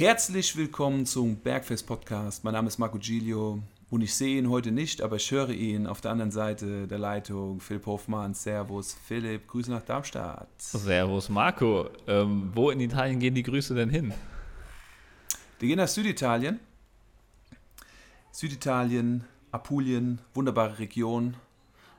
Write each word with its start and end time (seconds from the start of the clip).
Herzlich 0.00 0.56
willkommen 0.56 1.04
zum 1.04 1.36
Bergfest 1.36 1.86
Podcast. 1.86 2.42
Mein 2.42 2.54
Name 2.54 2.68
ist 2.68 2.78
Marco 2.78 2.96
Giglio 2.96 3.62
und 3.90 4.00
ich 4.00 4.14
sehe 4.14 4.38
ihn 4.38 4.48
heute 4.48 4.70
nicht, 4.70 5.02
aber 5.02 5.16
ich 5.16 5.30
höre 5.30 5.50
ihn 5.50 5.86
auf 5.86 6.00
der 6.00 6.10
anderen 6.10 6.30
Seite 6.30 6.88
der 6.88 6.98
Leitung. 6.98 7.60
Philipp 7.60 7.84
Hoffmann, 7.84 8.32
Servus 8.32 8.96
Philipp, 9.06 9.46
Grüße 9.46 9.70
nach 9.70 9.82
Darmstadt. 9.82 10.48
Servus 10.56 11.28
Marco. 11.28 11.90
Ähm, 12.06 12.50
wo 12.54 12.70
in 12.70 12.80
Italien 12.80 13.20
gehen 13.20 13.34
die 13.34 13.42
Grüße 13.42 13.74
denn 13.74 13.90
hin? 13.90 14.14
Die 15.60 15.66
gehen 15.66 15.76
nach 15.76 15.86
Süditalien. 15.86 16.60
Süditalien, 18.32 19.24
Apulien, 19.52 20.18
wunderbare 20.32 20.78
Region. 20.78 21.36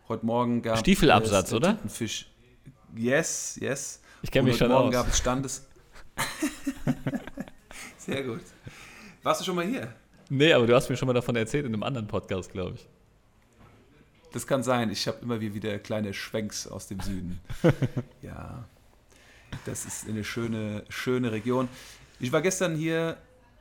Heute 0.08 0.26
Morgen 0.26 0.64
gab 0.64 0.80
Stiefelabsatz, 0.80 1.50
es, 1.50 1.54
äh, 1.54 1.56
oder? 1.56 1.78
Fisch. 1.88 2.26
Yes, 2.96 3.60
yes. 3.62 4.02
Ich 4.24 4.32
kenne 4.32 4.50
mich 4.50 4.58
schon 4.58 4.70
morgen 4.70 4.88
aus. 4.88 4.94
gab 4.94 5.08
es 5.08 5.20
Standes. 5.20 5.68
Sehr 8.02 8.24
gut. 8.24 8.42
Warst 9.22 9.42
du 9.42 9.46
schon 9.46 9.56
mal 9.56 9.66
hier? 9.66 9.94
Nee, 10.28 10.54
aber 10.54 10.66
du 10.66 10.74
hast 10.74 10.90
mir 10.90 10.98
schon 10.98 11.06
mal 11.06 11.14
davon 11.14 11.36
erzählt 11.36 11.68
in 11.68 11.74
einem 11.74 11.84
anderen 11.84 12.08
Podcast, 12.08 12.52
glaube 12.52 12.76
ich. 12.76 12.88
Das 14.32 14.48
kann 14.48 14.64
sein. 14.64 14.90
Ich 14.90 15.08
habe 15.08 15.20
immer 15.22 15.40
wieder 15.40 15.78
kleine 15.78 16.12
Schwenks 16.12 16.66
aus 16.66 16.88
dem 16.88 17.00
Süden. 17.02 17.40
ja, 18.24 18.66
das 19.66 19.86
ist 19.86 20.10
eine 20.10 20.24
schöne, 20.24 20.84
schöne 20.90 21.32
Region. 21.32 21.68
Ich 22.20 22.32
war 22.32 22.42
gestern 22.42 22.76
hier 22.76 23.18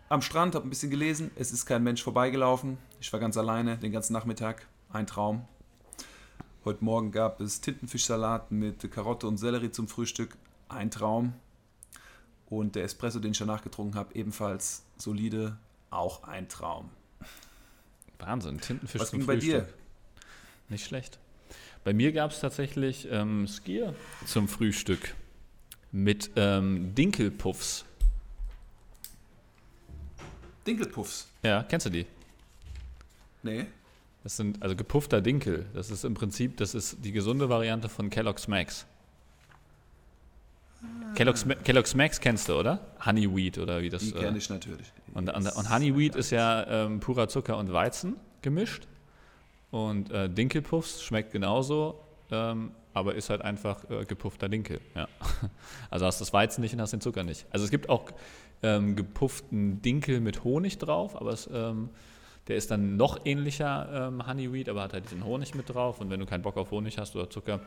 am 0.09 0.23
Strand, 0.23 0.55
habe 0.55 0.67
ein 0.67 0.71
bisschen 0.71 0.91
gelesen. 0.91 1.31
Es 1.37 1.53
ist 1.53 1.67
kein 1.67 1.83
Mensch 1.83 2.03
vorbeigelaufen. 2.03 2.79
Ich 2.99 3.13
war 3.13 3.21
ganz 3.21 3.37
alleine 3.37 3.77
den 3.77 3.93
ganzen 3.93 4.15
Nachmittag. 4.15 4.67
Ein 4.91 5.07
Traum. 5.07 5.47
Heute 6.65 6.83
Morgen 6.83 7.11
gab 7.13 7.43
es 7.43 7.61
Tintenfischsalat 7.61 8.53
mit 8.53 8.91
Karotte 8.91 9.27
und 9.27 9.37
Sellerie 9.37 9.71
zum 9.71 9.87
Frühstück. 9.87 10.39
Ein 10.71 10.91
Traum. 10.91 11.35
Und 12.51 12.75
der 12.75 12.85
Espresso, 12.85 13.21
den 13.21 13.31
ich 13.31 13.39
danach 13.39 13.63
getrunken 13.63 13.95
habe, 13.95 14.15
ebenfalls 14.15 14.85
solide, 14.97 15.57
auch 15.91 16.25
ein 16.25 16.49
Traum. 16.49 16.91
Wahnsinn, 18.19 18.61
Tintenfisch 18.61 19.01
Was 19.01 19.11
zum 19.11 19.21
ging 19.21 19.27
bei 19.27 19.37
dir? 19.37 19.69
Nicht 20.69 20.85
schlecht. 20.85 21.19
Bei 21.85 21.95
mir 21.95 22.13
gab 22.13 22.33
es 22.33 22.41
tatsächlich 22.41 23.09
ähm, 23.11 23.47
Skier 23.47 23.95
zum 24.27 24.49
Frühstück 24.49 25.15
mit 25.93 26.31
ähm, 26.37 26.95
Dinkelpuffs. 26.95 27.85
Dinkelpuffs? 30.67 31.29
Ja, 31.43 31.63
kennst 31.63 31.87
du 31.87 31.91
die? 31.91 32.07
Nee. 33.43 33.67
Das 34.23 34.37
sind 34.37 34.63
also 34.63 34.77
gepuffter 34.77 35.23
Dinkel. 35.23 35.67
Das 35.73 35.91
ist 35.91 36.05
im 36.05 36.15
Prinzip, 36.15 36.59
das 36.59 36.75
ist 36.75 36.99
die 37.03 37.13
gesunde 37.13 37.49
Variante 37.49 37.89
von 37.89 38.11
Kellogg's 38.11 38.49
Max. 38.49 38.87
Kellogg's, 41.15 41.45
Kellogg's 41.65 41.95
Max 41.95 42.21
kennst 42.21 42.49
du, 42.49 42.55
oder? 42.55 42.81
Honeyweed 43.05 43.59
oder 43.59 43.83
wie 43.83 43.91
das. 43.91 44.03
Die 44.03 44.13
kenne 44.13 44.37
äh, 44.37 44.39
ich 44.39 44.49
natürlich. 44.49 44.93
Und, 45.13 45.29
und, 45.29 45.47
und 45.57 45.71
Honeyweed 45.71 46.17
ist 46.17 46.31
ja 46.31 46.67
ähm, 46.67 47.01
purer 47.01 47.29
Zucker 47.29 47.59
und 47.59 47.73
Weizen 47.73 48.17
gemischt. 48.43 48.87
Und 49.71 50.11
äh, 50.11 50.29
Dinkelpuffs 50.29 51.03
schmeckt 51.03 51.33
genauso, 51.33 52.01
ähm, 52.31 52.73
aber 52.93 53.15
ist 53.15 53.31
halt 53.31 53.43
einfach 53.43 53.89
äh, 53.91 54.05
gepuffter 54.05 54.49
Dinkel. 54.49 54.81
Ja. 54.95 55.09
Also 55.91 56.07
hast 56.07 56.21
das 56.21 56.33
Weizen 56.33 56.61
nicht 56.61 56.73
und 56.73 56.81
hast 56.81 56.93
den 56.93 57.01
Zucker 57.01 57.25
nicht. 57.25 57.47
Also 57.51 57.65
es 57.65 57.71
gibt 57.71 57.89
auch 57.89 58.05
ähm, 58.63 58.95
gepufften 58.95 59.83
Dinkel 59.83 60.21
mit 60.21 60.45
Honig 60.45 60.79
drauf, 60.79 61.17
aber 61.17 61.33
es, 61.33 61.49
ähm, 61.53 61.91
der 62.47 62.57
ist 62.57 62.71
dann 62.71 62.97
noch 62.97 63.21
ähnlicher 63.25 64.09
ähm, 64.09 64.27
Honeyweed, 64.27 64.69
aber 64.69 64.83
hat 64.83 64.93
halt 64.93 65.05
diesen 65.05 65.25
Honig 65.25 65.55
mit 65.55 65.69
drauf. 65.69 66.01
Und 66.01 66.11
wenn 66.11 66.21
du 66.21 66.27
keinen 66.27 66.43
Bock 66.43 66.57
auf 66.57 66.71
Honig 66.71 66.99
hast 66.99 67.17
oder 67.17 67.29
Zucker, 67.29 67.61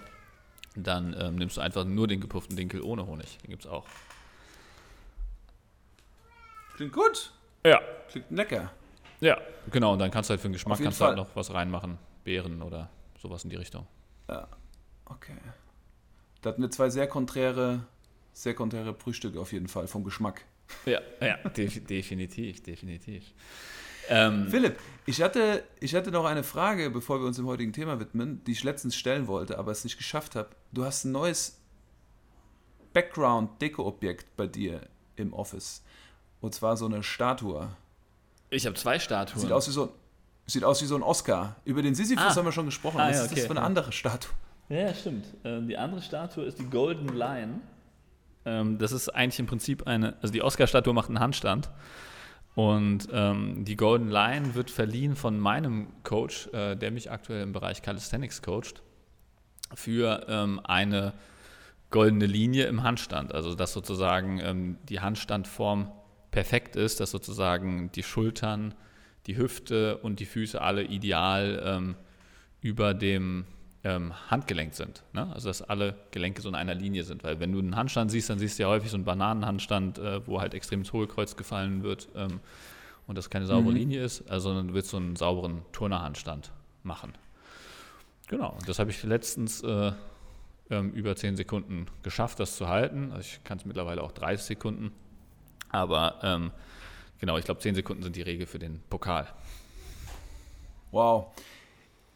dann 0.75 1.15
ähm, 1.19 1.35
nimmst 1.35 1.57
du 1.57 1.61
einfach 1.61 1.85
nur 1.85 2.07
den 2.07 2.21
gepufften 2.21 2.55
Dinkel 2.55 2.81
ohne 2.81 3.05
Honig. 3.05 3.37
Den 3.39 3.51
gibt 3.51 3.65
es 3.65 3.69
auch. 3.69 3.85
Klingt 6.75 6.93
gut. 6.93 7.31
Ja. 7.65 7.79
Klingt 8.09 8.31
lecker. 8.31 8.71
Ja, 9.19 9.37
genau. 9.71 9.93
Und 9.93 9.99
dann 9.99 10.11
kannst 10.11 10.29
du 10.29 10.31
halt 10.31 10.41
für 10.41 10.49
den 10.49 10.53
Geschmack 10.53 10.79
kannst 10.81 10.99
du 10.99 11.05
halt 11.05 11.17
noch 11.17 11.35
was 11.35 11.53
reinmachen. 11.53 11.97
Beeren 12.23 12.61
oder 12.61 12.89
sowas 13.21 13.43
in 13.43 13.49
die 13.49 13.55
Richtung. 13.55 13.85
Ja, 14.27 14.47
okay. 15.05 15.37
Da 16.41 16.49
hatten 16.49 16.61
wir 16.61 16.71
zwei 16.71 16.89
sehr 16.89 17.07
konträre, 17.07 17.85
sehr 18.33 18.53
konträre 18.53 18.93
Frühstücke 18.93 19.39
auf 19.39 19.53
jeden 19.53 19.67
Fall 19.67 19.87
vom 19.87 20.03
Geschmack. 20.03 20.45
Ja, 20.85 21.01
ja, 21.21 21.37
definitiv, 21.49 22.63
definitiv. 22.63 23.33
Ähm, 24.09 24.47
Philipp, 24.49 24.77
ich 25.05 25.21
hatte, 25.21 25.63
ich 25.79 25.95
hatte 25.95 26.11
noch 26.11 26.25
eine 26.25 26.43
Frage, 26.43 26.89
bevor 26.89 27.19
wir 27.19 27.27
uns 27.27 27.37
dem 27.37 27.47
heutigen 27.47 27.73
Thema 27.73 27.99
widmen, 27.99 28.43
die 28.45 28.53
ich 28.53 28.63
letztens 28.63 28.95
stellen 28.95 29.27
wollte, 29.27 29.57
aber 29.59 29.71
es 29.71 29.83
nicht 29.83 29.97
geschafft 29.97 30.35
habe. 30.35 30.49
Du 30.71 30.85
hast 30.85 31.03
ein 31.03 31.11
neues 31.11 31.59
Background-Deko-Objekt 32.93 34.35
bei 34.37 34.47
dir 34.47 34.81
im 35.15 35.33
Office. 35.33 35.83
Und 36.41 36.53
zwar 36.53 36.77
so 36.77 36.85
eine 36.85 37.03
Statue. 37.03 37.69
Ich 38.49 38.65
habe 38.65 38.75
zwei 38.75 38.99
Statuen. 38.99 39.41
Sieht 39.41 39.51
aus 39.51 39.67
wie 39.67 39.71
so, 39.71 39.93
sieht 40.45 40.63
aus 40.63 40.81
wie 40.81 40.85
so 40.85 40.95
ein 40.95 41.03
Oscar. 41.03 41.55
Über 41.65 41.81
den 41.81 41.95
Sisyphus 41.95 42.23
ah. 42.23 42.35
haben 42.35 42.45
wir 42.45 42.51
schon 42.51 42.65
gesprochen. 42.65 42.99
Ah, 42.99 43.09
ja, 43.09 43.17
okay. 43.17 43.25
ist 43.25 43.37
das 43.37 43.45
für 43.45 43.51
eine 43.51 43.61
andere 43.61 43.91
Statue? 43.91 44.31
Ja, 44.69 44.93
stimmt. 44.93 45.25
Ähm, 45.43 45.67
die 45.67 45.77
andere 45.77 46.01
Statue 46.01 46.45
ist 46.45 46.59
die 46.59 46.65
Golden 46.65 47.09
Lion. 47.09 47.61
Ähm, 48.45 48.77
das 48.77 48.91
ist 48.91 49.09
eigentlich 49.09 49.39
im 49.39 49.45
Prinzip 49.45 49.87
eine, 49.87 50.15
also 50.21 50.31
die 50.31 50.41
Oscar-Statue 50.41 50.93
macht 50.93 51.09
einen 51.09 51.19
Handstand. 51.19 51.69
Und 52.55 53.07
ähm, 53.11 53.65
die 53.65 53.75
Golden 53.75 54.09
Lion 54.09 54.53
wird 54.53 54.69
verliehen 54.69 55.15
von 55.15 55.39
meinem 55.39 55.87
Coach, 56.03 56.47
äh, 56.53 56.75
der 56.75 56.91
mich 56.91 57.09
aktuell 57.09 57.41
im 57.41 57.51
Bereich 57.51 57.81
Calisthenics 57.81 58.41
coacht, 58.41 58.83
für 59.73 60.25
ähm, 60.27 60.61
eine 60.63 61.13
goldene 61.89 62.27
Linie 62.27 62.65
im 62.65 62.83
Handstand. 62.83 63.33
Also 63.33 63.55
dass 63.55 63.73
sozusagen 63.73 64.39
ähm, 64.39 64.77
die 64.87 64.99
Handstandform 64.99 65.91
perfekt 66.29 66.75
ist, 66.75 66.99
dass 66.99 67.11
sozusagen 67.11 67.91
die 67.91 68.03
Schultern, 68.03 68.75
die 69.25 69.37
Hüfte 69.37 69.97
und 69.97 70.19
die 70.19 70.25
Füße 70.25 70.61
alle 70.61 70.83
ideal 70.83 71.61
ähm, 71.65 71.95
über 72.61 72.93
dem 72.93 73.45
ähm, 73.83 74.13
handgelenkt 74.29 74.75
sind. 74.75 75.03
Ne? 75.13 75.29
Also 75.33 75.49
dass 75.49 75.61
alle 75.61 75.95
Gelenke 76.11 76.41
so 76.41 76.49
in 76.49 76.55
einer 76.55 76.73
Linie 76.73 77.03
sind. 77.03 77.23
Weil 77.23 77.39
wenn 77.39 77.51
du 77.51 77.59
einen 77.59 77.75
Handstand 77.75 78.11
siehst, 78.11 78.29
dann 78.29 78.39
siehst 78.39 78.57
du 78.57 78.63
ja 78.63 78.69
häufig 78.69 78.89
so 78.89 78.97
einen 78.97 79.05
Bananenhandstand, 79.05 79.99
äh, 79.99 80.25
wo 80.25 80.39
halt 80.39 80.53
extrem 80.53 80.79
ins 80.79 80.93
Hohlkreuz 80.93 81.35
gefallen 81.35 81.83
wird 81.83 82.07
ähm, 82.15 82.39
und 83.07 83.17
das 83.17 83.29
keine 83.29 83.45
saubere 83.45 83.71
mhm. 83.71 83.77
Linie 83.77 84.03
ist, 84.03 84.29
also 84.29 84.49
sondern 84.49 84.69
du 84.69 84.73
willst 84.73 84.89
so 84.89 84.97
einen 84.97 85.15
sauberen 85.15 85.63
Turnerhandstand 85.73 86.51
machen. 86.83 87.13
Genau, 88.27 88.55
und 88.57 88.67
das 88.69 88.79
habe 88.79 88.89
ich 88.89 89.03
letztens 89.03 89.61
äh, 89.63 89.91
ähm, 90.69 90.91
über 90.91 91.15
10 91.15 91.35
Sekunden 91.35 91.87
geschafft, 92.03 92.39
das 92.39 92.55
zu 92.55 92.69
halten. 92.69 93.11
Also 93.11 93.21
ich 93.21 93.43
kann 93.43 93.57
es 93.57 93.65
mittlerweile 93.65 94.01
auch 94.01 94.13
30 94.13 94.45
Sekunden. 94.45 94.91
Aber 95.69 96.19
ähm, 96.23 96.51
genau, 97.19 97.37
ich 97.37 97.45
glaube, 97.45 97.59
10 97.59 97.75
Sekunden 97.75 98.03
sind 98.03 98.15
die 98.15 98.21
Regel 98.21 98.45
für 98.45 98.59
den 98.59 98.81
Pokal. 98.89 99.27
Wow. 100.91 101.27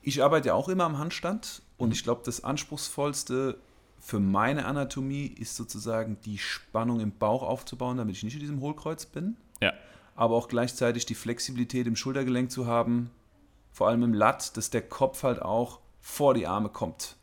Ich 0.07 0.23
arbeite 0.23 0.47
ja 0.47 0.53
auch 0.53 0.69
immer 0.69 0.85
am 0.85 0.99
Handstand 0.99 1.61
und 1.75 1.89
mhm. 1.89 1.91
ich 1.91 2.03
glaube, 2.05 2.21
das 2.23 2.41
Anspruchsvollste 2.41 3.57
für 3.99 4.21
meine 4.21 4.65
Anatomie 4.65 5.25
ist 5.25 5.57
sozusagen 5.57 6.17
die 6.23 6.37
Spannung 6.37 7.01
im 7.01 7.11
Bauch 7.11 7.43
aufzubauen, 7.43 7.97
damit 7.97 8.15
ich 8.15 8.23
nicht 8.23 8.35
in 8.35 8.39
diesem 8.39 8.61
Hohlkreuz 8.61 9.05
bin. 9.05 9.35
Ja. 9.61 9.73
Aber 10.15 10.35
auch 10.35 10.47
gleichzeitig 10.47 11.05
die 11.05 11.13
Flexibilität 11.13 11.87
im 11.87 11.97
Schultergelenk 11.97 12.51
zu 12.51 12.65
haben, 12.67 13.11
vor 13.73 13.89
allem 13.89 14.01
im 14.01 14.13
Latt, 14.13 14.55
dass 14.55 14.69
der 14.69 14.81
Kopf 14.81 15.23
halt 15.23 15.41
auch 15.41 15.81
vor 15.99 16.33
die 16.33 16.47
Arme 16.47 16.69
kommt, 16.69 17.17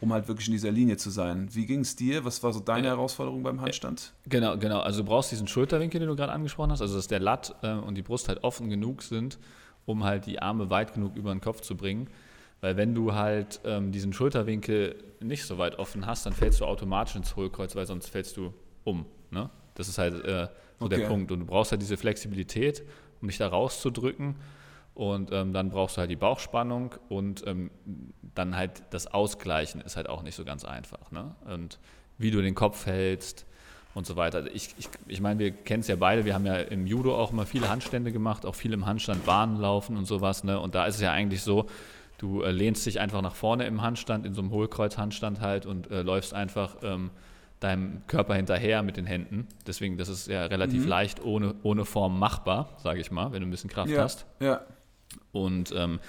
um 0.00 0.12
halt 0.12 0.26
wirklich 0.26 0.48
in 0.48 0.54
dieser 0.54 0.72
Linie 0.72 0.96
zu 0.96 1.10
sein. 1.10 1.54
Wie 1.54 1.66
ging 1.66 1.82
es 1.82 1.94
dir? 1.94 2.24
Was 2.24 2.42
war 2.42 2.52
so 2.52 2.58
deine. 2.58 2.88
Herausforderung 2.88 3.44
beim 3.44 3.60
Handstand? 3.60 4.12
Genau, 4.28 4.58
genau. 4.58 4.80
Also 4.80 5.02
du 5.02 5.08
brauchst 5.08 5.30
diesen 5.30 5.46
Schulterwinkel, 5.46 6.00
den 6.00 6.08
du 6.08 6.16
gerade 6.16 6.32
angesprochen 6.32 6.72
hast, 6.72 6.80
also 6.80 6.96
dass 6.96 7.06
der 7.06 7.20
Latt 7.20 7.54
äh, 7.62 7.74
und 7.74 7.94
die 7.94 8.02
Brust 8.02 8.26
halt 8.26 8.42
offen 8.42 8.70
genug 8.70 9.04
sind, 9.04 9.38
um 9.86 10.04
halt 10.04 10.26
die 10.26 10.40
Arme 10.42 10.68
weit 10.68 10.94
genug 10.94 11.16
über 11.16 11.32
den 11.32 11.40
Kopf 11.40 11.62
zu 11.62 11.76
bringen. 11.76 12.08
Weil 12.60 12.76
wenn 12.76 12.94
du 12.94 13.14
halt 13.14 13.60
ähm, 13.64 13.92
diesen 13.92 14.12
Schulterwinkel 14.12 14.96
nicht 15.20 15.44
so 15.44 15.58
weit 15.58 15.78
offen 15.78 16.06
hast, 16.06 16.26
dann 16.26 16.32
fällst 16.32 16.60
du 16.60 16.64
automatisch 16.64 17.16
ins 17.16 17.36
Hohlkreuz, 17.36 17.76
weil 17.76 17.86
sonst 17.86 18.08
fällst 18.08 18.36
du 18.36 18.52
um. 18.84 19.06
Ne? 19.30 19.50
Das 19.74 19.88
ist 19.88 19.98
halt 19.98 20.24
äh, 20.24 20.48
so 20.78 20.86
okay. 20.86 20.98
der 20.98 21.06
Punkt. 21.06 21.30
Und 21.30 21.40
du 21.40 21.46
brauchst 21.46 21.70
halt 21.70 21.82
diese 21.82 21.96
Flexibilität, 21.96 22.82
um 23.20 23.28
dich 23.28 23.38
da 23.38 23.48
rauszudrücken. 23.48 24.36
Und 24.94 25.30
ähm, 25.30 25.52
dann 25.52 25.68
brauchst 25.68 25.96
du 25.96 26.00
halt 26.00 26.10
die 26.10 26.16
Bauchspannung 26.16 26.94
und 27.10 27.46
ähm, 27.46 27.70
dann 28.34 28.56
halt 28.56 28.82
das 28.90 29.06
Ausgleichen 29.06 29.82
ist 29.82 29.96
halt 29.96 30.08
auch 30.08 30.22
nicht 30.22 30.34
so 30.34 30.44
ganz 30.44 30.64
einfach. 30.64 31.10
Ne? 31.10 31.34
Und 31.44 31.78
wie 32.16 32.30
du 32.30 32.40
den 32.40 32.54
Kopf 32.54 32.86
hältst, 32.86 33.44
und 33.96 34.06
so 34.06 34.14
weiter. 34.14 34.38
Also 34.38 34.50
ich, 34.52 34.74
ich, 34.76 34.90
ich 35.08 35.22
meine, 35.22 35.38
wir 35.38 35.50
kennen 35.50 35.80
es 35.80 35.88
ja 35.88 35.96
beide, 35.96 36.26
wir 36.26 36.34
haben 36.34 36.44
ja 36.44 36.56
im 36.56 36.86
Judo 36.86 37.16
auch 37.16 37.32
immer 37.32 37.46
viele 37.46 37.70
Handstände 37.70 38.12
gemacht, 38.12 38.44
auch 38.44 38.54
viel 38.54 38.74
im 38.74 38.84
Handstand 38.84 39.24
Bahnen 39.24 39.58
laufen 39.58 39.96
und 39.96 40.04
sowas. 40.04 40.44
Ne? 40.44 40.60
Und 40.60 40.74
da 40.74 40.84
ist 40.84 40.96
es 40.96 41.00
ja 41.00 41.12
eigentlich 41.12 41.42
so, 41.42 41.64
du 42.18 42.42
äh, 42.42 42.50
lehnst 42.50 42.84
dich 42.84 43.00
einfach 43.00 43.22
nach 43.22 43.34
vorne 43.34 43.66
im 43.66 43.80
Handstand, 43.80 44.26
in 44.26 44.34
so 44.34 44.42
einem 44.42 44.50
Hohlkreuz-Handstand 44.50 45.40
halt 45.40 45.64
und 45.64 45.90
äh, 45.90 46.02
läufst 46.02 46.34
einfach 46.34 46.76
ähm, 46.82 47.10
deinem 47.60 48.06
Körper 48.06 48.34
hinterher 48.34 48.82
mit 48.82 48.98
den 48.98 49.06
Händen. 49.06 49.48
Deswegen, 49.66 49.96
das 49.96 50.10
ist 50.10 50.28
ja 50.28 50.44
relativ 50.44 50.82
mhm. 50.82 50.88
leicht 50.88 51.24
ohne, 51.24 51.54
ohne 51.62 51.86
Form 51.86 52.18
machbar, 52.18 52.68
sage 52.76 53.00
ich 53.00 53.10
mal, 53.10 53.32
wenn 53.32 53.40
du 53.40 53.48
ein 53.48 53.50
bisschen 53.50 53.70
Kraft 53.70 53.90
ja, 53.90 54.02
hast. 54.02 54.26
Ja. 54.40 54.60
Und 55.32 55.72
ähm, 55.74 56.00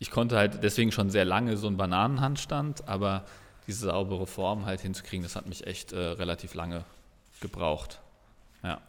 ich 0.00 0.10
konnte 0.10 0.36
halt 0.36 0.64
deswegen 0.64 0.90
schon 0.90 1.08
sehr 1.08 1.24
lange 1.24 1.56
so 1.56 1.68
einen 1.68 1.76
Bananenhandstand, 1.76 2.88
aber 2.88 3.26
diese 3.68 3.86
saubere 3.86 4.26
Form 4.26 4.66
halt 4.66 4.80
hinzukriegen, 4.80 5.22
das 5.22 5.36
hat 5.36 5.46
mich 5.46 5.68
echt 5.68 5.92
äh, 5.92 5.98
relativ 5.98 6.54
lange 6.54 6.84
gebraucht. 7.40 8.00
Ja. 8.62 8.80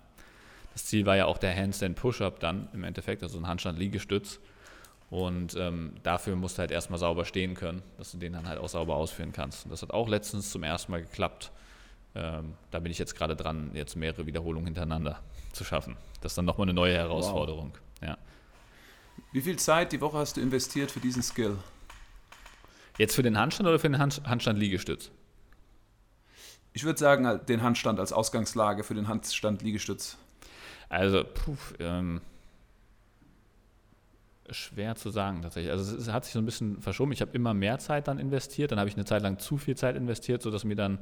das 0.73 0.85
Ziel 0.85 1.05
war 1.05 1.15
ja 1.15 1.25
auch 1.25 1.37
der 1.37 1.55
Handstand 1.55 1.95
Push-Up 1.95 2.39
dann 2.39 2.67
im 2.73 2.83
Endeffekt, 2.83 3.21
also 3.23 3.37
ein 3.37 3.47
Handstand-Liegestütz. 3.47 4.39
Und 5.09 5.55
ähm, 5.55 5.93
dafür 6.03 6.35
musst 6.35 6.57
du 6.57 6.59
halt 6.59 6.71
erstmal 6.71 6.99
sauber 6.99 7.25
stehen 7.25 7.55
können, 7.55 7.81
dass 7.97 8.11
du 8.11 8.17
den 8.17 8.33
dann 8.33 8.47
halt 8.47 8.59
auch 8.59 8.69
sauber 8.69 8.95
ausführen 8.95 9.31
kannst. 9.31 9.65
Und 9.65 9.71
das 9.71 9.81
hat 9.81 9.91
auch 9.91 10.07
letztens 10.07 10.51
zum 10.51 10.63
ersten 10.63 10.91
Mal 10.91 11.01
geklappt. 11.01 11.51
Ähm, 12.15 12.53
da 12.71 12.79
bin 12.79 12.91
ich 12.91 12.99
jetzt 12.99 13.15
gerade 13.15 13.35
dran, 13.35 13.71
jetzt 13.73 13.95
mehrere 13.95 14.25
Wiederholungen 14.25 14.65
hintereinander 14.65 15.19
zu 15.53 15.63
schaffen. 15.63 15.97
Das 16.21 16.33
ist 16.33 16.37
dann 16.37 16.45
nochmal 16.45 16.65
eine 16.65 16.73
neue 16.73 16.95
Herausforderung. 16.95 17.73
Wow. 18.01 18.09
Ja. 18.09 18.17
Wie 19.31 19.41
viel 19.41 19.57
Zeit 19.57 19.91
die 19.91 20.01
Woche 20.01 20.17
hast 20.17 20.37
du 20.37 20.41
investiert 20.41 20.91
für 20.91 20.99
diesen 20.99 21.23
Skill? 21.23 21.57
Jetzt 22.97 23.15
für 23.15 23.23
den 23.23 23.37
Handstand 23.37 23.67
oder 23.67 23.79
für 23.79 23.89
den 23.89 23.99
Hand 23.99 24.21
Handstand-Liegestütz? 24.25 25.11
Ich 26.73 26.83
würde 26.83 26.99
sagen, 26.99 27.39
den 27.47 27.63
Handstand 27.63 27.99
als 27.99 28.13
Ausgangslage 28.13 28.83
für 28.83 28.93
den 28.93 29.07
Handstand-Liegestütz. 29.07 30.17
Also, 30.87 31.23
puh, 31.23 31.57
ähm, 31.79 32.21
schwer 34.51 34.95
zu 34.95 35.09
sagen 35.09 35.41
tatsächlich. 35.41 35.71
Also 35.71 35.95
es 35.95 36.11
hat 36.11 36.25
sich 36.25 36.33
so 36.33 36.39
ein 36.39 36.45
bisschen 36.45 36.81
verschoben. 36.81 37.11
Ich 37.11 37.21
habe 37.21 37.31
immer 37.33 37.53
mehr 37.53 37.79
Zeit 37.79 38.07
dann 38.07 38.19
investiert. 38.19 38.71
Dann 38.71 38.79
habe 38.79 38.89
ich 38.89 38.95
eine 38.95 39.05
Zeit 39.05 39.21
lang 39.21 39.39
zu 39.39 39.57
viel 39.57 39.75
Zeit 39.75 39.95
investiert, 39.95 40.41
sodass 40.41 40.63
mir 40.63 40.75
dann 40.75 40.99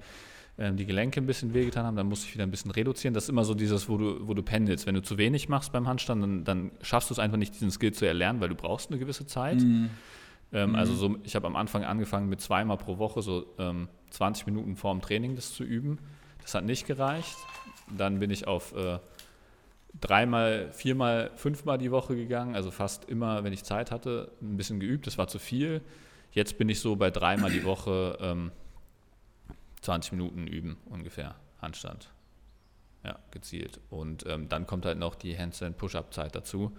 ähm, 0.57 0.75
die 0.75 0.85
Gelenke 0.85 1.19
ein 1.21 1.25
bisschen 1.25 1.53
wehgetan 1.53 1.85
haben. 1.85 1.95
Dann 1.95 2.07
musste 2.07 2.27
ich 2.27 2.33
wieder 2.33 2.43
ein 2.43 2.51
bisschen 2.51 2.71
reduzieren. 2.71 3.13
Das 3.13 3.23
ist 3.23 3.29
immer 3.29 3.45
so 3.45 3.53
dieses, 3.53 3.87
wo 3.89 3.97
du, 3.97 4.27
wo 4.27 4.33
du 4.33 4.43
pendelst. 4.43 4.85
Wenn 4.85 4.95
du 4.95 5.01
zu 5.01 5.17
wenig 5.17 5.49
machst 5.49 5.71
beim 5.71 5.87
Handstand, 5.87 6.21
dann, 6.21 6.43
dann 6.43 6.71
schaffst 6.81 7.09
du 7.09 7.13
es 7.13 7.19
einfach 7.19 7.37
nicht, 7.37 7.53
diesen 7.53 7.71
Skill 7.71 7.93
zu 7.93 8.05
erlernen, 8.05 8.41
weil 8.41 8.49
du 8.49 8.55
brauchst 8.55 8.89
eine 8.89 8.99
gewisse 8.99 9.25
Zeit. 9.25 9.61
Mhm. 9.61 9.89
Ähm, 10.51 10.75
also 10.75 10.93
mhm. 10.93 10.97
so, 10.97 11.19
ich 11.23 11.35
habe 11.35 11.47
am 11.47 11.55
Anfang 11.55 11.83
angefangen 11.83 12.29
mit 12.29 12.41
zweimal 12.41 12.77
pro 12.77 12.97
Woche 12.97 13.21
so 13.21 13.45
ähm, 13.59 13.87
20 14.09 14.45
Minuten 14.45 14.75
vorm 14.75 15.01
Training 15.01 15.35
das 15.35 15.53
zu 15.53 15.63
üben. 15.63 15.99
Das 16.41 16.53
hat 16.53 16.63
nicht 16.63 16.87
gereicht. 16.87 17.37
Dann 17.95 18.19
bin 18.19 18.31
ich 18.31 18.47
auf 18.47 18.75
äh, 18.75 18.99
dreimal, 19.99 20.71
viermal, 20.71 21.31
fünfmal 21.35 21.77
die 21.77 21.91
Woche 21.91 22.15
gegangen, 22.15 22.55
also 22.55 22.71
fast 22.71 23.05
immer, 23.05 23.43
wenn 23.43 23.53
ich 23.53 23.63
Zeit 23.63 23.91
hatte, 23.91 24.31
ein 24.41 24.57
bisschen 24.57 24.79
geübt. 24.79 25.07
Das 25.07 25.17
war 25.17 25.27
zu 25.27 25.39
viel. 25.39 25.81
Jetzt 26.31 26.57
bin 26.57 26.69
ich 26.69 26.79
so 26.79 26.95
bei 26.95 27.09
dreimal 27.09 27.51
die 27.51 27.63
Woche 27.63 28.17
ähm, 28.21 28.51
20 29.81 30.13
Minuten 30.13 30.47
üben 30.47 30.77
ungefähr, 30.85 31.35
Handstand. 31.61 32.09
Ja, 33.03 33.19
gezielt. 33.31 33.79
Und 33.89 34.25
ähm, 34.27 34.49
dann 34.49 34.67
kommt 34.67 34.85
halt 34.85 34.99
noch 34.99 35.15
die 35.15 35.37
Handstand-Push-Up-Zeit 35.37 36.35
dazu. 36.35 36.75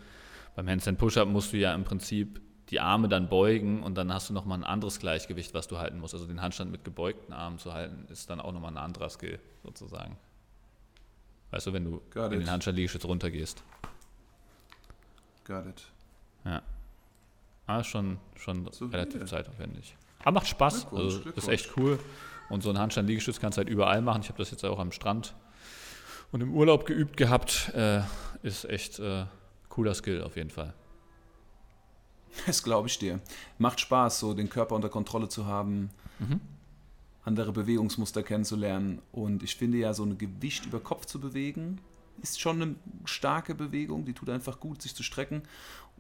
Beim 0.55 0.69
Handstand-Push-Up 0.69 1.29
musst 1.29 1.53
du 1.53 1.57
ja 1.57 1.75
im 1.75 1.85
Prinzip 1.85 2.41
die 2.71 2.81
Arme 2.81 3.09
dann 3.09 3.29
beugen 3.29 3.83
und 3.83 3.97
dann 3.97 4.13
hast 4.13 4.29
du 4.29 4.35
nochmal 4.35 4.59
ein 4.59 4.65
anderes 4.65 4.99
Gleichgewicht, 4.99 5.55
was 5.55 5.69
du 5.69 5.79
halten 5.79 6.01
musst. 6.01 6.15
Also 6.15 6.27
den 6.27 6.43
Handstand 6.43 6.71
mit 6.71 6.85
gebeugten 6.85 7.33
Armen 7.33 7.59
zu 7.59 7.73
halten, 7.73 8.07
ist 8.11 8.29
dann 8.29 8.41
auch 8.41 8.53
nochmal 8.53 8.73
ein 8.73 8.77
anderer 8.77 9.09
Skill 9.09 9.39
sozusagen. 9.63 10.17
Weißt 11.51 11.67
du, 11.67 11.73
wenn 11.73 11.85
du 11.85 12.03
Got 12.11 12.33
in 12.33 12.41
it. 12.41 12.47
den 12.47 12.51
Handstand-Liegestütz 12.51 13.05
runtergehst. 13.07 13.63
Got 15.45 15.67
it. 15.67 15.83
Ja. 16.45 16.63
Ah, 17.67 17.83
schon, 17.83 18.19
schon 18.37 18.71
so 18.71 18.87
relativ 18.87 19.25
zeitaufwendig. 19.25 19.97
Aber 20.21 20.33
macht 20.33 20.49
Spaß. 20.49 20.93
Also, 20.93 21.21
ist 21.31 21.49
echt 21.49 21.77
cool. 21.77 21.99
Und 22.51 22.63
so 22.63 22.71
ein 22.71 22.79
Handstand-Liegestütz 22.79 23.41
kannst 23.41 23.57
du 23.57 23.61
halt 23.61 23.69
überall 23.69 24.03
machen. 24.03 24.23
Ich 24.23 24.29
habe 24.29 24.39
das 24.39 24.51
jetzt 24.51 24.65
auch 24.65 24.79
am 24.79 24.93
Strand 24.93 25.35
und 26.33 26.43
im 26.43 26.55
Urlaub 26.55 26.85
geübt 26.87 27.17
gehabt. 27.17 27.73
Äh, 27.75 28.03
ist 28.43 28.65
echt 28.67 28.99
äh, 28.99 29.25
cooler 29.69 29.95
Skill 29.95 30.23
auf 30.23 30.37
jeden 30.37 30.51
Fall. 30.51 30.75
Das 32.47 32.63
glaube 32.63 32.89
ich 32.89 32.99
dir. 32.99 33.21
Macht 33.59 33.81
Spaß, 33.81 34.21
so 34.21 34.35
den 34.35 34.49
Körper 34.49 34.75
unter 34.75 34.89
Kontrolle 34.89 35.29
zu 35.29 35.47
haben, 35.47 35.91
mhm. 36.19 36.41
andere 37.25 37.53
Bewegungsmuster 37.53 38.23
kennenzulernen. 38.23 39.01
Und 39.13 39.43
ich 39.43 39.57
finde 39.57 39.79
ja, 39.79 39.95
so 39.95 40.05
ein 40.05 40.19
Gewicht 40.19 40.67
über 40.67 40.81
Kopf 40.81 41.07
zu 41.07 41.21
bewegen, 41.21 41.81
ist 42.23 42.41
schon 42.41 42.63
eine 42.63 42.75
starke 43.05 43.55
Bewegung. 43.55 44.05
Die 44.05 44.13
tut 44.13 44.31
einfach 44.31 44.61
gut, 44.61 44.83
sich 44.83 44.95
zu 44.95 45.03
strecken. 45.03 45.43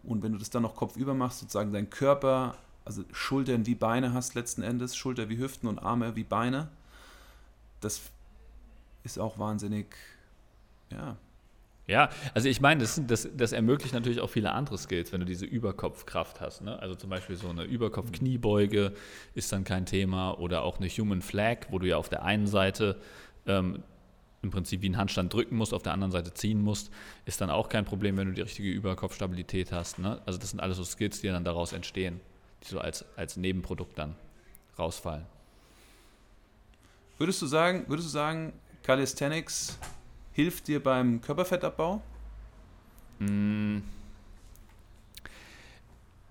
Und 0.03 0.23
wenn 0.23 0.33
du 0.33 0.39
das 0.39 0.51
dann 0.51 0.63
noch 0.63 0.77
kopfüber 0.77 1.15
machst, 1.15 1.41
sozusagen 1.41 1.73
deinen 1.73 1.91
Körper, 1.91 2.57
also 2.85 3.05
Schultern 3.13 3.67
wie 3.67 3.75
Beine 3.75 4.13
hast 4.13 4.35
letzten 4.35 4.63
Endes, 4.63 4.97
Schulter 4.97 5.29
wie 5.29 5.39
Hüften 5.39 5.69
und 5.69 5.79
Arme 5.79 6.17
wie 6.17 6.25
Beine, 6.25 6.69
das 7.81 8.01
ist 9.05 9.19
auch 9.19 9.39
wahnsinnig, 9.39 9.95
ja, 10.91 11.17
ja, 11.89 12.11
also 12.35 12.49
ich 12.49 12.61
meine, 12.61 12.83
das, 12.83 13.01
das, 13.07 13.29
das, 13.35 13.53
ermöglicht 13.53 13.95
natürlich 13.95 14.21
auch 14.21 14.29
viele 14.29 14.53
andere 14.53 14.77
Skills, 14.77 15.11
wenn 15.11 15.21
du 15.21 15.27
diese 15.27 15.47
Überkopfkraft 15.47 16.39
hast. 16.39 16.61
Ne? 16.61 16.79
Also 16.79 16.95
zum 16.95 17.09
Beispiel 17.09 17.35
so 17.35 17.49
eine 17.49 17.65
Überkopf-Kniebeuge 17.65 18.93
ist 19.35 19.53
dann 19.53 19.65
kein 19.65 19.87
Thema 19.87 20.39
oder 20.39 20.63
auch 20.63 20.79
eine 20.79 20.89
Human 20.89 21.23
Flag, 21.23 21.67
wo 21.71 21.79
du 21.79 21.89
ja 21.89 21.97
auf 21.97 22.11
der 22.11 22.25
einen 22.25 22.47
Seite 22.47 23.01
ähm, 23.47 23.83
im 24.43 24.51
Prinzip 24.51 24.83
wie 24.83 24.87
einen 24.87 24.99
Handstand 24.99 25.33
drücken 25.33 25.57
musst, 25.57 25.73
auf 25.73 25.83
der 25.83 25.95
anderen 25.95 26.13
Seite 26.13 26.35
ziehen 26.35 26.61
musst, 26.61 26.91
ist 27.25 27.41
dann 27.41 27.49
auch 27.49 27.71
kein 27.71 27.87
Problem, 27.87 28.19
wenn 28.19 28.29
du 28.29 28.35
die 28.35 28.43
richtige 28.43 28.69
Überkopfstabilität 28.69 29.73
hast. 29.73 29.99
Ne? 29.99 30.21
Also 30.27 30.39
das 30.39 30.51
sind 30.51 30.61
alles 30.61 30.77
so 30.77 30.85
Skills, 30.85 31.23
die 31.23 31.29
dann 31.29 31.45
daraus 31.45 31.73
entstehen, 31.73 32.21
die 32.65 32.69
so 32.69 32.81
als, 32.81 33.07
als 33.17 33.39
Nebenprodukt 33.39 33.99
dann 33.99 34.15
rausfallen. 34.79 35.25
Würdest 37.17 37.41
du 37.41 37.47
sagen, 37.47 37.85
würdest 37.89 38.09
du 38.09 38.13
sagen, 38.13 38.53
Calisthenics 38.83 39.79
hilft 40.39 40.69
dir 40.69 40.81
beim 40.81 41.21
Körperfettabbau? 41.21 42.01
Mm. 43.19 43.79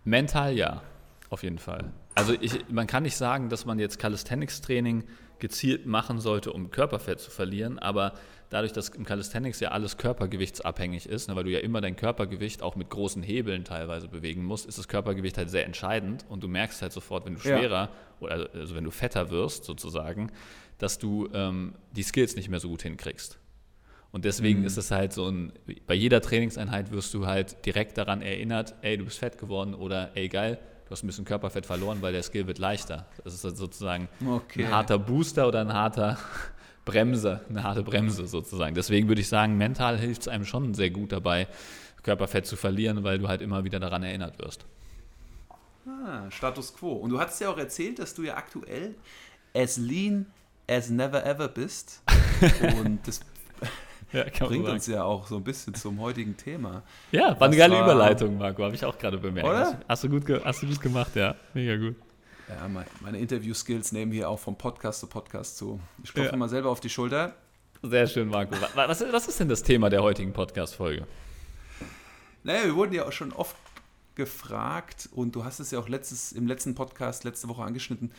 Mental 0.06 0.54
ja, 0.56 0.82
auf 1.30 1.44
jeden 1.44 1.60
Fall. 1.60 1.92
Also 2.16 2.34
ich, 2.40 2.70
man 2.70 2.88
kann 2.88 3.04
nicht 3.04 3.18
sagen, 3.18 3.50
dass 3.50 3.66
man 3.66 3.80
jetzt 3.80 4.00
Calisthenics-Training 4.00 5.04
gezielt 5.40 5.88
machen 5.88 6.22
sollte, 6.22 6.54
um 6.54 6.72
Körperfett 6.72 7.20
zu 7.20 7.30
verlieren, 7.30 7.80
aber 7.80 8.14
dadurch, 8.50 8.72
dass 8.72 8.88
im 8.88 9.04
Calisthenics 9.04 9.60
ja 9.60 9.72
alles 9.72 9.98
körpergewichtsabhängig 9.98 11.10
ist, 11.10 11.28
ne, 11.28 11.36
weil 11.36 11.44
du 11.44 11.52
ja 11.52 11.60
immer 11.60 11.82
dein 11.82 11.98
Körpergewicht 11.98 12.62
auch 12.62 12.78
mit 12.78 12.90
großen 12.90 13.22
Hebeln 13.22 13.66
teilweise 13.66 14.08
bewegen 14.08 14.46
musst, 14.46 14.68
ist 14.68 14.78
das 14.78 14.88
Körpergewicht 14.88 15.38
halt 15.38 15.50
sehr 15.50 15.66
entscheidend 15.66 16.24
und 16.30 16.42
du 16.42 16.48
merkst 16.48 16.82
halt 16.82 16.94
sofort, 16.94 17.26
wenn 17.26 17.34
du 17.34 17.42
schwerer 17.42 17.90
ja. 17.90 17.90
oder 18.22 18.50
also 18.54 18.74
wenn 18.74 18.86
du 18.86 18.92
fetter 18.92 19.32
wirst 19.32 19.66
sozusagen, 19.66 20.32
dass 20.78 20.98
du 20.98 21.28
ähm, 21.34 21.76
die 21.92 22.04
Skills 22.04 22.38
nicht 22.38 22.48
mehr 22.48 22.62
so 22.62 22.70
gut 22.70 22.84
hinkriegst. 22.84 23.38
Und 24.12 24.26
deswegen 24.26 24.62
mhm. 24.62 24.66
ist 24.66 24.78
es 24.78 24.92
halt 24.92 25.14
so 25.14 25.28
ein, 25.28 25.54
bei 25.86 25.94
jeder 25.94 26.22
Trainingseinheit 26.22 26.92
wirst 26.92 27.14
du 27.14 27.28
halt 27.28 27.66
direkt 27.66 27.98
daran 27.98 28.22
erinnert, 28.22 28.76
ey, 28.82 28.98
du 28.98 29.06
bist 29.06 29.20
fett 29.20 29.38
geworden 29.38 29.74
oder 29.74 30.16
ey, 30.16 30.30
geil, 30.30 30.60
du 30.86 30.92
hast 30.92 31.04
ein 31.04 31.08
bisschen 31.08 31.26
Körperfett 31.26 31.66
verloren, 31.66 32.02
weil 32.02 32.14
der 32.14 32.24
Skill 32.24 32.48
wird 32.48 32.58
leichter. 32.58 33.06
Das 33.24 33.34
ist 33.34 33.44
halt 33.44 33.58
sozusagen 33.58 34.08
okay. 34.26 34.66
ein 34.66 34.72
harter 34.72 34.98
Booster 34.98 35.48
oder 35.48 35.62
ein 35.62 35.74
harter 35.74 36.18
Bremse, 36.86 37.42
eine 37.50 37.64
harte 37.64 37.84
Bremse 37.84 38.28
sozusagen. 38.28 38.74
Deswegen 38.74 39.10
würde 39.10 39.22
ich 39.22 39.28
sagen, 39.28 39.58
mental 39.58 39.98
hilft 39.98 40.22
es 40.22 40.28
einem 40.30 40.46
schon 40.46 40.74
sehr 40.74 40.90
gut 40.90 41.12
dabei, 41.12 41.48
Körperfett 42.04 42.46
zu 42.46 42.56
verlieren, 42.56 43.04
weil 43.04 43.20
du 43.20 43.28
halt 43.28 43.42
immer 43.42 43.66
wieder 43.66 43.80
daran 43.82 44.04
erinnert 44.04 44.40
wirst. 44.40 44.66
Ah, 45.86 46.32
Status 46.32 46.74
quo. 46.74 46.94
Und 46.94 47.10
du 47.10 47.20
hast 47.20 47.40
ja 47.42 47.50
auch 47.50 47.58
erzählt, 47.58 48.00
dass 48.00 48.14
du 48.14 48.24
ja 48.24 48.38
aktuell 48.38 48.96
as 49.54 49.78
lean 49.78 50.28
as 50.70 50.90
never 50.90 51.26
ever 51.26 51.48
bist. 51.48 52.02
Und 52.80 53.06
das 53.08 53.22
ja, 54.14 54.24
bringt 54.40 54.68
uns 54.68 54.88
ja 54.88 55.04
auch 55.04 55.28
so 55.28 55.36
ein 55.36 55.44
bisschen 55.44 55.74
zum 55.74 56.00
heutigen 56.00 56.38
Thema. 56.38 56.84
Ja, 57.12 57.40
war 57.40 57.48
eine 57.48 57.58
geile 57.58 57.76
war, 57.76 57.84
Überleitung, 57.84 58.38
Marco, 58.38 58.64
habe 58.64 58.76
ich 58.76 58.86
auch 58.86 58.98
gerade 58.98 59.18
bemerkt. 59.18 59.48
Oder? 59.48 59.80
Hast 59.88 60.04
du, 60.04 60.10
gut 60.10 60.24
hast 60.44 60.62
du 60.62 60.68
gut 60.68 60.80
gemacht, 60.80 61.16
ja. 61.16 61.36
Mega 61.54 61.76
gut. 61.76 61.96
Ja, 62.48 62.70
meine 63.02 63.20
Interview-Skills 63.20 63.92
nehmen 63.92 64.12
hier 64.14 64.30
auch 64.30 64.40
vom 64.40 64.58
Podcast 64.58 65.02
zu 65.02 65.08
Podcast 65.08 65.58
zu. 65.58 65.82
Ich 66.04 66.14
klopfe 66.14 66.32
ja. 66.32 66.38
mal 66.38 66.48
selber 66.48 66.70
auf 66.70 66.80
die 66.80 66.90
Schulter. 66.90 67.36
Sehr 67.84 68.08
schön, 68.08 68.30
Marco. 68.30 68.56
Was, 68.74 69.02
was 69.12 69.28
ist 69.28 69.40
denn 69.40 69.50
das 69.50 69.62
Thema 69.62 69.90
der 69.90 70.02
heutigen 70.02 70.32
Podcast-Folge? 70.32 71.06
Naja, 72.44 72.64
wir 72.64 72.76
wurden 72.76 72.94
ja 72.94 73.06
auch 73.06 73.12
schon 73.12 73.34
oft 73.34 73.58
gefragt 74.16 75.10
und 75.12 75.36
du 75.36 75.44
hast 75.44 75.60
es 75.60 75.72
ja 75.72 75.80
auch 75.80 75.90
letztes, 75.90 76.32
im 76.32 76.48
letzten 76.48 76.74
Podcast 76.74 77.26
letzte 77.26 77.50
Woche 77.50 77.64
angeschnitten. 77.64 78.12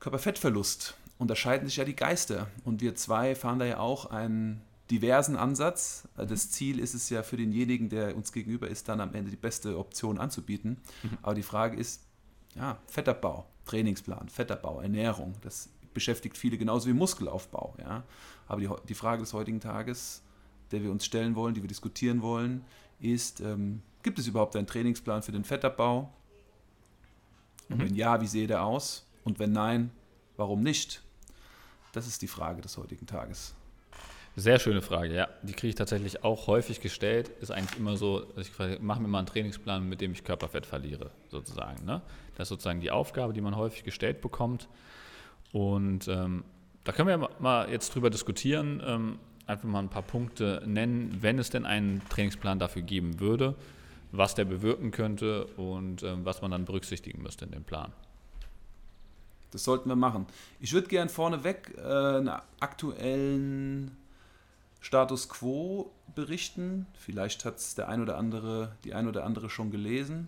Körperfettverlust 0.00 0.96
unterscheiden 1.18 1.66
sich 1.66 1.76
ja 1.76 1.84
die 1.84 1.96
Geister. 1.96 2.48
Und 2.64 2.80
wir 2.80 2.94
zwei 2.94 3.34
fahren 3.34 3.58
da 3.58 3.64
ja 3.64 3.78
auch 3.78 4.06
einen 4.06 4.62
diversen 4.90 5.36
Ansatz. 5.36 6.08
Das 6.16 6.50
Ziel 6.50 6.78
ist 6.78 6.94
es 6.94 7.08
ja 7.10 7.22
für 7.22 7.36
denjenigen, 7.36 7.88
der 7.88 8.16
uns 8.16 8.32
gegenüber 8.32 8.68
ist, 8.68 8.88
dann 8.88 9.00
am 9.00 9.14
Ende 9.14 9.30
die 9.30 9.36
beste 9.36 9.78
Option 9.78 10.18
anzubieten. 10.18 10.78
Mhm. 11.02 11.18
Aber 11.22 11.34
die 11.34 11.42
Frage 11.42 11.76
ist, 11.76 12.02
ja, 12.54 12.78
Fettabbau, 12.86 13.46
Trainingsplan, 13.64 14.28
Fettabbau, 14.28 14.80
Ernährung, 14.80 15.34
das 15.42 15.70
beschäftigt 15.94 16.36
viele 16.36 16.58
genauso 16.58 16.88
wie 16.88 16.92
Muskelaufbau. 16.92 17.74
Ja. 17.78 18.04
Aber 18.46 18.60
die, 18.60 18.68
die 18.88 18.94
Frage 18.94 19.22
des 19.22 19.32
heutigen 19.32 19.60
Tages, 19.60 20.22
der 20.70 20.82
wir 20.82 20.90
uns 20.90 21.04
stellen 21.04 21.34
wollen, 21.34 21.54
die 21.54 21.62
wir 21.62 21.68
diskutieren 21.68 22.20
wollen, 22.20 22.64
ist, 23.00 23.40
ähm, 23.40 23.82
gibt 24.02 24.18
es 24.18 24.26
überhaupt 24.26 24.56
einen 24.56 24.66
Trainingsplan 24.66 25.22
für 25.22 25.32
den 25.32 25.44
Fettabbau? 25.44 26.12
Und 27.68 27.78
mhm. 27.78 27.82
wenn 27.82 27.94
ja, 27.94 28.20
wie 28.20 28.26
sehe 28.26 28.46
der 28.46 28.64
aus? 28.64 29.06
Und 29.24 29.38
wenn 29.38 29.52
nein, 29.52 29.90
warum 30.36 30.62
nicht? 30.62 31.02
Das 31.92 32.06
ist 32.06 32.22
die 32.22 32.28
Frage 32.28 32.60
des 32.60 32.76
heutigen 32.76 33.06
Tages. 33.06 33.54
Sehr 34.36 34.58
schöne 34.58 34.82
Frage, 34.82 35.14
ja. 35.14 35.28
Die 35.42 35.52
kriege 35.52 35.68
ich 35.68 35.74
tatsächlich 35.76 36.24
auch 36.24 36.48
häufig 36.48 36.80
gestellt. 36.80 37.30
Ist 37.40 37.52
eigentlich 37.52 37.78
immer 37.78 37.96
so, 37.96 38.26
ich 38.36 38.50
mache 38.80 39.00
mir 39.00 39.06
mal 39.06 39.18
einen 39.18 39.28
Trainingsplan, 39.28 39.88
mit 39.88 40.00
dem 40.00 40.10
ich 40.10 40.24
Körperfett 40.24 40.66
verliere, 40.66 41.12
sozusagen. 41.28 41.84
Ne? 41.84 42.02
Das 42.34 42.46
ist 42.46 42.48
sozusagen 42.48 42.80
die 42.80 42.90
Aufgabe, 42.90 43.32
die 43.32 43.40
man 43.40 43.54
häufig 43.54 43.84
gestellt 43.84 44.20
bekommt. 44.20 44.68
Und 45.52 46.08
ähm, 46.08 46.42
da 46.82 46.90
können 46.90 47.08
wir 47.08 47.30
mal 47.38 47.70
jetzt 47.70 47.94
drüber 47.94 48.10
diskutieren. 48.10 48.82
Ähm, 48.84 49.18
einfach 49.46 49.68
mal 49.68 49.78
ein 49.78 49.88
paar 49.88 50.02
Punkte 50.02 50.62
nennen, 50.66 51.16
wenn 51.20 51.38
es 51.38 51.50
denn 51.50 51.64
einen 51.64 52.02
Trainingsplan 52.08 52.58
dafür 52.58 52.82
geben 52.82 53.20
würde, 53.20 53.54
was 54.10 54.34
der 54.34 54.46
bewirken 54.46 54.90
könnte 54.90 55.46
und 55.56 56.02
ähm, 56.02 56.24
was 56.24 56.42
man 56.42 56.50
dann 56.50 56.64
berücksichtigen 56.64 57.22
müsste 57.22 57.44
in 57.44 57.52
dem 57.52 57.64
Plan. 57.64 57.92
Das 59.54 59.62
sollten 59.62 59.88
wir 59.88 59.94
machen. 59.94 60.26
Ich 60.58 60.72
würde 60.72 60.88
gerne 60.88 61.08
vorneweg 61.08 61.74
äh, 61.78 61.80
einen 61.80 62.28
aktuellen 62.58 63.96
Status 64.80 65.28
quo 65.28 65.92
berichten. 66.16 66.88
Vielleicht 66.98 67.44
hat 67.44 67.58
es 67.58 67.76
der 67.76 67.88
ein 67.88 68.02
oder 68.02 68.18
andere, 68.18 68.74
die 68.82 68.94
ein 68.94 69.06
oder 69.06 69.24
andere 69.24 69.48
schon 69.48 69.70
gelesen, 69.70 70.26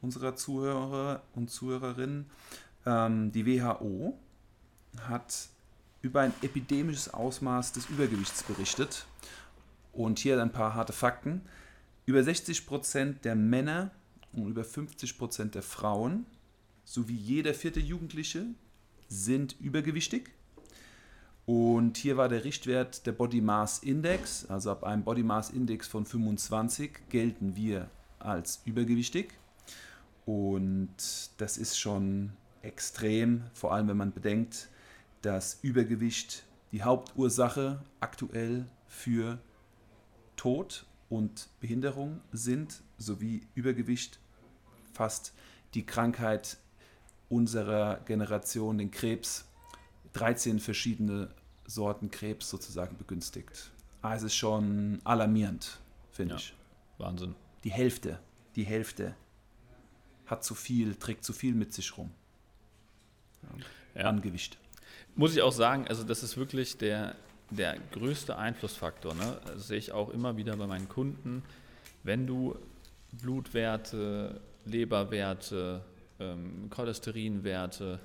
unserer 0.00 0.36
Zuhörer 0.36 1.22
und 1.34 1.50
Zuhörerinnen. 1.50 2.30
Ähm, 2.86 3.32
die 3.32 3.46
WHO 3.46 4.16
hat 5.08 5.48
über 6.00 6.20
ein 6.20 6.32
epidemisches 6.42 7.12
Ausmaß 7.12 7.72
des 7.72 7.90
Übergewichts 7.90 8.44
berichtet. 8.44 9.06
Und 9.92 10.20
hier 10.20 10.40
ein 10.40 10.52
paar 10.52 10.74
harte 10.74 10.92
Fakten. 10.92 11.42
Über 12.06 12.22
60 12.22 12.64
Prozent 12.64 13.24
der 13.24 13.34
Männer 13.34 13.90
und 14.32 14.46
über 14.46 14.62
50 14.62 15.18
Prozent 15.18 15.56
der 15.56 15.64
Frauen 15.64 16.26
sowie 16.84 17.16
jeder 17.16 17.54
vierte 17.54 17.80
Jugendliche 17.80 18.46
sind 19.08 19.56
übergewichtig. 19.60 20.30
Und 21.46 21.96
hier 21.96 22.16
war 22.16 22.28
der 22.28 22.44
Richtwert 22.44 23.06
der 23.06 23.12
Body 23.12 23.40
Mass 23.40 23.78
Index. 23.78 24.46
Also 24.46 24.70
ab 24.70 24.84
einem 24.84 25.02
Body 25.02 25.22
Mass 25.22 25.50
Index 25.50 25.88
von 25.88 26.04
25 26.04 27.08
gelten 27.08 27.56
wir 27.56 27.90
als 28.18 28.60
übergewichtig. 28.66 29.32
Und 30.26 30.94
das 31.38 31.56
ist 31.56 31.78
schon 31.78 32.32
extrem, 32.60 33.44
vor 33.54 33.72
allem 33.72 33.88
wenn 33.88 33.96
man 33.96 34.12
bedenkt, 34.12 34.68
dass 35.22 35.58
Übergewicht 35.62 36.44
die 36.70 36.82
Hauptursache 36.82 37.82
aktuell 38.00 38.66
für 38.86 39.38
Tod 40.36 40.84
und 41.08 41.48
Behinderung 41.60 42.20
sind, 42.30 42.82
sowie 42.98 43.46
Übergewicht 43.54 44.18
fast 44.92 45.32
die 45.74 45.86
Krankheit 45.86 46.58
unserer 47.28 48.00
Generation, 48.06 48.78
den 48.78 48.90
Krebs, 48.90 49.44
13 50.14 50.60
verschiedene 50.60 51.28
Sorten 51.66 52.10
Krebs 52.10 52.48
sozusagen 52.48 52.96
begünstigt. 52.96 53.70
Ah, 54.00 54.14
es 54.14 54.22
ist 54.22 54.34
schon 54.34 55.00
alarmierend, 55.04 55.78
finde 56.10 56.34
ja, 56.34 56.40
ich. 56.40 56.54
Wahnsinn. 56.98 57.34
Die 57.64 57.70
Hälfte, 57.70 58.18
die 58.56 58.64
Hälfte 58.64 59.14
hat 60.26 60.44
zu 60.44 60.54
viel, 60.54 60.94
trägt 60.94 61.24
zu 61.24 61.32
viel 61.32 61.54
mit 61.54 61.72
sich 61.72 61.96
rum. 61.96 62.10
Ja. 63.94 64.04
An 64.04 64.20
Gewicht. 64.20 64.58
Muss 65.16 65.34
ich 65.34 65.42
auch 65.42 65.52
sagen, 65.52 65.88
also 65.88 66.04
das 66.04 66.22
ist 66.22 66.36
wirklich 66.36 66.76
der, 66.78 67.16
der 67.50 67.76
größte 67.92 68.36
Einflussfaktor. 68.36 69.14
Ne? 69.14 69.40
Das 69.46 69.68
sehe 69.68 69.78
ich 69.78 69.92
auch 69.92 70.10
immer 70.10 70.36
wieder 70.36 70.56
bei 70.56 70.66
meinen 70.66 70.88
Kunden. 70.88 71.42
Wenn 72.04 72.26
du 72.26 72.56
Blutwerte, 73.12 74.40
Leberwerte, 74.64 75.82
ähm, 76.20 76.68
Cholesterinwerte, 76.70 78.00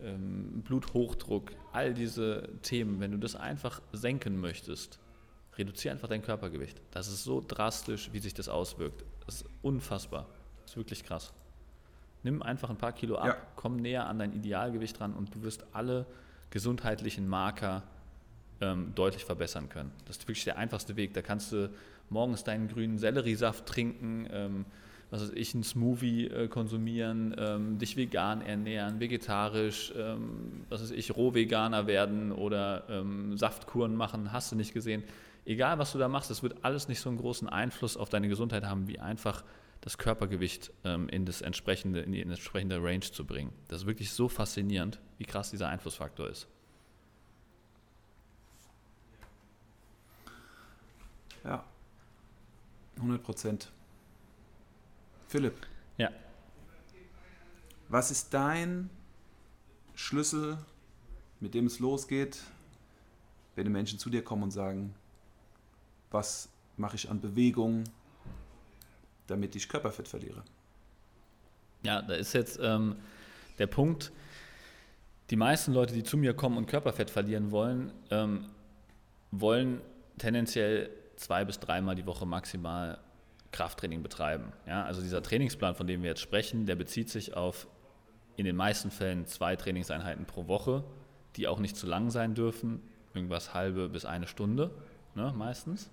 ähm, 0.00 0.62
Bluthochdruck, 0.62 1.52
all 1.72 1.94
diese 1.94 2.48
Themen, 2.62 3.00
wenn 3.00 3.12
du 3.12 3.18
das 3.18 3.36
einfach 3.36 3.80
senken 3.92 4.40
möchtest, 4.40 4.98
reduziere 5.56 5.94
einfach 5.94 6.08
dein 6.08 6.22
Körpergewicht. 6.22 6.80
Das 6.90 7.08
ist 7.08 7.24
so 7.24 7.42
drastisch, 7.46 8.10
wie 8.12 8.18
sich 8.18 8.34
das 8.34 8.48
auswirkt. 8.48 9.04
Das 9.26 9.36
ist 9.36 9.46
unfassbar. 9.62 10.26
Das 10.62 10.72
ist 10.72 10.76
wirklich 10.76 11.04
krass. 11.04 11.32
Nimm 12.22 12.42
einfach 12.42 12.70
ein 12.70 12.78
paar 12.78 12.92
Kilo 12.92 13.16
ab, 13.16 13.26
ja. 13.26 13.36
komm 13.56 13.76
näher 13.76 14.06
an 14.06 14.18
dein 14.18 14.32
Idealgewicht 14.32 15.00
ran 15.00 15.12
und 15.12 15.34
du 15.34 15.42
wirst 15.42 15.64
alle 15.72 16.06
gesundheitlichen 16.50 17.26
Marker 17.26 17.82
ähm, 18.60 18.92
deutlich 18.94 19.24
verbessern 19.24 19.68
können. 19.68 19.90
Das 20.06 20.18
ist 20.18 20.28
wirklich 20.28 20.44
der 20.44 20.56
einfachste 20.56 20.96
Weg. 20.96 21.14
Da 21.14 21.22
kannst 21.22 21.52
du 21.52 21.70
morgens 22.10 22.44
deinen 22.44 22.68
grünen 22.68 22.98
Selleriesaft 22.98 23.66
trinken, 23.66 24.28
ähm, 24.30 24.64
was 25.12 25.20
weiß 25.20 25.32
ich, 25.34 25.52
einen 25.52 25.62
Smoothie 25.62 26.26
äh, 26.28 26.48
konsumieren, 26.48 27.36
ähm, 27.36 27.78
dich 27.78 27.98
vegan 27.98 28.40
ernähren, 28.40 28.98
vegetarisch, 28.98 29.92
ähm, 29.94 30.64
was 30.70 30.80
weiß 30.80 30.90
ich, 30.90 31.14
Rohveganer 31.14 31.86
werden 31.86 32.32
oder 32.32 32.84
ähm, 32.88 33.36
Saftkuren 33.36 33.94
machen, 33.94 34.32
hast 34.32 34.50
du 34.50 34.56
nicht 34.56 34.72
gesehen. 34.72 35.04
Egal, 35.44 35.78
was 35.78 35.92
du 35.92 35.98
da 35.98 36.08
machst, 36.08 36.30
es 36.30 36.42
wird 36.42 36.64
alles 36.64 36.88
nicht 36.88 37.00
so 37.00 37.10
einen 37.10 37.18
großen 37.18 37.46
Einfluss 37.46 37.98
auf 37.98 38.08
deine 38.08 38.26
Gesundheit 38.28 38.64
haben, 38.64 38.88
wie 38.88 39.00
einfach 39.00 39.44
das 39.82 39.98
Körpergewicht 39.98 40.72
ähm, 40.82 41.10
in, 41.10 41.26
das 41.26 41.42
entsprechende, 41.42 42.00
in 42.00 42.12
die 42.12 42.22
entsprechende 42.22 42.82
Range 42.82 43.00
zu 43.00 43.26
bringen. 43.26 43.52
Das 43.68 43.82
ist 43.82 43.86
wirklich 43.86 44.12
so 44.12 44.30
faszinierend, 44.30 44.98
wie 45.18 45.24
krass 45.24 45.50
dieser 45.50 45.68
Einflussfaktor 45.68 46.30
ist. 46.30 46.48
Ja, 51.44 51.62
100 52.96 53.22
Prozent. 53.22 53.70
Philipp. 55.32 55.66
Ja. 55.96 56.10
Was 57.88 58.10
ist 58.10 58.34
dein 58.34 58.90
Schlüssel, 59.94 60.58
mit 61.40 61.54
dem 61.54 61.64
es 61.64 61.78
losgeht, 61.78 62.38
wenn 63.56 63.64
die 63.64 63.70
Menschen 63.70 63.98
zu 63.98 64.10
dir 64.10 64.22
kommen 64.22 64.42
und 64.42 64.50
sagen, 64.50 64.94
was 66.10 66.50
mache 66.76 66.96
ich 66.96 67.08
an 67.08 67.22
Bewegung, 67.22 67.84
damit 69.26 69.56
ich 69.56 69.70
Körperfett 69.70 70.06
verliere? 70.06 70.42
Ja, 71.82 72.02
da 72.02 72.12
ist 72.12 72.34
jetzt 72.34 72.58
ähm, 72.62 72.96
der 73.58 73.68
Punkt, 73.68 74.12
die 75.30 75.36
meisten 75.36 75.72
Leute, 75.72 75.94
die 75.94 76.02
zu 76.02 76.18
mir 76.18 76.34
kommen 76.34 76.58
und 76.58 76.66
Körperfett 76.66 77.08
verlieren 77.08 77.50
wollen, 77.50 77.90
ähm, 78.10 78.50
wollen 79.30 79.80
tendenziell 80.18 80.90
zwei 81.16 81.46
bis 81.46 81.58
dreimal 81.58 81.94
die 81.94 82.04
Woche 82.04 82.26
maximal 82.26 82.98
Krafttraining 83.52 84.02
betreiben. 84.02 84.52
Ja, 84.66 84.84
also 84.84 85.02
dieser 85.02 85.22
Trainingsplan, 85.22 85.74
von 85.74 85.86
dem 85.86 86.02
wir 86.02 86.10
jetzt 86.10 86.20
sprechen, 86.20 86.66
der 86.66 86.74
bezieht 86.74 87.10
sich 87.10 87.36
auf 87.36 87.68
in 88.36 88.44
den 88.44 88.56
meisten 88.56 88.90
Fällen 88.90 89.26
zwei 89.26 89.56
Trainingseinheiten 89.56 90.24
pro 90.24 90.48
Woche, 90.48 90.82
die 91.36 91.46
auch 91.46 91.58
nicht 91.58 91.76
zu 91.76 91.86
lang 91.86 92.10
sein 92.10 92.34
dürfen, 92.34 92.80
irgendwas 93.14 93.54
halbe 93.54 93.88
bis 93.88 94.04
eine 94.04 94.26
Stunde, 94.26 94.70
ne, 95.14 95.32
meistens. 95.36 95.90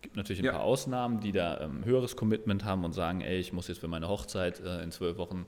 Gibt 0.00 0.16
natürlich 0.16 0.42
ein 0.42 0.46
ja. 0.46 0.52
paar 0.52 0.62
Ausnahmen, 0.62 1.20
die 1.20 1.30
da 1.30 1.60
ähm, 1.60 1.84
höheres 1.84 2.16
Commitment 2.16 2.64
haben 2.64 2.84
und 2.84 2.92
sagen, 2.92 3.20
ey, 3.20 3.38
ich 3.38 3.52
muss 3.52 3.68
jetzt 3.68 3.78
für 3.78 3.88
meine 3.88 4.08
Hochzeit 4.08 4.60
äh, 4.60 4.82
in 4.82 4.90
zwölf 4.90 5.16
Wochen 5.16 5.46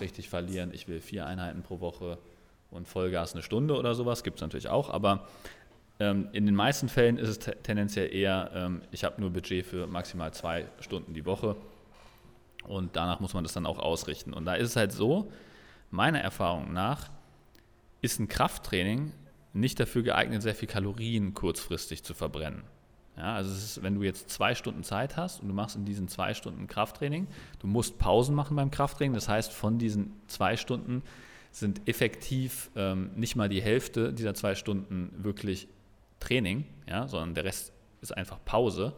richtig 0.00 0.28
verlieren, 0.28 0.72
ich 0.72 0.86
will 0.86 1.00
vier 1.00 1.26
Einheiten 1.26 1.62
pro 1.62 1.80
Woche 1.80 2.18
und 2.70 2.86
Vollgas 2.86 3.32
eine 3.32 3.42
Stunde 3.42 3.76
oder 3.76 3.94
sowas, 3.96 4.22
gibt 4.22 4.38
es 4.38 4.42
natürlich 4.42 4.68
auch, 4.68 4.90
aber 4.90 5.26
ähm, 6.00 6.28
in 6.32 6.46
den 6.46 6.54
meisten 6.54 6.88
Fällen 6.88 7.18
ist 7.18 7.28
es 7.28 7.38
tendenziell 7.62 8.14
eher, 8.14 8.50
ähm, 8.54 8.82
ich 8.92 9.04
habe 9.04 9.20
nur 9.20 9.30
Budget 9.30 9.66
für 9.66 9.86
maximal 9.86 10.32
zwei 10.32 10.66
Stunden 10.80 11.14
die 11.14 11.26
Woche 11.26 11.56
und 12.64 12.94
danach 12.96 13.20
muss 13.20 13.34
man 13.34 13.42
das 13.42 13.52
dann 13.52 13.66
auch 13.66 13.78
ausrichten. 13.78 14.32
Und 14.32 14.44
da 14.44 14.54
ist 14.54 14.68
es 14.68 14.76
halt 14.76 14.92
so, 14.92 15.32
meiner 15.90 16.20
Erfahrung 16.20 16.72
nach 16.72 17.10
ist 18.00 18.20
ein 18.20 18.28
Krafttraining 18.28 19.12
nicht 19.52 19.80
dafür 19.80 20.02
geeignet, 20.02 20.42
sehr 20.42 20.54
viel 20.54 20.68
Kalorien 20.68 21.34
kurzfristig 21.34 22.04
zu 22.04 22.14
verbrennen. 22.14 22.62
Ja, 23.16 23.34
also 23.34 23.50
ist, 23.50 23.82
wenn 23.82 23.96
du 23.96 24.04
jetzt 24.04 24.30
zwei 24.30 24.54
Stunden 24.54 24.84
Zeit 24.84 25.16
hast 25.16 25.40
und 25.40 25.48
du 25.48 25.54
machst 25.54 25.74
in 25.74 25.84
diesen 25.84 26.06
zwei 26.06 26.34
Stunden 26.34 26.68
Krafttraining, 26.68 27.26
du 27.58 27.66
musst 27.66 27.98
Pausen 27.98 28.36
machen 28.36 28.54
beim 28.54 28.70
Krafttraining, 28.70 29.14
das 29.14 29.28
heißt 29.28 29.52
von 29.52 29.78
diesen 29.78 30.12
zwei 30.28 30.56
Stunden 30.56 31.02
sind 31.50 31.88
effektiv 31.88 32.70
ähm, 32.76 33.10
nicht 33.16 33.34
mal 33.34 33.48
die 33.48 33.60
Hälfte 33.60 34.12
dieser 34.12 34.34
zwei 34.34 34.54
Stunden 34.54 35.10
wirklich 35.16 35.66
Training, 36.20 36.64
ja, 36.88 37.06
sondern 37.08 37.34
der 37.34 37.44
Rest 37.44 37.72
ist 38.00 38.16
einfach 38.16 38.38
Pause. 38.44 38.94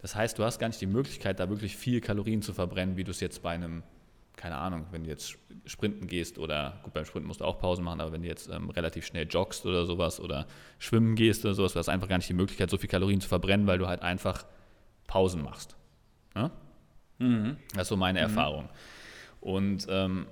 Das 0.00 0.14
heißt, 0.14 0.38
du 0.38 0.44
hast 0.44 0.58
gar 0.58 0.68
nicht 0.68 0.80
die 0.80 0.86
Möglichkeit, 0.86 1.40
da 1.40 1.48
wirklich 1.50 1.76
viel 1.76 2.00
Kalorien 2.00 2.42
zu 2.42 2.52
verbrennen, 2.52 2.96
wie 2.96 3.04
du 3.04 3.10
es 3.10 3.20
jetzt 3.20 3.42
bei 3.42 3.50
einem, 3.50 3.82
keine 4.36 4.56
Ahnung, 4.56 4.86
wenn 4.90 5.04
du 5.04 5.10
jetzt 5.10 5.36
sprinten 5.66 6.06
gehst 6.06 6.38
oder, 6.38 6.80
gut, 6.82 6.94
beim 6.94 7.04
Sprinten 7.04 7.28
musst 7.28 7.40
du 7.40 7.44
auch 7.44 7.58
Pause 7.58 7.82
machen, 7.82 8.00
aber 8.00 8.12
wenn 8.12 8.22
du 8.22 8.28
jetzt 8.28 8.48
ähm, 8.48 8.70
relativ 8.70 9.04
schnell 9.04 9.26
joggst 9.28 9.66
oder 9.66 9.84
sowas 9.84 10.18
oder 10.18 10.46
schwimmen 10.78 11.16
gehst 11.16 11.44
oder 11.44 11.54
sowas, 11.54 11.74
du 11.74 11.78
hast 11.78 11.88
einfach 11.88 12.08
gar 12.08 12.16
nicht 12.16 12.28
die 12.28 12.34
Möglichkeit, 12.34 12.70
so 12.70 12.78
viel 12.78 12.88
Kalorien 12.88 13.20
zu 13.20 13.28
verbrennen, 13.28 13.66
weil 13.66 13.78
du 13.78 13.86
halt 13.86 14.02
einfach 14.02 14.46
Pausen 15.06 15.42
machst. 15.42 15.76
Ja? 16.34 16.50
Mhm. 17.18 17.58
Das 17.74 17.82
ist 17.82 17.88
so 17.88 17.96
meine 17.96 18.20
mhm. 18.20 18.24
Erfahrung. 18.24 18.68
Und 19.40 19.86
ähm, 19.90 20.26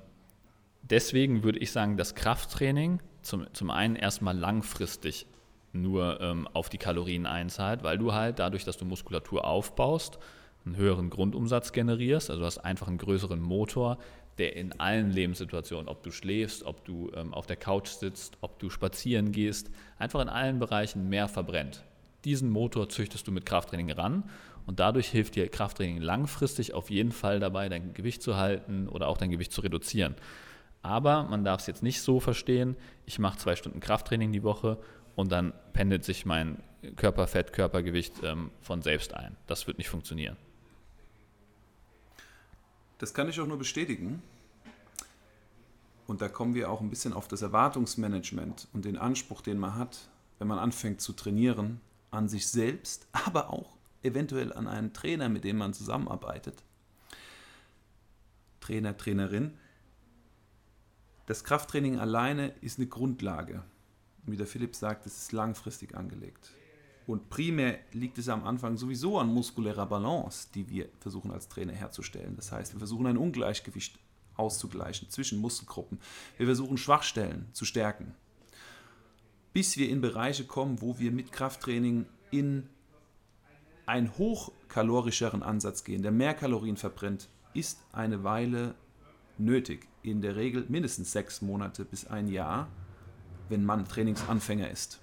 deswegen 0.83 1.43
würde 1.43 1.59
ich 1.59 1.73
sagen, 1.73 1.97
das 1.97 2.15
Krafttraining 2.15 3.01
zum, 3.23 3.53
zum 3.53 3.71
einen 3.71 3.97
erstmal 3.97 4.37
langfristig 4.37 5.27
nur 5.73 6.21
ähm, 6.21 6.49
auf 6.53 6.69
die 6.69 6.79
Kalorien 6.79 7.27
einzahlt, 7.27 7.83
weil 7.83 7.99
du 7.99 8.13
halt 8.13 8.39
dadurch, 8.39 8.65
dass 8.65 8.77
du 8.77 8.85
Muskulatur 8.85 9.45
aufbaust, 9.45 10.19
einen 10.65 10.77
höheren 10.77 11.11
Grundumsatz 11.11 11.73
generierst. 11.73 12.31
Also 12.31 12.41
du 12.41 12.47
hast 12.47 12.59
einfach 12.59 12.89
einen 12.89 12.99
größeren 12.99 13.41
Motor, 13.41 13.99
der 14.39 14.57
in 14.57 14.79
allen 14.79 15.11
Lebenssituationen, 15.11 15.89
ob 15.89 16.03
du 16.03 16.11
schläfst, 16.11 16.65
ob 16.65 16.85
du 16.85 17.11
ähm, 17.15 17.35
auf 17.35 17.47
der 17.47 17.57
Couch 17.57 17.89
sitzt, 17.89 18.39
ob 18.41 18.59
du 18.59 18.71
spazieren 18.71 19.33
gehst, 19.33 19.71
einfach 19.99 20.21
in 20.21 20.29
allen 20.29 20.59
Bereichen 20.59 21.09
mehr 21.09 21.29
verbrennt. 21.29 21.85
Diesen 22.25 22.51
Motor 22.51 22.89
züchtest 22.89 23.27
du 23.27 23.33
mit 23.33 23.47
Krafttraining 23.47 23.91
ran 23.93 24.25
und 24.67 24.81
dadurch 24.81 25.09
hilft 25.09 25.35
dir 25.35 25.49
Krafttraining 25.49 26.01
langfristig 26.01 26.75
auf 26.75 26.91
jeden 26.91 27.13
Fall 27.13 27.41
dabei, 27.41 27.69
dein 27.69 27.95
Gewicht 27.95 28.23
zu 28.23 28.37
halten 28.37 28.89
oder 28.89 29.09
auch 29.09 29.17
dein 29.17 29.31
Gewicht 29.31 29.53
zu 29.53 29.61
reduzieren. 29.61 30.15
Aber 30.83 31.25
man 31.25 31.45
darf 31.45 31.61
es 31.61 31.67
jetzt 31.67 31.83
nicht 31.83 32.03
so 32.03 32.21
verstehen, 32.21 32.77
ich 33.07 33.19
mache 33.19 33.39
zwei 33.39 33.57
Stunden 33.57 33.81
Krafttraining 33.81 34.33
die 34.33 34.43
Woche 34.43 34.79
und 35.19 35.33
dann 35.33 35.53
pendelt 35.73 36.05
sich 36.05 36.27
mein 36.27 36.63
Körperfett, 36.95 37.53
Körpergewicht 37.53 38.23
ähm, 38.23 38.53
von 38.61 38.83
selbst 38.83 39.15
ein. 39.15 39.37
Das 39.49 39.67
wird 39.67 39.77
nicht 39.79 39.89
funktionieren. 39.89 40.37
Das 42.99 43.15
kann 43.15 43.29
ich 43.29 43.41
auch 43.41 43.47
nur 43.49 43.59
bestätigen. 43.59 44.23
Und 46.07 46.21
da 46.21 46.29
kommen 46.29 46.55
wir 46.55 46.71
auch 46.71 46.81
ein 46.81 46.89
bisschen 46.89 47.13
auf 47.13 47.27
das 47.27 47.43
Erwartungsmanagement 47.43 48.69
und 48.73 48.85
den 48.85 48.97
Anspruch, 48.97 49.41
den 49.41 49.59
man 49.59 49.75
hat, 49.75 50.09
wenn 50.39 50.47
man 50.47 50.61
anfängt 50.61 51.01
zu 51.01 51.13
trainieren, 51.13 51.81
an 52.13 52.29
sich 52.29 52.47
selbst, 52.47 53.09
aber 53.27 53.51
auch 53.51 53.77
eventuell 54.05 54.53
an 54.53 54.69
einen 54.69 54.93
Trainer, 54.93 55.29
mit 55.29 55.43
dem 55.43 55.57
man 55.59 55.75
zusammenarbeitet. 55.75 56.63
Trainer, 58.61 58.97
Trainerin. 58.97 59.59
Das 61.27 61.43
Krafttraining 61.43 61.99
alleine 61.99 62.55
ist 62.61 62.79
eine 62.79 62.87
Grundlage. 62.87 63.65
Wie 64.31 64.37
der 64.37 64.47
Philipp 64.47 64.77
sagt, 64.77 65.07
es 65.07 65.19
ist 65.19 65.33
langfristig 65.33 65.95
angelegt. 65.95 66.53
Und 67.07 67.31
primär 67.31 67.79
liegt 67.93 68.19
es 68.19 68.29
am 68.29 68.45
Anfang 68.45 68.77
sowieso 68.77 69.19
an 69.19 69.33
muskulärer 69.33 69.87
Balance, 69.87 70.49
die 70.55 70.69
wir 70.69 70.91
versuchen 71.01 71.31
als 71.31 71.49
Trainer 71.49 71.73
herzustellen. 71.73 72.37
Das 72.37 72.53
heißt, 72.53 72.75
wir 72.75 72.79
versuchen 72.79 73.07
ein 73.07 73.17
Ungleichgewicht 73.17 73.99
auszugleichen 74.37 75.09
zwischen 75.09 75.41
Muskelgruppen. 75.41 75.99
Wir 76.37 76.47
versuchen 76.47 76.77
Schwachstellen 76.77 77.49
zu 77.53 77.65
stärken, 77.65 78.15
bis 79.53 79.77
wir 79.79 79.89
in 79.89 80.01
Bereiche 80.01 80.45
kommen, 80.45 80.83
wo 80.83 80.99
wir 80.99 81.11
mit 81.11 81.33
Krafttraining 81.33 82.07
in 82.31 82.69
einen 83.87 84.17
hochkalorischeren 84.19 85.43
Ansatz 85.43 85.85
gehen, 85.85 86.03
der 86.03 86.13
mehr 86.13 86.35
Kalorien 86.35 86.77
verbrennt, 86.77 87.31
ist 87.55 87.81
eine 87.91 88.23
Weile 88.23 88.75
nötig. 89.39 89.89
In 90.03 90.21
der 90.21 90.37
Regel 90.37 90.67
mindestens 90.69 91.13
sechs 91.13 91.41
Monate 91.41 91.87
bis 91.87 92.07
ein 92.07 92.29
Jahr, 92.29 92.69
wenn 93.49 93.65
man 93.65 93.87
Trainingsanfänger 93.87 94.71
ist. 94.71 95.01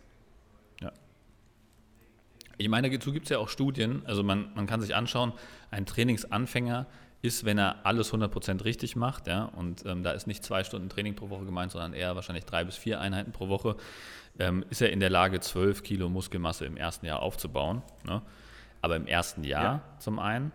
Ich 2.57 2.69
meine, 2.69 2.89
dazu 2.89 3.11
gibt 3.11 3.25
es 3.25 3.29
ja 3.31 3.39
auch 3.39 3.49
Studien, 3.49 4.03
also 4.05 4.23
man, 4.23 4.51
man 4.55 4.65
kann 4.65 4.79
sich 4.81 4.95
anschauen, 4.95 5.33
ein 5.71 5.85
Trainingsanfänger 5.85 6.85
ist, 7.21 7.43
wenn 7.43 7.57
er 7.57 7.85
alles 7.85 8.13
100% 8.13 8.63
richtig 8.63 8.95
macht, 8.95 9.27
ja, 9.27 9.45
und 9.45 9.85
ähm, 9.85 10.03
da 10.03 10.11
ist 10.11 10.27
nicht 10.27 10.43
zwei 10.43 10.63
Stunden 10.63 10.89
Training 10.89 11.15
pro 11.15 11.29
Woche 11.29 11.45
gemeint, 11.45 11.71
sondern 11.71 11.93
eher 11.93 12.15
wahrscheinlich 12.15 12.45
drei 12.45 12.63
bis 12.63 12.77
vier 12.77 13.01
Einheiten 13.01 13.31
pro 13.31 13.49
Woche, 13.49 13.75
ähm, 14.39 14.63
ist 14.69 14.81
er 14.81 14.91
in 14.91 14.99
der 14.99 15.09
Lage, 15.09 15.39
12 15.39 15.83
Kilo 15.83 16.07
Muskelmasse 16.07 16.65
im 16.65 16.77
ersten 16.77 17.05
Jahr 17.05 17.21
aufzubauen. 17.21 17.81
Ne? 18.05 18.21
Aber 18.81 18.95
im 18.95 19.07
ersten 19.07 19.43
Jahr 19.43 19.63
ja. 19.63 19.81
zum 19.99 20.19
einen 20.19 20.51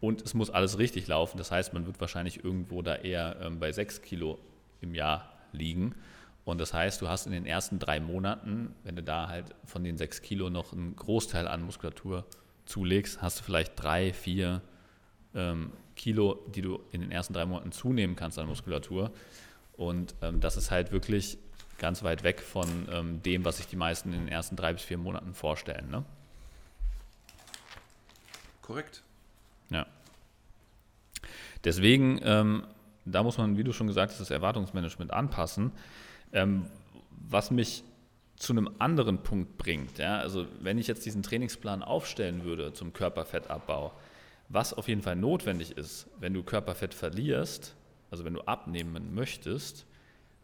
und 0.00 0.22
es 0.22 0.34
muss 0.34 0.50
alles 0.50 0.78
richtig 0.78 1.06
laufen, 1.08 1.38
das 1.38 1.50
heißt, 1.50 1.72
man 1.72 1.86
wird 1.86 2.00
wahrscheinlich 2.00 2.44
irgendwo 2.44 2.82
da 2.82 2.96
eher 2.96 3.36
ähm, 3.42 3.58
bei 3.58 3.72
6 3.72 4.02
Kilo 4.02 4.38
im 4.80 4.94
Jahr 4.94 5.32
liegen. 5.52 5.94
Und 6.44 6.58
das 6.58 6.72
heißt, 6.72 7.00
du 7.00 7.08
hast 7.08 7.26
in 7.26 7.32
den 7.32 7.46
ersten 7.46 7.78
drei 7.78 8.00
Monaten, 8.00 8.74
wenn 8.82 8.96
du 8.96 9.02
da 9.02 9.28
halt 9.28 9.54
von 9.64 9.84
den 9.84 9.98
sechs 9.98 10.22
Kilo 10.22 10.50
noch 10.50 10.72
einen 10.72 10.96
Großteil 10.96 11.46
an 11.46 11.62
Muskulatur 11.62 12.24
zulegst, 12.64 13.20
hast 13.22 13.40
du 13.40 13.44
vielleicht 13.44 13.80
drei, 13.80 14.12
vier 14.12 14.62
ähm, 15.34 15.72
Kilo, 15.96 16.42
die 16.54 16.62
du 16.62 16.80
in 16.92 17.02
den 17.02 17.12
ersten 17.12 17.34
drei 17.34 17.44
Monaten 17.44 17.72
zunehmen 17.72 18.16
kannst 18.16 18.38
an 18.38 18.46
Muskulatur. 18.46 19.12
Und 19.76 20.14
ähm, 20.22 20.40
das 20.40 20.56
ist 20.56 20.70
halt 20.70 20.92
wirklich 20.92 21.38
ganz 21.78 22.02
weit 22.02 22.22
weg 22.22 22.40
von 22.40 22.68
ähm, 22.90 23.22
dem, 23.22 23.44
was 23.44 23.58
sich 23.58 23.66
die 23.66 23.76
meisten 23.76 24.12
in 24.12 24.20
den 24.20 24.28
ersten 24.28 24.56
drei 24.56 24.72
bis 24.72 24.82
vier 24.82 24.98
Monaten 24.98 25.34
vorstellen. 25.34 25.90
Ne? 25.90 26.04
Korrekt. 28.62 29.02
Ja. 29.70 29.86
Deswegen, 31.64 32.20
ähm, 32.22 32.66
da 33.04 33.22
muss 33.22 33.38
man, 33.38 33.56
wie 33.56 33.64
du 33.64 33.72
schon 33.72 33.86
gesagt 33.86 34.12
hast, 34.12 34.20
das 34.20 34.30
Erwartungsmanagement 34.30 35.12
anpassen. 35.12 35.72
Ähm, 36.32 36.66
was 37.28 37.50
mich 37.50 37.84
zu 38.36 38.54
einem 38.54 38.70
anderen 38.78 39.22
Punkt 39.22 39.58
bringt. 39.58 39.98
Ja? 39.98 40.18
Also 40.18 40.46
wenn 40.60 40.78
ich 40.78 40.86
jetzt 40.86 41.04
diesen 41.04 41.22
Trainingsplan 41.22 41.82
aufstellen 41.82 42.44
würde 42.44 42.72
zum 42.72 42.92
Körperfettabbau, 42.92 43.92
was 44.48 44.74
auf 44.74 44.88
jeden 44.88 45.02
Fall 45.02 45.16
notwendig 45.16 45.76
ist, 45.76 46.06
wenn 46.18 46.34
du 46.34 46.42
Körperfett 46.42 46.94
verlierst, 46.94 47.76
also 48.10 48.24
wenn 48.24 48.34
du 48.34 48.40
abnehmen 48.42 49.14
möchtest, 49.14 49.86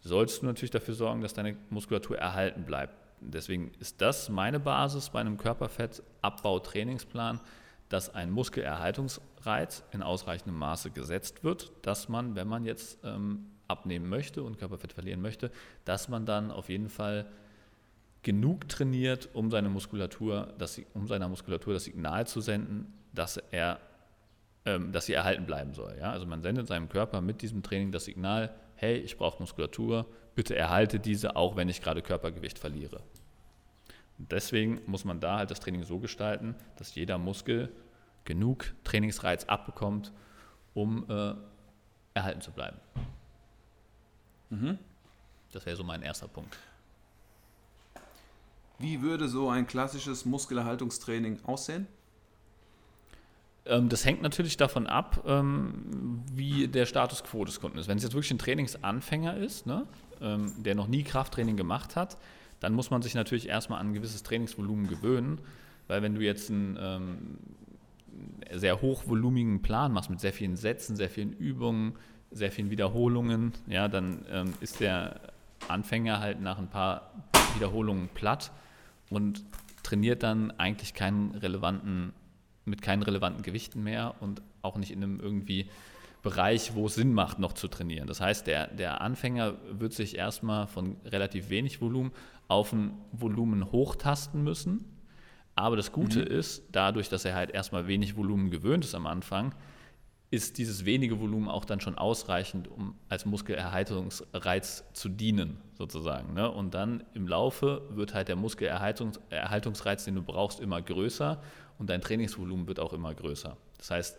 sollst 0.01 0.43
du 0.43 0.47
natürlich 0.47 0.71
dafür 0.71 0.95
sorgen, 0.95 1.23
dass 1.23 1.35
deine 1.35 1.57
Muskulatur 1.71 2.19
erhalten 2.19 2.65
bleibt. 2.65 2.95
Deswegen 3.21 3.73
ist 3.81 4.01
das 4.01 4.29
meine 4.29 4.61
Basis 4.61 5.11
bei 5.11 5.19
einem 5.21 5.39
Körperfettabbau-Trainingsplan, 5.39 7.41
dass 7.89 8.15
ein 8.15 8.31
Muskelerhaltungsreiz 8.31 9.83
in 9.93 10.03
ausreichendem 10.03 10.59
Maße 10.59 10.91
gesetzt 10.91 11.43
wird, 11.45 11.73
dass 11.83 12.09
man, 12.09 12.37
wenn 12.37 12.47
man 12.47 12.65
jetzt 12.65 12.99
ähm, 13.05 13.47
abnehmen 13.69 14.09
möchte 14.09 14.43
und 14.43 14.59
Körperfett 14.59 14.93
verlieren 14.93 15.21
möchte, 15.21 15.51
dass 15.85 16.09
man 16.09 16.27
dann 16.27 16.51
auf 16.51 16.69
jeden 16.69 16.89
Fall 16.89 17.27
genug 18.23 18.69
trainiert, 18.69 19.29
um 19.35 19.51
seine 19.51 19.69
Muskulatur, 19.69 20.53
das, 20.59 20.81
um 20.95 21.07
seiner 21.07 21.29
Muskulatur 21.29 21.75
das 21.75 21.85
Signal 21.85 22.27
zu 22.27 22.41
senden, 22.41 22.93
dass 23.13 23.37
er, 23.37 23.79
ähm, 24.65 24.91
dass 24.91 25.07
sie 25.07 25.13
erhalten 25.13 25.47
bleiben 25.47 25.75
soll. 25.75 25.97
Ja? 25.99 26.11
Also 26.11 26.27
man 26.27 26.43
sendet 26.43 26.67
seinem 26.67 26.89
Körper 26.89 27.21
mit 27.21 27.43
diesem 27.43 27.63
Training 27.63 27.93
das 27.93 28.05
Signal, 28.05 28.55
hey, 28.75 28.97
ich 28.97 29.17
brauche 29.17 29.41
Muskulatur, 29.41 30.07
bitte 30.35 30.57
erhalte 30.57 30.99
diese, 30.99 31.37
auch 31.37 31.57
wenn 31.57 31.69
ich 31.69 31.81
gerade 31.81 32.03
Körpergewicht 32.03 32.59
verliere. 32.59 33.01
Und 34.19 34.33
deswegen 34.33 34.81
muss 34.87 35.05
man 35.05 35.21
da 35.21 35.39
halt 35.39 35.51
das 35.51 35.61
Training 35.61 35.85
so 35.85 35.99
gestalten, 35.99 36.55
dass 36.79 36.95
jeder 36.95 37.19
Muskel 37.19 37.71
genug 38.25 38.75
Trainingsreiz 38.85 39.45
abbekommt, 39.45 40.13
um 40.75 41.09
äh, 41.09 41.35
erhalten 42.15 42.41
zu 42.41 42.51
bleiben. 42.51 42.79
Mhm. 44.51 44.79
Das 45.53 45.67
wäre 45.67 45.77
so 45.77 45.85
mein 45.85 46.03
erster 46.03 46.29
Punkt. 46.29 46.57
Wie 48.79 49.01
würde 49.01 49.29
so 49.29 49.49
ein 49.49 49.67
klassisches 49.67 50.25
Muskelerhaltungstraining 50.27 51.41
aussehen? 51.45 51.87
Ähm, 53.65 53.89
das 53.89 54.05
hängt 54.05 54.23
natürlich 54.23 54.57
davon 54.57 54.87
ab, 54.87 55.25
ähm, 55.27 56.23
wie 56.33 56.69
der 56.69 56.87
Status 56.87 57.25
quo 57.25 57.45
des 57.45 57.61
Kunden 57.61 57.79
ist. 57.79 57.89
Wenn 57.89 57.97
es 57.97 58.05
jetzt 58.05 58.13
wirklich 58.13 58.31
ein 58.31 58.39
Trainingsanfänger 58.39 59.37
ist, 59.37 59.67
ne, 59.67 59.87
ähm, 60.21 60.53
der 60.59 60.75
noch 60.75 60.89
nie 60.89 61.03
Krafttraining 61.03 61.57
gemacht 61.57 61.97
hat, 61.97 62.17
dann 62.61 62.75
muss 62.75 62.91
man 62.91 63.03
sich 63.03 63.15
natürlich 63.15 63.49
erstmal 63.49 63.81
an 63.81 63.89
ein 63.89 63.95
gewisses 63.95 64.23
Trainingsvolumen 64.23 64.89
gewöhnen, 64.89 65.41
weil 65.89 66.03
wenn 66.03 66.15
du 66.15 66.23
jetzt 66.23 66.51
einen 66.51 67.39
sehr 68.51 68.81
hochvolumigen 68.81 69.61
Plan 69.61 69.93
machst 69.93 70.09
mit 70.09 70.21
sehr 70.21 70.33
vielen 70.33 70.57
Sätzen, 70.57 70.97
sehr 70.97 71.11
vielen 71.11 71.35
Übungen, 71.35 71.97
sehr 72.31 72.51
vielen 72.51 72.71
Wiederholungen, 72.71 73.53
ja, 73.67 73.89
dann 73.89 74.25
ähm, 74.31 74.55
ist 74.61 74.81
der 74.81 75.21
Anfänger 75.69 76.21
halt 76.21 76.41
nach 76.41 76.59
ein 76.59 76.69
paar 76.69 77.12
Wiederholungen 77.55 78.09
platt 78.09 78.51
und 79.11 79.45
trainiert 79.83 80.23
dann 80.23 80.51
eigentlich 80.53 80.95
keinen 80.95 81.35
relevanten, 81.35 82.12
mit 82.65 82.83
keinen 82.83 83.03
relevanten 83.03 83.43
Gewichten 83.43 83.83
mehr 83.83 84.15
und 84.21 84.43
auch 84.62 84.77
nicht 84.77 84.91
in 84.91 85.03
einem 85.03 85.21
irgendwie 85.21 85.69
Bereich, 86.23 86.75
wo 86.75 86.87
es 86.87 86.97
Sinn 86.97 87.12
macht, 87.12 87.39
noch 87.39 87.53
zu 87.53 87.69
trainieren. 87.69 88.09
Das 88.09 88.21
heißt, 88.21 88.49
der, 88.49 88.67
der 88.67 89.01
Anfänger 89.01 89.55
wird 89.71 89.93
sich 89.93 90.19
erstmal 90.19 90.67
von 90.67 90.97
relativ 91.05 91.51
wenig 91.51 91.81
Volumen 91.81 92.11
auf 92.49 92.73
ein 92.73 92.95
Volumen 93.12 93.71
hochtasten 93.71 94.43
müssen. 94.43 94.85
Aber 95.55 95.77
das 95.77 95.93
Gute 95.93 96.21
mhm. 96.21 96.27
ist, 96.27 96.65
dadurch, 96.73 97.09
dass 97.09 97.25
er 97.25 97.37
halt 97.37 97.53
erstmal 97.53 97.87
wenig 97.87 98.17
Volumen 98.17 98.51
gewöhnt 98.51 98.85
ist 98.85 98.97
am 98.97 99.07
Anfang, 99.07 99.55
ist 100.31 100.59
dieses 100.59 100.85
wenige 100.85 101.21
Volumen 101.21 101.49
auch 101.49 101.65
dann 101.65 101.81
schon 101.81 101.97
ausreichend, 101.97 102.69
um 102.69 102.97
als 103.09 103.27
Muskelerhaltungsreiz 103.27 104.85
zu 104.93 105.09
dienen, 105.09 105.59
sozusagen. 105.79 106.35
Ne? 106.35 106.51
Und 106.51 106.75
dann 106.75 107.05
im 107.15 107.29
Laufe 107.29 107.83
wird 107.91 108.12
halt 108.12 108.29
der 108.29 108.37
Muskelerhaltungsreiz, 108.37 110.05
den 110.05 110.17
du 110.17 110.23
brauchst, 110.23 110.59
immer 110.59 110.83
größer 110.83 111.41
und 111.79 111.91
dein 111.91 112.01
Trainingsvolumen 112.01 112.67
wird 112.67 112.81
auch 112.81 112.93
immer 112.93 113.15
größer. 113.15 113.57
Das 113.79 113.91
heißt, 113.91 114.19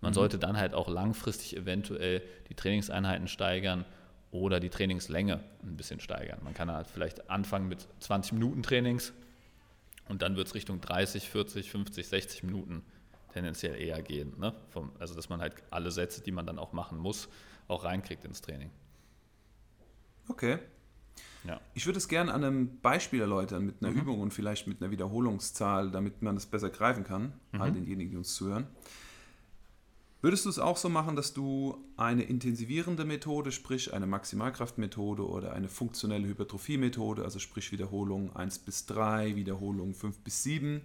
man 0.00 0.10
mhm. 0.10 0.14
sollte 0.14 0.38
dann 0.38 0.56
halt 0.56 0.74
auch 0.74 0.88
langfristig 0.88 1.56
eventuell 1.56 2.22
die 2.48 2.54
Trainingseinheiten 2.54 3.28
steigern 3.28 3.84
oder 4.32 4.58
die 4.58 4.68
Trainingslänge 4.68 5.40
ein 5.62 5.76
bisschen 5.76 6.00
steigern. 6.00 6.40
Man 6.42 6.54
kann 6.54 6.70
halt 6.70 6.88
vielleicht 6.88 7.30
anfangen 7.30 7.68
mit 7.68 7.86
20 8.00 8.32
Minuten 8.32 8.62
Trainings 8.64 9.12
und 10.08 10.22
dann 10.22 10.36
wird 10.36 10.48
es 10.48 10.54
Richtung 10.54 10.80
30, 10.80 11.28
40, 11.28 11.70
50, 11.70 12.08
60 12.08 12.42
Minuten 12.42 12.82
tendenziell 13.36 13.78
eher 13.78 14.00
gehen. 14.00 14.32
Ne? 14.38 14.54
Vom, 14.70 14.92
also 14.98 15.14
dass 15.14 15.28
man 15.28 15.40
halt 15.40 15.54
alle 15.70 15.90
Sätze, 15.90 16.22
die 16.22 16.32
man 16.32 16.46
dann 16.46 16.58
auch 16.58 16.72
machen 16.72 16.96
muss, 16.98 17.28
auch 17.68 17.84
reinkriegt 17.84 18.24
ins 18.24 18.40
Training. 18.40 18.70
Okay. 20.28 20.58
Ja. 21.44 21.60
Ich 21.74 21.86
würde 21.86 21.98
es 21.98 22.08
gerne 22.08 22.32
an 22.32 22.42
einem 22.42 22.80
Beispiel 22.80 23.20
erläutern, 23.20 23.66
mit 23.66 23.76
einer 23.80 23.92
mhm. 23.92 24.00
Übung 24.00 24.20
und 24.20 24.32
vielleicht 24.32 24.66
mit 24.66 24.80
einer 24.80 24.90
Wiederholungszahl, 24.90 25.90
damit 25.90 26.22
man 26.22 26.34
das 26.34 26.46
besser 26.46 26.70
greifen 26.70 27.04
kann, 27.04 27.34
mhm. 27.52 27.60
all 27.60 27.72
denjenigen, 27.72 28.10
die 28.10 28.16
uns 28.16 28.34
zuhören. 28.34 28.66
Würdest 30.22 30.46
du 30.46 30.48
es 30.48 30.58
auch 30.58 30.78
so 30.78 30.88
machen, 30.88 31.14
dass 31.14 31.34
du 31.34 31.76
eine 31.98 32.22
intensivierende 32.22 33.04
Methode, 33.04 33.52
sprich 33.52 33.92
eine 33.92 34.06
Maximalkraftmethode 34.06 35.24
oder 35.28 35.52
eine 35.52 35.68
funktionelle 35.68 36.26
Hypertrophie-Methode, 36.26 37.22
also 37.22 37.38
sprich 37.38 37.70
Wiederholung 37.70 38.34
1 38.34 38.60
bis 38.60 38.86
3, 38.86 39.36
Wiederholung 39.36 39.94
5 39.94 40.18
bis 40.20 40.42
7, 40.42 40.80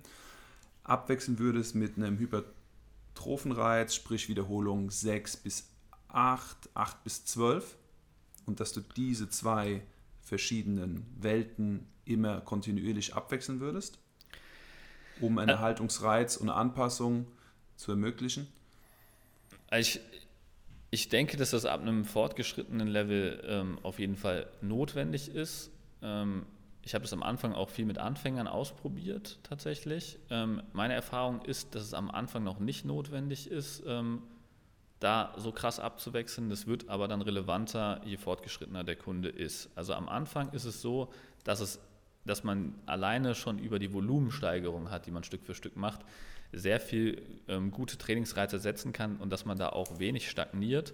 abwechseln 0.83 1.39
würdest 1.39 1.75
mit 1.75 1.97
einem 1.97 2.17
Hypertrophenreiz, 2.17 3.95
sprich 3.95 4.29
Wiederholung 4.29 4.89
6 4.89 5.37
bis 5.37 5.69
8, 6.09 6.69
8 6.73 7.03
bis 7.03 7.25
12 7.25 7.75
und 8.45 8.59
dass 8.59 8.73
du 8.73 8.81
diese 8.81 9.29
zwei 9.29 9.81
verschiedenen 10.21 11.05
Welten 11.19 11.87
immer 12.05 12.41
kontinuierlich 12.41 13.15
abwechseln 13.15 13.59
würdest, 13.59 13.99
um 15.19 15.37
einen 15.37 15.59
Haltungsreiz 15.59 16.37
und 16.37 16.49
eine 16.49 16.57
Anpassung 16.57 17.27
zu 17.75 17.91
ermöglichen? 17.91 18.47
Ich, 19.71 19.99
ich 20.89 21.09
denke, 21.09 21.37
dass 21.37 21.51
das 21.51 21.65
ab 21.65 21.81
einem 21.81 22.05
fortgeschrittenen 22.05 22.87
Level 22.87 23.41
ähm, 23.47 23.79
auf 23.83 23.99
jeden 23.99 24.17
Fall 24.17 24.47
notwendig 24.61 25.29
ist. 25.29 25.71
Ähm, 26.01 26.45
ich 26.83 26.95
habe 26.95 27.05
es 27.05 27.13
am 27.13 27.23
Anfang 27.23 27.53
auch 27.53 27.69
viel 27.69 27.85
mit 27.85 27.97
Anfängern 27.97 28.47
ausprobiert, 28.47 29.39
tatsächlich. 29.43 30.17
Ähm, 30.29 30.63
meine 30.73 30.93
Erfahrung 30.93 31.41
ist, 31.43 31.75
dass 31.75 31.83
es 31.83 31.93
am 31.93 32.09
Anfang 32.09 32.43
noch 32.43 32.59
nicht 32.59 32.85
notwendig 32.85 33.49
ist, 33.49 33.83
ähm, 33.85 34.23
da 34.99 35.33
so 35.37 35.51
krass 35.51 35.79
abzuwechseln. 35.79 36.49
Das 36.49 36.67
wird 36.67 36.89
aber 36.89 37.07
dann 37.07 37.21
relevanter, 37.21 38.01
je 38.05 38.17
fortgeschrittener 38.17 38.83
der 38.83 38.95
Kunde 38.95 39.29
ist. 39.29 39.69
Also 39.75 39.93
am 39.93 40.09
Anfang 40.09 40.51
ist 40.53 40.65
es 40.65 40.81
so, 40.81 41.11
dass, 41.43 41.59
es, 41.59 41.79
dass 42.25 42.43
man 42.43 42.75
alleine 42.85 43.35
schon 43.35 43.59
über 43.59 43.79
die 43.79 43.93
Volumensteigerung 43.93 44.89
hat, 44.89 45.05
die 45.05 45.11
man 45.11 45.23
Stück 45.23 45.43
für 45.43 45.55
Stück 45.55 45.75
macht, 45.75 46.01
sehr 46.51 46.79
viel 46.79 47.21
ähm, 47.47 47.71
gute 47.71 47.97
Trainingsreize 47.97 48.59
setzen 48.59 48.91
kann 48.91 49.17
und 49.17 49.31
dass 49.31 49.45
man 49.45 49.57
da 49.57 49.69
auch 49.69 49.99
wenig 49.99 50.29
stagniert 50.29 50.93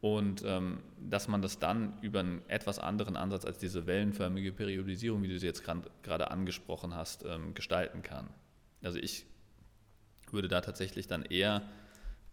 und 0.00 0.42
ähm, 0.46 0.80
dass 0.98 1.28
man 1.28 1.42
das 1.42 1.58
dann 1.58 1.94
über 2.02 2.20
einen 2.20 2.42
etwas 2.48 2.78
anderen 2.78 3.16
Ansatz 3.16 3.44
als 3.44 3.58
diese 3.58 3.86
wellenförmige 3.86 4.52
Periodisierung, 4.52 5.22
wie 5.22 5.28
du 5.28 5.38
sie 5.38 5.46
jetzt 5.46 5.64
gerade 5.64 6.30
angesprochen 6.30 6.94
hast, 6.94 7.24
ähm, 7.24 7.54
gestalten 7.54 8.02
kann. 8.02 8.28
Also 8.82 8.98
ich 8.98 9.24
würde 10.30 10.48
da 10.48 10.60
tatsächlich 10.60 11.06
dann 11.06 11.24
eher 11.24 11.62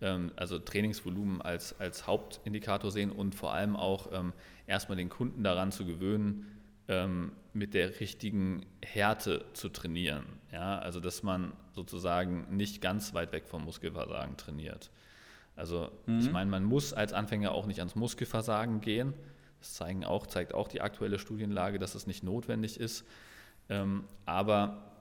ähm, 0.02 0.32
also 0.36 0.60
Trainingsvolumen 0.60 1.42
als, 1.42 1.80
als 1.80 2.06
Hauptindikator 2.06 2.92
sehen 2.92 3.12
und 3.12 3.36
vor 3.36 3.54
allem 3.54 3.76
auch 3.76 4.12
ähm, 4.12 4.34
erstmal 4.68 4.98
den 4.98 5.10
Kunden 5.10 5.44
daran 5.44 5.72
zu 5.72 5.86
gewöhnen, 5.86 6.46
ähm, 6.88 7.32
mit 7.54 7.74
der 7.74 8.00
richtigen 8.00 8.66
Härte 8.84 9.46
zu 9.54 9.70
trainieren. 9.70 10.26
Ja? 10.52 10.80
Also 10.80 11.00
dass 11.00 11.24
man 11.24 11.54
sozusagen 11.72 12.56
nicht 12.56 12.82
ganz 12.82 13.14
weit 13.14 13.32
weg 13.32 13.48
vom 13.48 13.64
Muskelversagen 13.64 14.38
trainiert. 14.38 14.92
Also 15.56 15.90
mhm. 16.06 16.20
ich 16.20 16.32
meine, 16.32 16.50
man 16.50 16.64
muss 16.64 16.94
als 16.94 17.14
Anfänger 17.14 17.52
auch 17.52 17.66
nicht 17.66 17.80
ans 17.80 17.96
Muskelversagen 17.96 18.82
gehen. 18.82 19.14
Das 19.60 19.74
zeigen 19.74 20.04
auch, 20.04 20.28
zeigt 20.28 20.54
auch 20.54 20.68
die 20.68 20.82
aktuelle 20.82 21.20
Studienlage, 21.20 21.80
dass 21.80 21.96
es 21.96 22.08
nicht 22.08 22.24
notwendig 22.24 22.80
ist. 22.80 23.06
Ähm, 23.70 24.04
aber 24.26 24.92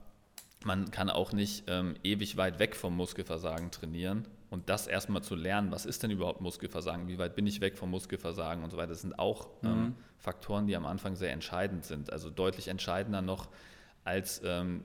man 0.64 0.90
kann 0.90 1.10
auch 1.10 1.32
nicht 1.32 1.64
ähm, 1.66 1.96
ewig 2.02 2.36
weit 2.36 2.58
weg 2.58 2.76
vom 2.76 2.96
Muskelversagen 2.96 3.70
trainieren. 3.70 4.28
Und 4.50 4.68
das 4.68 4.86
erstmal 4.86 5.22
zu 5.22 5.34
lernen, 5.34 5.70
was 5.70 5.86
ist 5.86 6.02
denn 6.02 6.10
überhaupt 6.10 6.42
Muskelversagen, 6.42 7.08
wie 7.08 7.18
weit 7.18 7.34
bin 7.34 7.46
ich 7.46 7.60
weg 7.62 7.78
vom 7.78 7.90
Muskelversagen 7.90 8.62
und 8.62 8.70
so 8.70 8.76
weiter, 8.76 8.90
das 8.90 9.00
sind 9.00 9.18
auch 9.18 9.48
ähm, 9.62 9.70
mhm. 9.70 9.84
ähm, 9.86 9.94
Faktoren, 10.18 10.66
die 10.66 10.76
am 10.76 10.84
Anfang 10.84 11.16
sehr 11.16 11.32
entscheidend 11.32 11.84
sind. 11.84 12.12
Also 12.12 12.28
deutlich 12.28 12.68
entscheidender 12.68 13.22
noch 13.22 13.48
als 14.04 14.42
ähm, 14.44 14.84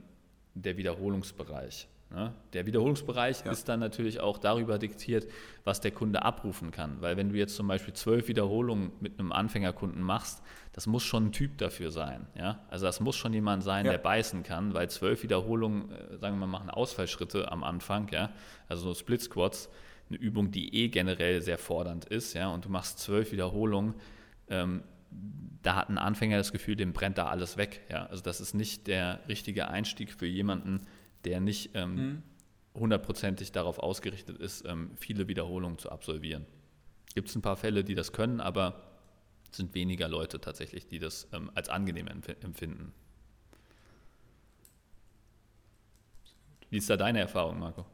der 0.53 0.77
Wiederholungsbereich. 0.77 1.87
Ne? 2.09 2.33
Der 2.53 2.65
Wiederholungsbereich 2.65 3.43
ja. 3.43 3.51
ist 3.51 3.67
dann 3.67 3.81
natürlich 3.81 4.21
auch 4.21 4.37
darüber 4.37 4.79
diktiert, 4.79 5.27
was 5.65 5.81
der 5.81 5.91
Kunde 5.91 6.23
abrufen 6.23 6.71
kann. 6.71 7.01
Weil 7.01 7.17
wenn 7.17 7.29
du 7.29 7.35
jetzt 7.35 7.55
zum 7.55 7.67
Beispiel 7.67 7.93
zwölf 7.93 8.29
Wiederholungen 8.29 8.93
mit 9.01 9.19
einem 9.19 9.31
Anfängerkunden 9.33 10.01
machst, 10.01 10.41
das 10.71 10.87
muss 10.87 11.03
schon 11.03 11.27
ein 11.27 11.31
Typ 11.33 11.57
dafür 11.57 11.91
sein. 11.91 12.27
Ja? 12.35 12.63
Also 12.69 12.85
das 12.85 13.01
muss 13.01 13.17
schon 13.17 13.33
jemand 13.33 13.63
sein, 13.63 13.85
ja. 13.85 13.91
der 13.91 13.97
beißen 13.97 14.43
kann, 14.43 14.73
weil 14.73 14.89
zwölf 14.89 15.23
Wiederholungen, 15.23 15.91
äh, 15.91 16.17
sagen 16.17 16.39
wir 16.39 16.47
mal, 16.47 16.59
machen 16.59 16.69
Ausfallschritte 16.69 17.51
am 17.51 17.63
Anfang, 17.63 18.07
ja? 18.11 18.31
also 18.69 18.83
so 18.83 18.93
Split 18.93 19.21
Squats, 19.21 19.69
eine 20.09 20.17
Übung, 20.17 20.51
die 20.51 20.73
eh 20.73 20.87
generell 20.87 21.41
sehr 21.41 21.57
fordernd 21.57 22.05
ist, 22.05 22.33
ja? 22.33 22.47
und 22.47 22.63
du 22.63 22.69
machst 22.69 22.99
zwölf 22.99 23.33
Wiederholungen, 23.33 23.95
ähm, 24.49 24.83
da 25.61 25.75
hat 25.75 25.89
ein 25.89 25.97
Anfänger 25.97 26.37
das 26.37 26.53
Gefühl, 26.53 26.77
dem 26.77 26.93
brennt 26.93 27.17
da 27.17 27.27
alles 27.27 27.57
weg. 27.57 27.81
Ja? 27.89 28.05
Also 28.05 28.23
das 28.23 28.39
ist 28.39 28.53
nicht 28.53 28.87
der 28.87 29.19
richtige 29.27 29.67
Einstieg 29.67 30.13
für 30.13 30.25
jemanden, 30.25 30.85
der 31.27 31.41
nicht 31.41 31.71
ähm, 31.73 31.95
mhm. 31.95 32.23
hundertprozentig 32.73 33.51
darauf 33.51 33.79
ausgerichtet 33.79 34.37
ist, 34.39 34.65
ähm, 34.65 34.91
viele 34.95 35.27
Wiederholungen 35.27 35.77
zu 35.77 35.91
absolvieren. 35.91 36.45
Gibt 37.15 37.27
es 37.27 37.35
ein 37.35 37.41
paar 37.41 37.57
Fälle, 37.57 37.83
die 37.83 37.95
das 37.95 38.13
können, 38.13 38.39
aber 38.39 38.81
es 39.51 39.57
sind 39.57 39.73
weniger 39.73 40.07
Leute 40.07 40.39
tatsächlich, 40.39 40.87
die 40.87 40.99
das 40.99 41.27
ähm, 41.33 41.51
als 41.53 41.67
angenehm 41.67 42.07
empfinden. 42.07 42.93
Wie 46.69 46.77
ist 46.77 46.89
da 46.89 46.95
deine 46.95 47.19
Erfahrung, 47.19 47.59
Marco? 47.59 47.85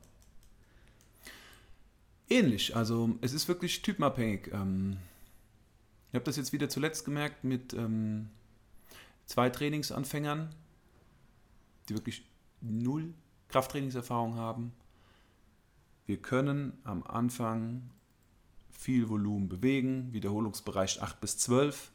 Ähnlich, 2.30 2.76
also 2.76 3.18
es 3.22 3.34
ist 3.34 3.48
wirklich 3.48 3.82
typenabhängig. 3.82 4.52
Ähm, 4.52 4.98
ich 6.10 6.16
habe 6.16 6.26
das 6.26 6.38
jetzt 6.38 6.54
wieder 6.54 6.70
zuletzt 6.70 7.06
gemerkt 7.06 7.44
mit 7.44 7.74
ähm, 7.74 8.30
zwei 9.26 9.50
Trainingsanfängern, 9.50 10.54
die 11.90 11.96
wirklich 11.96 12.24
null 12.62 13.14
Krafttrainingserfahrung 13.54 14.36
haben. 14.36 14.74
Wir 16.08 16.18
können 16.18 16.74
am 16.84 17.04
Anfang 17.04 17.92
viel 18.72 19.08
Volumen 19.10 19.48
bewegen, 19.48 20.12
Wiederholungsbereich 20.12 21.04
8 21.04 21.22
bis 21.22 21.38
12. 21.38 21.92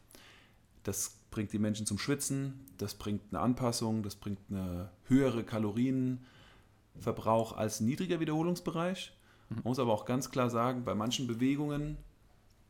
Das 0.85 1.19
bringt 1.33 1.53
die 1.53 1.59
Menschen 1.59 1.85
zum 1.85 1.99
Schwitzen, 1.99 2.65
das 2.79 2.95
bringt 2.95 3.23
eine 3.31 3.41
Anpassung, 3.41 4.05
das 4.05 4.15
bringt 4.15 4.39
eine 4.49 4.91
höhere 5.09 5.43
Kalorienverbrauch 5.43 7.57
als 7.57 7.81
niedriger 7.81 8.21
Wiederholungsbereich. 8.21 9.13
Man 9.49 9.63
muss 9.65 9.81
aber 9.81 9.93
auch 9.93 10.05
ganz 10.05 10.31
klar 10.31 10.51
sagen, 10.51 10.85
bei 10.85 10.95
manchen 10.95 11.27
Bewegungen 11.27 11.97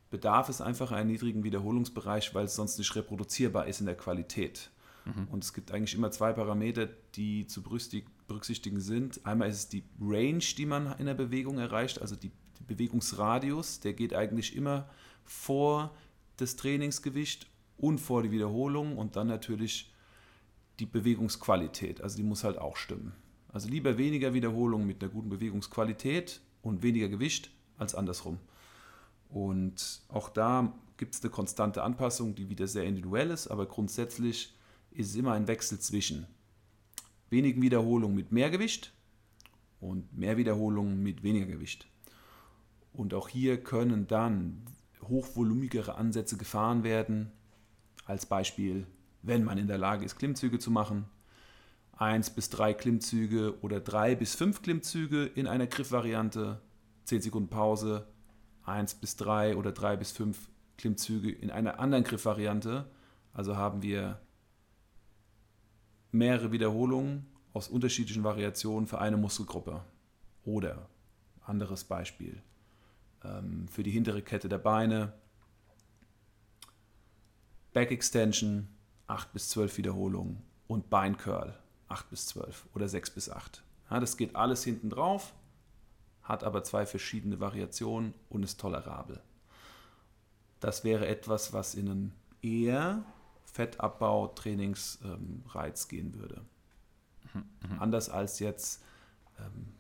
bedarf 0.09 0.49
es 0.49 0.63
einfach 0.63 0.93
einen 0.93 1.11
niedrigen 1.11 1.45
Wiederholungsbereich, 1.45 2.35
weil 2.35 2.47
es 2.47 2.57
sonst 2.57 2.79
nicht 2.79 2.97
reproduzierbar 2.97 3.67
ist 3.67 3.81
in 3.81 3.87
der 3.87 3.99
Qualität. 3.99 4.71
Mhm. 5.17 5.29
Und 5.29 5.45
es 5.45 5.53
gibt 5.53 5.73
eigentlich 5.73 5.95
immer 5.95 6.11
zwei 6.11 6.33
Parameter, 6.33 6.89
die 7.15 7.47
zu 7.47 7.63
berücksichtigen 7.63 8.81
sind. 8.81 9.25
Einmal 9.25 9.49
ist 9.49 9.57
es 9.57 9.69
die 9.69 9.85
Range, 10.01 10.45
die 10.57 10.67
man 10.67 10.95
in 10.99 11.07
der 11.07 11.15
Bewegung 11.15 11.59
erreicht, 11.59 12.01
also 12.01 12.17
die, 12.17 12.31
die 12.59 12.65
Bewegungsradius, 12.65 13.81
der 13.81 13.95
geht 13.95 14.15
eigentlich 14.15 14.55
immer 14.57 14.89
vor 15.25 15.95
das 16.37 16.57
Trainingsgewicht 16.57 17.47
und 17.77 18.01
vor 18.01 18.23
die 18.23 18.31
Wiederholung 18.31 18.97
und 18.97 19.17
dann 19.17 19.27
natürlich 19.27 19.93
die 20.79 20.87
Bewegungsqualität, 20.87 22.01
also 22.01 22.17
die 22.17 22.23
muss 22.23 22.45
halt 22.45 22.59
auch 22.59 22.77
stimmen. 22.77 23.13
Also 23.53 23.69
lieber 23.69 23.99
weniger 23.99 24.35
Wiederholungen 24.35 24.87
mit 24.87 25.03
einer 25.03 25.11
guten 25.11 25.29
Bewegungsqualität 25.29 26.41
und 26.63 26.83
weniger 26.83 27.09
Gewicht 27.09 27.51
als 27.79 27.95
andersrum. 27.95 28.39
Und 29.31 30.03
auch 30.09 30.29
da 30.29 30.73
gibt 30.97 31.15
es 31.15 31.23
eine 31.23 31.31
konstante 31.31 31.83
Anpassung, 31.83 32.35
die 32.35 32.49
wieder 32.49 32.67
sehr 32.67 32.85
individuell 32.85 33.31
ist, 33.31 33.49
aber 33.49 33.67
grundsätzlich 33.67 34.55
ist 34.91 35.11
es 35.11 35.17
immer 35.17 35.33
ein 35.33 35.49
Wechsel 35.49 35.79
zwischen 35.79 36.27
wenigen 37.31 37.63
Wiederholungen 37.63 38.17
mit 38.17 38.33
mehr 38.33 38.51
Gewicht 38.51 38.93
und 39.81 40.17
mehr 40.17 40.37
Wiederholungen 40.37 41.03
mit 41.03 41.23
weniger 41.23 41.47
Gewicht. 41.47 41.87
Und 42.93 43.15
auch 43.15 43.29
hier 43.29 43.63
können 43.63 44.07
dann 44.07 44.65
hochvolumigere 45.03 45.95
Ansätze 45.95 46.37
gefahren 46.37 46.83
werden. 46.83 47.31
Als 48.05 48.27
Beispiel, 48.27 48.87
wenn 49.23 49.45
man 49.45 49.59
in 49.59 49.69
der 49.69 49.79
Lage 49.79 50.05
ist, 50.05 50.19
Klimmzüge 50.19 50.59
zu 50.59 50.71
machen. 50.71 51.05
Eins 51.93 52.31
bis 52.31 52.49
drei 52.49 52.75
Klimmzüge 52.75 53.61
oder 53.61 53.81
drei 53.81 54.15
bis 54.15 54.35
fünf 54.35 54.63
Klimmzüge 54.63 55.27
in 55.27 55.47
einer 55.47 55.67
Griffvariante. 55.67 56.61
10 57.05 57.23
Sekunden 57.23 57.49
Pause. 57.49 58.07
Eins 58.65 58.95
bis 58.95 59.17
drei 59.17 59.57
oder 59.57 59.73
drei 59.73 59.97
bis 59.97 60.13
fünf 60.13 60.51
Klimmzüge 60.77 61.31
in 61.31 61.51
einer 61.51 61.81
anderen 61.81 62.05
Griffvariante. 62.05 62.91
Also 63.33 63.57
haben 63.57 63.83
wir 63.83 64.21
mehrere 66.13 66.53
Wiederholungen 66.53 67.27
aus 67.53 67.69
unterschiedlichen 67.69 68.25
Variationen 68.25 68.87
für 68.87 69.01
eine 69.01 69.17
Muskelgruppe. 69.17 69.83
Oder 70.45 70.89
anderes 71.45 71.85
Beispiel 71.85 72.43
ähm, 73.25 73.69
für 73.69 73.83
die 73.83 73.91
hintere 73.91 74.23
Kette 74.23 74.49
der 74.49 74.59
Beine. 74.59 75.13
Back 77.73 77.91
Extension 77.91 78.69
8 79.07 79.33
bis 79.33 79.49
12 79.51 79.79
Wiederholungen 79.79 80.43
und 80.67 80.91
Beincurl 80.91 81.55
8 81.89 82.11
bis 82.11 82.27
12 82.27 82.67
oder 82.75 82.89
6 82.89 83.11
bis 83.11 83.31
8. 83.31 83.63
Ja, 83.91 84.01
das 84.01 84.17
geht 84.17 84.37
alles 84.37 84.65
hinten 84.65 84.91
drauf, 84.91 85.33
hat 86.23 86.45
aber 86.45 86.63
zwei 86.63 86.85
verschiedene 86.85 87.41
Variationen 87.41 88.15
und 88.29 88.43
ist 88.43 88.61
tolerabel. 88.61 89.21
Das 90.61 90.85
wäre 90.85 91.07
etwas, 91.07 91.53
was 91.53 91.75
in 91.75 91.89
einen 91.89 92.13
eher 92.43 93.05
Fettabbau, 93.59 94.29
Trainingsreiz 94.29 95.89
gehen 95.89 96.15
würde. 96.15 96.45
Mhm. 97.35 97.81
Anders 97.81 98.09
als 98.09 98.39
jetzt 98.39 98.85
ähm, 99.41 99.73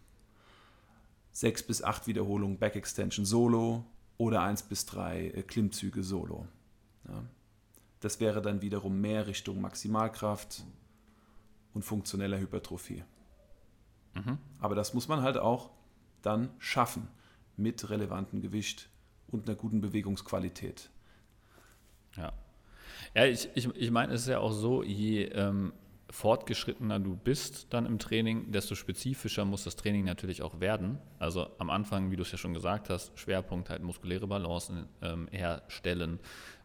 sechs 1.30 1.62
bis 1.62 1.84
acht 1.84 2.08
Wiederholungen 2.08 2.58
Back 2.58 2.74
Extension 2.74 3.24
Solo 3.24 3.84
oder 4.16 4.42
eins 4.42 4.64
bis 4.64 4.84
drei 4.84 5.28
äh, 5.28 5.42
Klimmzüge 5.44 6.02
Solo. 6.02 6.48
Ja. 7.06 7.22
Das 8.00 8.18
wäre 8.18 8.42
dann 8.42 8.62
wiederum 8.62 9.00
mehr 9.00 9.28
Richtung 9.28 9.60
Maximalkraft 9.60 10.64
und 11.72 11.84
funktioneller 11.84 12.40
Hypertrophie. 12.40 13.04
Mhm. 14.14 14.38
Aber 14.58 14.74
das 14.74 14.92
muss 14.92 15.06
man 15.06 15.22
halt 15.22 15.36
auch 15.36 15.70
dann 16.22 16.50
schaffen 16.58 17.06
mit 17.56 17.90
relevantem 17.90 18.40
Gewicht 18.40 18.90
und 19.28 19.48
einer 19.48 19.56
guten 19.56 19.80
Bewegungsqualität. 19.80 20.90
Ja. 22.16 22.32
Ja, 23.14 23.24
ich, 23.24 23.48
ich, 23.54 23.68
ich 23.74 23.90
meine, 23.90 24.12
es 24.14 24.22
ist 24.22 24.28
ja 24.28 24.38
auch 24.38 24.52
so, 24.52 24.82
je 24.82 25.24
ähm, 25.24 25.72
fortgeschrittener 26.10 27.00
du 27.00 27.16
bist 27.16 27.72
dann 27.72 27.86
im 27.86 27.98
Training, 27.98 28.50
desto 28.50 28.74
spezifischer 28.74 29.44
muss 29.44 29.64
das 29.64 29.76
Training 29.76 30.04
natürlich 30.04 30.42
auch 30.42 30.60
werden. 30.60 30.98
Also 31.18 31.48
am 31.58 31.70
Anfang, 31.70 32.10
wie 32.10 32.16
du 32.16 32.22
es 32.22 32.32
ja 32.32 32.38
schon 32.38 32.54
gesagt 32.54 32.88
hast, 32.88 33.18
Schwerpunkt 33.18 33.70
halt 33.70 33.82
muskuläre 33.82 34.26
Balancen 34.26 34.86
ähm, 35.02 35.28
herstellen, 35.30 36.18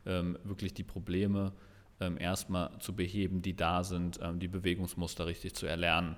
ähm, 0.05 0.37
wirklich 0.43 0.73
die 0.73 0.83
Probleme 0.83 1.51
ähm, 1.99 2.17
erstmal 2.17 2.77
zu 2.79 2.95
beheben, 2.95 3.41
die 3.41 3.55
da 3.55 3.83
sind, 3.83 4.19
ähm, 4.21 4.39
die 4.39 4.47
Bewegungsmuster 4.47 5.25
richtig 5.25 5.55
zu 5.55 5.65
erlernen 5.65 6.15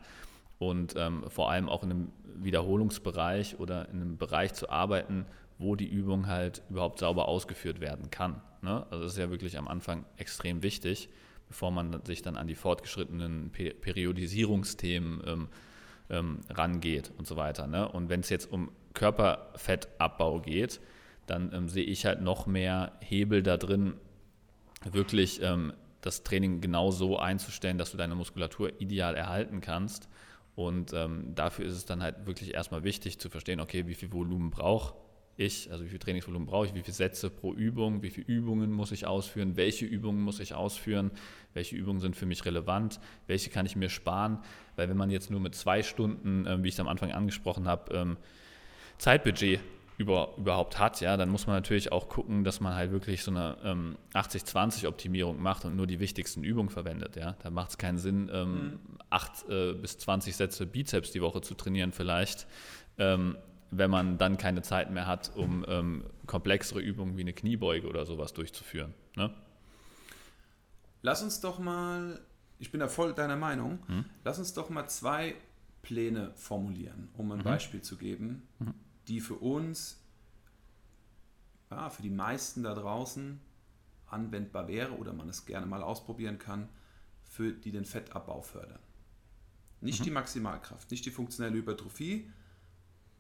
und 0.60 0.96
ähm, 0.96 1.24
vor 1.28 1.52
allem 1.52 1.68
auch 1.68 1.84
in 1.84 1.92
einem 1.92 2.12
Wiederholungsbereich 2.36 3.60
oder 3.60 3.90
in 3.90 4.02
einem 4.02 4.18
Bereich 4.18 4.54
zu 4.54 4.70
arbeiten, 4.70 5.26
wo 5.58 5.76
die 5.76 5.88
Übung 5.88 6.28
halt 6.28 6.62
überhaupt 6.70 7.00
sauber 7.00 7.28
ausgeführt 7.28 7.80
werden 7.80 8.10
kann. 8.12 8.42
Ne? 8.62 8.86
Also 8.90 9.04
das 9.04 9.14
ist 9.14 9.20
ja 9.20 9.30
wirklich 9.30 9.58
am 9.58 9.68
Anfang 9.68 10.06
extrem 10.18 10.64
wichtig 10.64 11.10
bevor 11.48 11.72
man 11.72 12.04
sich 12.06 12.22
dann 12.22 12.38
an 12.38 12.48
die 12.48 12.56
fortgeschrittenen 12.56 13.52
Periodisierungsthemen 13.52 15.22
ähm, 15.26 15.48
ähm, 16.10 16.40
rangeht 16.50 17.12
und 17.18 17.28
so 17.28 17.36
weiter. 17.36 17.68
Ne? 17.68 17.88
Und 17.88 18.10
wenn 18.10 18.20
es 18.20 18.30
jetzt 18.30 18.52
um 18.52 18.72
Körperfettabbau 18.94 20.40
geht, 20.40 20.80
dann 21.28 21.54
ähm, 21.54 21.70
sehe 21.70 21.84
ich 21.84 22.06
halt 22.06 22.22
noch 22.22 22.46
mehr 22.46 22.94
Hebel 23.00 23.44
da 23.44 23.58
drin, 23.58 23.94
wirklich 24.84 25.42
ähm, 25.42 25.74
das 26.02 26.24
Training 26.24 26.62
genau 26.62 26.92
so 26.92 27.18
einzustellen, 27.18 27.78
dass 27.78 27.92
du 27.92 27.98
deine 27.98 28.16
Muskulatur 28.16 28.80
ideal 28.80 29.16
erhalten 29.16 29.62
kannst. 29.62 30.08
Und 30.56 30.94
ähm, 30.94 31.34
dafür 31.36 31.66
ist 31.66 31.74
es 31.74 31.86
dann 31.86 32.04
halt 32.04 32.28
wirklich 32.28 32.54
erstmal 32.54 32.84
wichtig 32.84 33.20
zu 33.20 33.30
verstehen, 33.30 33.60
okay, 33.60 33.88
wie 33.88 33.96
viel 33.96 34.14
Volumen 34.14 34.52
braucht 34.52 34.94
ich, 35.38 35.72
also 35.72 35.84
wie 35.84 35.90
viel 35.90 36.00
Trainingsvolumen 36.00 36.48
brauche 36.48 36.68
ich, 36.68 36.76
wie 36.76 36.82
viele 36.82 36.94
Sätze 36.94 37.30
pro 37.30 37.54
Übung, 37.54 38.02
wie 38.02 38.10
viele 38.10 38.28
Übungen 38.28 38.72
muss 38.72 38.92
ich 38.92 39.06
ausführen, 39.06 39.58
welche 39.58 39.86
Übungen 39.86 40.22
muss 40.22 40.40
ich 40.40 40.54
ausführen, 40.54 41.12
welche 41.54 41.76
Übungen 41.76 42.00
sind 42.00 42.16
für 42.16 42.26
mich 42.26 42.46
relevant, 42.46 43.00
welche 43.28 43.50
kann 43.50 43.66
ich 43.66 43.76
mir 43.76 43.90
sparen, 43.90 44.40
weil 44.76 44.90
wenn 44.90 44.98
man 44.98 45.10
jetzt 45.10 45.32
nur 45.32 45.40
mit 45.40 45.56
zwei 45.56 45.84
Stunden, 45.84 46.46
äh, 46.46 46.64
wie 46.64 46.70
ich 46.70 46.76
es 46.76 46.80
am 46.80 46.88
Anfang 46.88 47.12
angesprochen 47.12 47.68
habe, 47.68 47.94
ähm, 47.94 48.18
Zeitbudget 48.98 49.60
über, 49.98 50.34
überhaupt 50.38 50.80
hat, 50.80 51.02
ja, 51.02 51.18
dann 51.18 51.30
muss 51.30 51.48
man 51.48 51.56
natürlich 51.56 51.92
auch 51.92 52.10
gucken, 52.10 52.44
dass 52.44 52.60
man 52.60 52.74
halt 52.74 52.92
wirklich 52.92 53.24
so 53.24 53.32
eine 53.32 53.58
ähm, 53.64 53.98
80-20-Optimierung 54.14 55.42
macht 55.42 55.66
und 55.66 55.76
nur 55.76 55.88
die 55.88 56.00
wichtigsten 56.00 56.44
Übungen 56.44 56.70
verwendet. 56.70 57.16
Ja. 57.16 57.36
Da 57.44 57.50
macht 57.50 57.72
es 57.72 57.78
keinen 57.78 57.98
Sinn, 57.98 58.30
ähm, 58.34 58.54
mhm. 58.54 58.80
8 59.10 59.50
äh, 59.50 59.74
bis 59.74 59.98
20 59.98 60.36
Sätze 60.36 60.66
Bizeps 60.66 61.12
die 61.12 61.22
Woche 61.22 61.42
zu 61.42 61.56
trainieren 61.56 61.92
vielleicht. 61.94 62.48
Ähm, 62.98 63.38
wenn 63.78 63.90
man 63.90 64.18
dann 64.18 64.38
keine 64.38 64.62
Zeit 64.62 64.92
mehr 64.92 65.08
hat, 65.08 65.32
um 65.36 65.66
ähm, 65.68 66.04
komplexere 66.28 66.80
Übungen 66.80 67.18
wie 67.18 67.22
eine 67.22 67.34
Kniebeuge 67.34 67.88
oder 67.88 68.06
sowas 68.06 68.34
durchzuführen. 68.34 68.94
Ne? 69.16 69.34
Lass 71.02 71.22
uns 71.22 71.40
doch 71.40 71.60
mal, 71.60 72.20
ich 72.60 72.72
bin 72.72 72.80
da 72.80 72.88
voll 72.88 73.14
deiner 73.14 73.36
Meinung, 73.36 73.80
hm? 73.88 74.06
lass 74.24 74.40
uns 74.40 74.54
doch 74.54 74.70
mal 74.70 74.88
zwei 74.88 75.36
Pläne 75.82 76.34
formulieren, 76.36 77.10
um 77.14 77.32
ein 77.32 77.40
mhm. 77.40 77.44
Beispiel 77.44 77.82
zu 77.82 77.96
geben, 77.96 78.48
mhm. 78.58 78.74
die 79.08 79.20
für 79.20 79.36
uns, 79.36 80.02
ja, 81.70 81.90
für 81.92 82.02
die 82.02 82.10
meisten 82.10 82.64
da 82.64 82.74
draußen 82.74 83.40
anwendbar 84.08 84.68
wäre 84.68 84.98
oder 84.98 85.14
man 85.14 85.30
es 85.30 85.46
gerne 85.46 85.68
mal 85.68 85.84
ausprobieren 85.84 86.40
kann, 86.40 86.70
für 87.24 87.52
die 87.52 87.72
den 87.72 87.86
Fettabbau 87.86 88.42
fördern. 88.42 88.80
Nicht 89.82 90.00
mhm. 90.00 90.06
die 90.06 90.12
Maximalkraft, 90.12 90.90
nicht 90.90 91.06
die 91.06 91.12
funktionelle 91.12 91.56
Hypertrophie, 91.56 92.32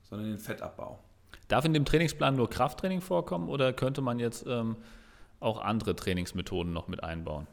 sondern 0.10 0.30
den 0.30 0.40
Fettabbau. 0.40 1.00
Darf 1.48 1.66
in 1.66 1.74
dem 1.74 1.86
Trainingsplan 1.86 2.36
nur 2.36 2.50
Krafttraining 2.50 3.02
vorkommen 3.02 3.50
oder 3.50 3.74
könnte 3.74 4.02
man 4.02 4.20
jetzt 4.20 4.46
ähm, 4.48 4.78
auch 5.40 5.60
andere 5.62 5.96
Trainingsmethoden 5.96 6.74
noch 6.74 6.88
mit 6.88 7.04
einbauen? 7.04 7.48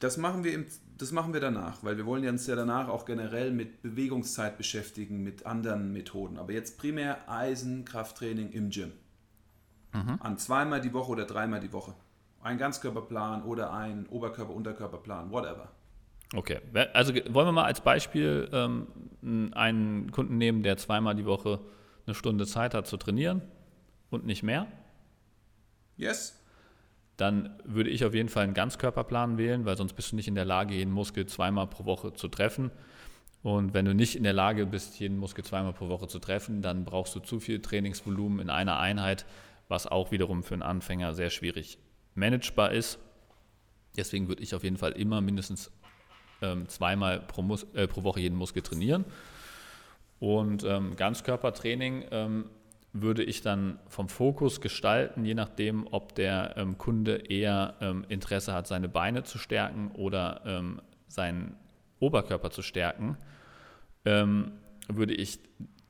Das 0.00 0.16
machen, 0.16 0.44
wir 0.44 0.54
im, 0.54 0.66
das 0.96 1.12
machen 1.12 1.32
wir 1.32 1.40
danach, 1.40 1.82
weil 1.82 1.96
wir 1.96 2.06
wollen 2.06 2.26
uns 2.28 2.46
ja 2.46 2.54
danach 2.54 2.88
auch 2.88 3.04
generell 3.04 3.50
mit 3.50 3.82
Bewegungszeit 3.82 4.56
beschäftigen, 4.56 5.22
mit 5.24 5.44
anderen 5.44 5.92
Methoden. 5.92 6.38
Aber 6.38 6.52
jetzt 6.52 6.78
primär 6.78 7.28
Eisen, 7.28 7.84
Krafttraining 7.84 8.52
im 8.52 8.70
Gym. 8.70 8.92
Mhm. 9.92 10.18
An 10.20 10.38
zweimal 10.38 10.80
die 10.80 10.92
Woche 10.92 11.10
oder 11.10 11.24
dreimal 11.24 11.60
die 11.60 11.72
Woche. 11.72 11.94
Ein 12.40 12.58
Ganzkörperplan 12.58 13.42
oder 13.42 13.72
ein 13.72 14.06
Oberkörper-Unterkörperplan, 14.06 15.32
whatever. 15.32 15.72
Okay, 16.34 16.58
also 16.92 17.14
wollen 17.14 17.48
wir 17.48 17.52
mal 17.52 17.64
als 17.64 17.80
Beispiel 17.80 18.48
ähm, 18.52 19.52
einen 19.54 20.12
Kunden 20.12 20.36
nehmen, 20.36 20.62
der 20.62 20.76
zweimal 20.76 21.14
die 21.14 21.24
Woche 21.24 21.60
eine 22.06 22.14
Stunde 22.14 22.46
Zeit 22.46 22.74
hat 22.74 22.86
zu 22.86 22.98
trainieren 22.98 23.42
und 24.10 24.26
nicht 24.26 24.42
mehr? 24.42 24.66
Yes. 25.96 26.38
Dann 27.16 27.58
würde 27.64 27.90
ich 27.90 28.04
auf 28.04 28.14
jeden 28.14 28.28
Fall 28.28 28.44
einen 28.44 28.54
Ganzkörperplan 28.54 29.38
wählen, 29.38 29.64
weil 29.64 29.76
sonst 29.76 29.94
bist 29.94 30.12
du 30.12 30.16
nicht 30.16 30.28
in 30.28 30.34
der 30.34 30.44
Lage, 30.44 30.74
jeden 30.74 30.92
Muskel 30.92 31.26
zweimal 31.26 31.66
pro 31.66 31.84
Woche 31.84 32.12
zu 32.12 32.28
treffen. 32.28 32.70
Und 33.42 33.72
wenn 33.72 33.84
du 33.84 33.94
nicht 33.94 34.14
in 34.14 34.22
der 34.22 34.32
Lage 34.32 34.66
bist, 34.66 35.00
jeden 35.00 35.16
Muskel 35.16 35.44
zweimal 35.44 35.72
pro 35.72 35.88
Woche 35.88 36.08
zu 36.08 36.18
treffen, 36.18 36.60
dann 36.60 36.84
brauchst 36.84 37.14
du 37.14 37.20
zu 37.20 37.40
viel 37.40 37.60
Trainingsvolumen 37.62 38.40
in 38.40 38.50
einer 38.50 38.78
Einheit, 38.78 39.26
was 39.68 39.86
auch 39.86 40.10
wiederum 40.10 40.42
für 40.42 40.54
einen 40.54 40.62
Anfänger 40.62 41.14
sehr 41.14 41.30
schwierig 41.30 41.78
managebar 42.14 42.72
ist. 42.72 42.98
Deswegen 43.96 44.28
würde 44.28 44.42
ich 44.42 44.54
auf 44.54 44.62
jeden 44.62 44.76
Fall 44.76 44.92
immer 44.92 45.20
mindestens 45.20 45.72
ähm, 46.42 46.68
zweimal 46.68 47.20
pro, 47.20 47.42
Mus 47.42 47.66
äh, 47.74 47.86
pro 47.86 48.02
Woche 48.02 48.20
jeden 48.20 48.36
Muskel 48.36 48.62
trainieren. 48.62 49.04
Und 50.20 50.64
ähm, 50.64 50.96
Ganzkörpertraining 50.96 52.04
ähm, 52.10 52.44
würde 52.92 53.22
ich 53.22 53.42
dann 53.42 53.78
vom 53.88 54.08
Fokus 54.08 54.60
gestalten, 54.60 55.24
je 55.24 55.34
nachdem, 55.34 55.86
ob 55.90 56.14
der 56.14 56.54
ähm, 56.56 56.78
Kunde 56.78 57.16
eher 57.16 57.74
ähm, 57.80 58.04
Interesse 58.08 58.52
hat, 58.52 58.66
seine 58.66 58.88
Beine 58.88 59.22
zu 59.24 59.38
stärken 59.38 59.90
oder 59.92 60.42
ähm, 60.44 60.80
seinen 61.06 61.56
Oberkörper 62.00 62.50
zu 62.50 62.62
stärken, 62.62 63.16
ähm, 64.04 64.52
würde 64.88 65.14
ich 65.14 65.40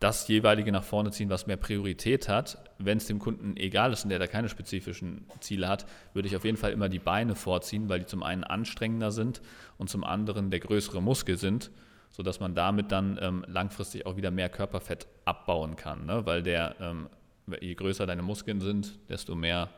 das 0.00 0.28
jeweilige 0.28 0.70
nach 0.70 0.84
vorne 0.84 1.10
ziehen, 1.10 1.28
was 1.28 1.46
mehr 1.46 1.56
Priorität 1.56 2.28
hat. 2.28 2.58
Wenn 2.78 2.98
es 2.98 3.06
dem 3.06 3.18
Kunden 3.18 3.56
egal 3.56 3.92
ist 3.92 4.04
und 4.04 4.10
der 4.10 4.20
da 4.20 4.28
keine 4.28 4.48
spezifischen 4.48 5.26
Ziele 5.40 5.68
hat, 5.68 5.86
würde 6.14 6.28
ich 6.28 6.36
auf 6.36 6.44
jeden 6.44 6.56
Fall 6.56 6.72
immer 6.72 6.88
die 6.88 7.00
Beine 7.00 7.34
vorziehen, 7.34 7.88
weil 7.88 8.00
die 8.00 8.06
zum 8.06 8.22
einen 8.22 8.44
anstrengender 8.44 9.10
sind 9.10 9.40
und 9.76 9.90
zum 9.90 10.04
anderen 10.04 10.50
der 10.50 10.60
größere 10.60 11.02
Muskel 11.02 11.36
sind, 11.36 11.72
sodass 12.10 12.38
man 12.38 12.54
damit 12.54 12.92
dann 12.92 13.18
ähm, 13.20 13.44
langfristig 13.48 14.06
auch 14.06 14.16
wieder 14.16 14.30
mehr 14.30 14.48
Körperfett 14.48 15.08
abbauen 15.24 15.74
kann. 15.74 16.06
Ne? 16.06 16.24
Weil 16.24 16.44
der, 16.44 16.76
ähm, 16.80 17.08
je 17.60 17.74
größer 17.74 18.06
deine 18.06 18.22
Muskeln 18.22 18.60
sind, 18.60 18.98
desto 19.08 19.34
mehr, 19.34 19.68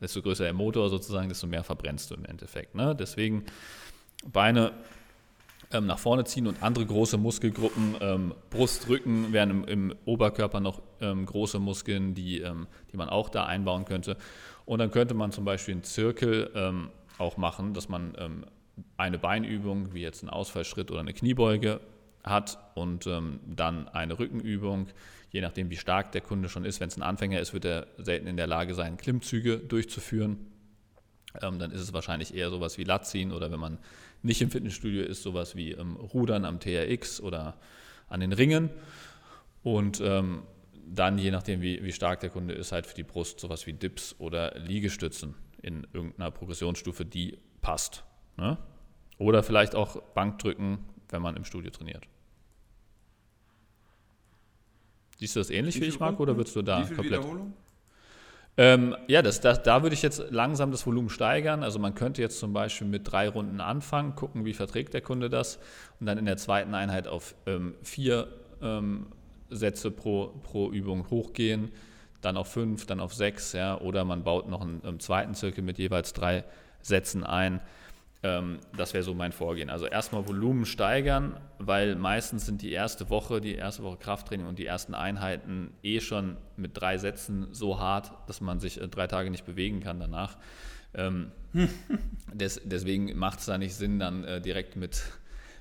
desto 0.00 0.22
größer 0.22 0.44
der 0.44 0.54
Motor 0.54 0.88
sozusagen, 0.88 1.28
desto 1.28 1.46
mehr 1.46 1.64
verbrennst 1.64 2.10
du 2.10 2.14
im 2.14 2.24
Endeffekt. 2.24 2.74
Ne? 2.74 2.96
Deswegen 2.96 3.44
Beine 4.32 4.72
ähm, 5.72 5.86
nach 5.86 5.98
vorne 5.98 6.24
ziehen 6.24 6.46
und 6.46 6.62
andere 6.62 6.86
große 6.86 7.18
Muskelgruppen, 7.18 7.96
ähm, 8.00 8.34
Brust, 8.50 8.88
Rücken 8.88 9.32
wären 9.32 9.50
im, 9.50 9.64
im 9.64 9.94
Oberkörper 10.04 10.60
noch 10.60 10.80
ähm, 11.00 11.26
große 11.26 11.58
Muskeln, 11.58 12.14
die, 12.14 12.40
ähm, 12.40 12.66
die 12.92 12.96
man 12.96 13.08
auch 13.08 13.28
da 13.28 13.46
einbauen 13.46 13.84
könnte. 13.84 14.16
Und 14.64 14.78
dann 14.78 14.90
könnte 14.90 15.14
man 15.14 15.32
zum 15.32 15.44
Beispiel 15.44 15.74
einen 15.74 15.84
Zirkel 15.84 16.50
ähm, 16.54 16.90
auch 17.18 17.36
machen, 17.36 17.74
dass 17.74 17.88
man 17.88 18.14
ähm, 18.18 18.46
eine 18.96 19.18
Beinübung, 19.18 19.94
wie 19.94 20.02
jetzt 20.02 20.22
ein 20.22 20.28
Ausfallschritt 20.28 20.90
oder 20.90 21.00
eine 21.00 21.14
Kniebeuge 21.14 21.80
hat 22.22 22.58
und 22.74 23.06
dann 23.06 23.88
eine 23.88 24.18
Rückenübung, 24.18 24.88
je 25.30 25.40
nachdem 25.40 25.70
wie 25.70 25.76
stark 25.76 26.10
der 26.10 26.20
Kunde 26.20 26.48
schon 26.48 26.64
ist. 26.64 26.80
Wenn 26.80 26.88
es 26.88 26.96
ein 26.96 27.02
Anfänger 27.02 27.40
ist, 27.40 27.54
wird 27.54 27.64
er 27.64 27.86
selten 27.98 28.26
in 28.26 28.36
der 28.36 28.48
Lage 28.48 28.74
sein, 28.74 28.96
Klimmzüge 28.96 29.58
durchzuführen. 29.58 30.38
dann 31.40 31.70
ist 31.70 31.80
es 31.80 31.92
wahrscheinlich 31.92 32.34
eher 32.34 32.50
sowas 32.50 32.78
wie 32.78 32.84
Latziehen 32.84 33.30
oder 33.30 33.52
wenn 33.52 33.60
man 33.60 33.78
nicht 34.22 34.42
im 34.42 34.50
Fitnessstudio 34.50 35.02
ist, 35.02 35.22
sowas 35.22 35.56
wie 35.56 35.72
ähm, 35.72 35.96
Rudern 35.96 36.44
am 36.44 36.60
TRX 36.60 37.20
oder 37.20 37.56
an 38.08 38.20
den 38.20 38.32
Ringen. 38.32 38.70
Und 39.62 40.00
ähm, 40.00 40.42
dann, 40.86 41.18
je 41.18 41.30
nachdem, 41.30 41.60
wie, 41.60 41.82
wie 41.82 41.92
stark 41.92 42.20
der 42.20 42.30
Kunde 42.30 42.54
ist, 42.54 42.72
halt 42.72 42.86
für 42.86 42.94
die 42.94 43.02
Brust 43.02 43.40
sowas 43.40 43.66
wie 43.66 43.72
Dips 43.72 44.14
oder 44.18 44.56
Liegestützen 44.58 45.34
in 45.62 45.86
irgendeiner 45.92 46.30
Progressionsstufe, 46.30 47.04
die 47.04 47.38
passt. 47.60 48.04
Ne? 48.36 48.58
Oder 49.18 49.42
vielleicht 49.42 49.74
auch 49.74 50.00
Bankdrücken, 50.14 50.78
wenn 51.08 51.22
man 51.22 51.36
im 51.36 51.44
Studio 51.44 51.70
trainiert. 51.70 52.06
Siehst 55.18 55.34
du 55.34 55.40
das 55.40 55.50
ähnlich 55.50 55.76
wie, 55.76 55.82
wie 55.82 55.86
ich 55.86 55.98
mag 55.98 56.20
oder 56.20 56.36
würdest 56.36 56.54
du 56.54 56.62
da 56.62 56.88
wie 56.88 56.94
komplett? 56.94 57.20
Wiederholung? 57.20 57.54
Ähm, 58.58 58.96
ja, 59.06 59.20
das, 59.20 59.40
das, 59.40 59.62
da 59.62 59.82
würde 59.82 59.94
ich 59.94 60.02
jetzt 60.02 60.30
langsam 60.30 60.70
das 60.70 60.86
Volumen 60.86 61.10
steigern. 61.10 61.62
Also 61.62 61.78
man 61.78 61.94
könnte 61.94 62.22
jetzt 62.22 62.38
zum 62.38 62.52
Beispiel 62.52 62.86
mit 62.86 63.10
drei 63.10 63.28
Runden 63.28 63.60
anfangen, 63.60 64.14
gucken, 64.14 64.44
wie 64.44 64.54
verträgt 64.54 64.94
der 64.94 65.02
Kunde 65.02 65.28
das 65.28 65.58
und 66.00 66.06
dann 66.06 66.16
in 66.16 66.24
der 66.24 66.38
zweiten 66.38 66.74
Einheit 66.74 67.06
auf 67.06 67.34
ähm, 67.46 67.74
vier 67.82 68.28
ähm, 68.62 69.08
Sätze 69.50 69.90
pro, 69.90 70.28
pro 70.42 70.70
Übung 70.70 71.10
hochgehen, 71.10 71.70
dann 72.22 72.36
auf 72.36 72.48
fünf, 72.50 72.86
dann 72.86 73.00
auf 73.00 73.14
sechs, 73.14 73.52
ja, 73.52 73.78
oder 73.78 74.04
man 74.04 74.24
baut 74.24 74.48
noch 74.48 74.62
einen, 74.62 74.82
einen 74.84 75.00
zweiten 75.00 75.34
Zirkel 75.34 75.62
mit 75.62 75.78
jeweils 75.78 76.14
drei 76.14 76.44
Sätzen 76.80 77.24
ein. 77.24 77.60
Ähm, 78.22 78.60
das 78.76 78.94
wäre 78.94 79.04
so 79.04 79.14
mein 79.14 79.32
Vorgehen. 79.32 79.70
Also 79.70 79.86
erstmal 79.86 80.26
Volumen 80.26 80.64
steigern, 80.64 81.38
weil 81.58 81.96
meistens 81.96 82.46
sind 82.46 82.62
die 82.62 82.72
erste 82.72 83.10
Woche, 83.10 83.40
die 83.40 83.54
erste 83.54 83.82
Woche 83.82 83.98
Krafttraining 83.98 84.46
und 84.46 84.58
die 84.58 84.66
ersten 84.66 84.94
Einheiten 84.94 85.72
eh 85.82 86.00
schon 86.00 86.36
mit 86.56 86.80
drei 86.80 86.98
Sätzen 86.98 87.48
so 87.52 87.78
hart, 87.78 88.12
dass 88.28 88.40
man 88.40 88.60
sich 88.60 88.80
äh, 88.80 88.88
drei 88.88 89.06
Tage 89.06 89.30
nicht 89.30 89.44
bewegen 89.44 89.80
kann 89.80 90.00
danach. 90.00 90.38
Ähm, 90.94 91.30
des, 92.32 92.60
deswegen 92.64 93.16
macht 93.18 93.40
es 93.40 93.46
da 93.46 93.58
nicht 93.58 93.74
Sinn, 93.74 93.98
dann 93.98 94.24
äh, 94.24 94.40
direkt 94.40 94.76
mit, 94.76 95.02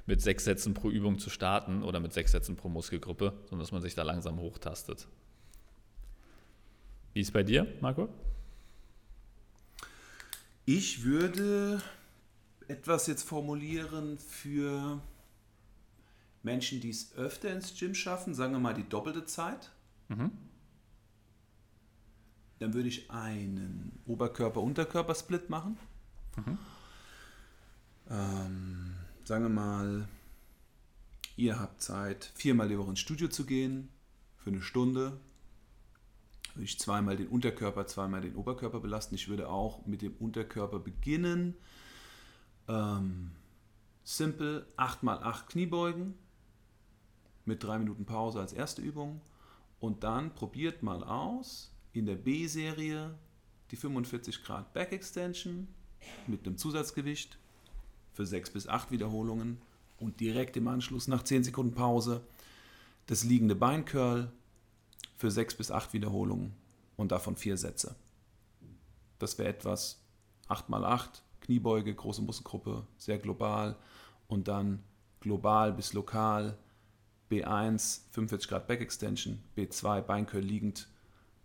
mit 0.06 0.22
sechs 0.22 0.46
Sätzen 0.46 0.74
pro 0.74 0.90
Übung 0.90 1.20
zu 1.20 1.30
starten 1.30 1.84
oder 1.84 2.00
mit 2.00 2.14
sechs 2.14 2.32
Sätzen 2.32 2.56
pro 2.56 2.70
Muskelgruppe, 2.70 3.34
sondern 3.44 3.60
dass 3.60 3.72
man 3.72 3.82
sich 3.82 3.96
da 3.96 4.04
langsam 4.04 4.40
hochtastet. 4.40 5.08
Wie 7.14 7.22
ist 7.22 7.28
es 7.28 7.34
bei 7.34 7.44
dir, 7.44 7.68
Marco? 7.82 8.10
Ich 10.66 11.04
würde 11.04 11.82
etwas 12.68 13.08
jetzt 13.08 13.24
formulieren 13.24 14.18
für 14.18 15.02
Menschen, 16.44 16.80
die 16.80 16.90
es 16.90 17.14
öfter 17.16 17.52
ins 17.52 17.78
Gym 17.78 17.96
schaffen, 17.96 18.34
sagen 18.34 18.54
wir 18.54 18.60
mal 18.60 18.74
die 18.74 18.88
doppelte 18.88 19.26
Zeit. 19.26 19.72
Mhm. 20.10 20.32
Dann 22.60 22.74
würde 22.74 22.88
ich 22.88 23.10
einen 23.12 24.00
Oberkörper-Unterkörper-Split 24.06 25.50
machen. 25.50 25.78
Mhm. 26.38 26.58
Ähm, 28.10 28.96
sagen 29.24 29.44
wir 29.44 29.50
mal, 29.50 30.08
ihr 31.36 31.60
habt 31.60 31.82
Zeit, 31.82 32.32
viermal 32.36 32.70
die 32.70 32.78
Woche 32.78 32.92
ins 32.92 33.00
Studio 33.00 33.28
zu 33.28 33.46
gehen, 33.46 33.90
für 34.38 34.52
eine 34.52 34.62
Stunde. 34.62 35.20
Würde 36.54 36.66
ich 36.66 36.80
zweimal 36.80 37.18
den 37.18 37.28
Unterkörper, 37.28 37.88
zweimal 37.88 38.22
den 38.22 38.36
Oberkörper 38.36 38.80
belasten. 38.80 39.16
Ich 39.16 39.28
würde 39.28 39.50
auch 39.50 39.86
mit 39.86 40.02
dem 40.02 40.14
Unterkörper 40.18 40.80
beginnen. 40.80 41.56
Ähm, 42.68 43.32
simple 44.04 44.66
8x8 44.78 45.48
Kniebeugen 45.48 46.16
mit 47.46 47.64
drei 47.64 47.78
Minuten 47.78 48.06
Pause 48.06 48.40
als 48.40 48.54
erste 48.54 48.82
Übung. 48.82 49.22
Und 49.80 50.04
dann 50.04 50.34
probiert 50.34 50.84
mal 50.84 51.04
aus 51.04 51.72
in 51.94 52.06
der 52.06 52.16
B-Serie 52.16 53.16
die 53.72 53.76
45 53.76 54.44
Grad 54.44 54.74
Back 54.74 54.92
Extension 54.92 55.68
mit 56.28 56.46
einem 56.46 56.58
Zusatzgewicht 56.58 57.38
für 58.14 58.26
6 58.26 58.52
bis 58.52 58.68
8 58.68 58.92
Wiederholungen 58.92 59.62
und 59.98 60.20
direkt 60.20 60.58
im 60.58 60.68
Anschluss 60.68 61.08
nach 61.08 61.24
10 61.24 61.44
Sekunden 61.44 61.74
Pause 61.74 62.22
das 63.08 63.24
liegende 63.24 63.56
Beincurl 63.56 64.32
für 65.18 65.32
6 65.32 65.56
bis 65.56 65.72
8 65.72 65.94
Wiederholungen 65.94 66.54
und 66.96 67.12
davon 67.12 67.36
4 67.36 67.58
Sätze. 67.58 67.96
Das 69.20 69.38
wäre 69.38 69.50
etwas 69.50 70.00
8 70.48 70.70
mal 70.70 70.86
8 70.86 71.24
Kniebeuge, 71.46 71.94
große 71.94 72.24
Muskelgruppe, 72.24 72.88
sehr 72.98 73.20
global 73.20 73.76
und 74.28 74.48
dann 74.48 74.84
global 75.20 75.72
bis 75.74 75.94
lokal 75.94 76.58
B1 77.30 78.02
45 78.12 78.50
Grad 78.50 78.68
Back 78.68 78.82
Extension, 78.82 79.42
B2 79.56 80.02
Beincurl 80.02 80.42
liegend 80.42 80.88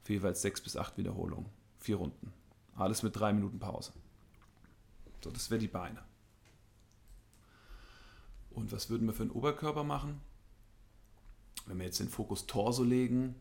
für 0.02 0.14
jeweils 0.14 0.42
6 0.42 0.62
bis 0.62 0.76
8 0.76 0.96
Wiederholungen, 0.96 1.46
4 1.80 1.96
Runden. 1.96 2.32
Alles 2.76 3.02
mit 3.02 3.14
3 3.14 3.34
Minuten 3.34 3.58
Pause. 3.58 3.92
So, 5.22 5.30
das 5.30 5.50
wäre 5.50 5.60
die 5.60 5.68
Beine. 5.68 6.02
Und 8.50 8.72
was 8.72 8.88
würden 8.88 9.06
wir 9.06 9.12
für 9.12 9.24
den 9.24 9.32
Oberkörper 9.32 9.84
machen? 9.84 10.20
Wenn 11.66 11.78
wir 11.78 11.84
jetzt 11.84 12.00
den 12.00 12.08
Fokus 12.08 12.46
Torso 12.46 12.82
legen, 12.82 13.34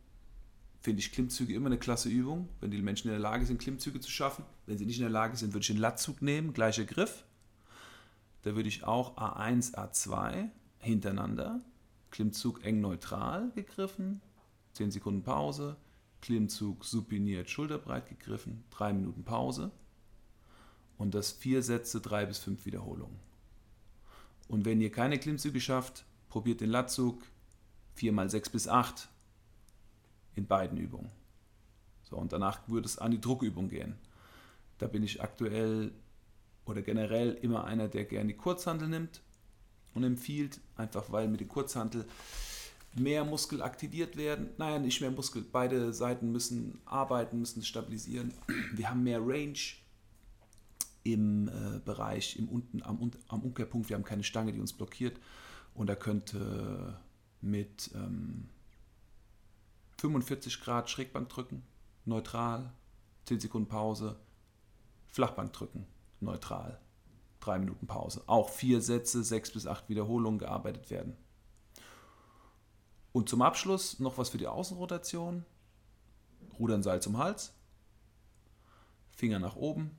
finde 0.81 0.99
ich 0.99 1.11
Klimmzüge 1.11 1.53
immer 1.53 1.67
eine 1.67 1.77
klasse 1.77 2.09
Übung, 2.09 2.49
wenn 2.61 2.71
die 2.71 2.81
Menschen 2.81 3.09
in 3.09 3.13
der 3.13 3.19
Lage 3.19 3.45
sind, 3.45 3.59
Klimmzüge 3.59 3.99
zu 3.99 4.09
schaffen. 4.09 4.45
Wenn 4.65 4.77
sie 4.77 4.85
nicht 4.85 4.97
in 4.97 5.03
der 5.03 5.11
Lage 5.11 5.35
sind, 5.35 5.53
würde 5.53 5.61
ich 5.61 5.67
den 5.67 5.77
Latzug 5.77 6.21
nehmen, 6.21 6.53
gleicher 6.53 6.85
Griff. 6.85 7.25
Da 8.43 8.55
würde 8.55 8.69
ich 8.69 8.85
auch 8.85 9.17
A1, 9.17 9.73
A2 9.75 10.49
hintereinander, 10.79 11.61
Klimmzug 12.11 12.63
eng 12.63 12.79
neutral 12.79 13.51
gegriffen, 13.51 14.21
10 14.73 14.91
Sekunden 14.91 15.23
Pause, 15.23 15.75
Klimmzug 16.21 16.85
supiniert 16.85 17.49
schulterbreit 17.49 18.07
gegriffen, 18.07 18.63
3 18.71 18.93
Minuten 18.93 19.23
Pause. 19.23 19.71
Und 20.97 21.13
das 21.15 21.31
vier 21.31 21.63
Sätze, 21.63 22.01
drei 22.01 22.25
bis 22.25 22.39
fünf 22.39 22.65
Wiederholungen. 22.65 23.19
Und 24.49 24.65
wenn 24.65 24.81
ihr 24.81 24.91
keine 24.91 25.17
Klimmzüge 25.17 25.61
schafft, 25.61 26.05
probiert 26.27 26.59
den 26.59 26.69
Latzug. 26.69 27.23
4 27.95 28.11
mal 28.11 28.29
6 28.29 28.49
bis 28.49 28.67
8 28.67 29.09
in 30.39 30.47
beiden 30.47 30.77
Übungen. 30.77 31.11
So, 32.09 32.15
und 32.15 32.33
danach 32.33 32.67
würde 32.67 32.87
es 32.87 32.97
an 32.97 33.11
die 33.11 33.21
Druckübung 33.21 33.69
gehen. 33.69 33.95
Da 34.79 34.87
bin 34.87 35.03
ich 35.03 35.21
aktuell 35.21 35.91
oder 36.65 36.81
generell 36.81 37.33
immer 37.41 37.65
einer, 37.65 37.87
der 37.87 38.05
gerne 38.05 38.29
die 38.29 38.37
Kurzhantel 38.37 38.87
nimmt 38.87 39.21
und 39.93 40.03
empfiehlt, 40.03 40.59
einfach 40.75 41.11
weil 41.11 41.27
mit 41.27 41.41
der 41.41 41.47
Kurzhantel 41.47 42.05
mehr 42.95 43.23
Muskel 43.25 43.61
aktiviert 43.61 44.17
werden. 44.17 44.49
Naja, 44.57 44.79
nicht 44.79 45.01
mehr 45.01 45.11
Muskel, 45.11 45.43
beide 45.43 45.93
Seiten 45.93 46.31
müssen 46.31 46.79
arbeiten, 46.85 47.39
müssen 47.39 47.63
stabilisieren. 47.63 48.33
Wir 48.73 48.89
haben 48.89 49.03
mehr 49.03 49.19
Range 49.19 49.59
im 51.03 51.47
äh, 51.47 51.79
Bereich, 51.83 52.37
im 52.37 52.47
unten, 52.47 52.81
am, 52.83 53.11
am, 53.27 53.41
Umkehrpunkt. 53.41 53.89
Wir 53.89 53.95
haben 53.95 54.03
keine 54.03 54.23
Stange, 54.23 54.53
die 54.53 54.59
uns 54.59 54.73
blockiert. 54.73 55.19
Und 55.75 55.87
da 55.87 55.95
könnte 55.95 56.97
mit 57.41 57.91
ähm, 57.93 58.49
45 59.99 60.61
Grad 60.61 60.89
Schrägbank 60.89 61.27
drücken, 61.27 61.63
neutral, 62.05 62.71
10 63.25 63.41
Sekunden 63.41 63.67
Pause, 63.67 64.17
Flachbank 65.07 65.51
drücken, 65.51 65.85
neutral, 66.21 66.79
3 67.41 67.59
Minuten 67.59 67.85
Pause. 67.85 68.23
Auch 68.27 68.49
vier 68.49 68.81
Sätze, 68.81 69.23
6 69.23 69.51
bis 69.51 69.67
8 69.67 69.89
Wiederholungen 69.89 70.39
gearbeitet 70.39 70.89
werden. 70.89 71.17
Und 73.11 73.27
zum 73.27 73.41
Abschluss 73.41 73.99
noch 73.99 74.17
was 74.17 74.29
für 74.29 74.37
die 74.37 74.47
Außenrotation. 74.47 75.45
Rudern 76.57 76.83
Seil 76.83 77.01
zum 77.01 77.17
Hals, 77.17 77.53
Finger 79.11 79.39
nach 79.39 79.55
oben, 79.55 79.97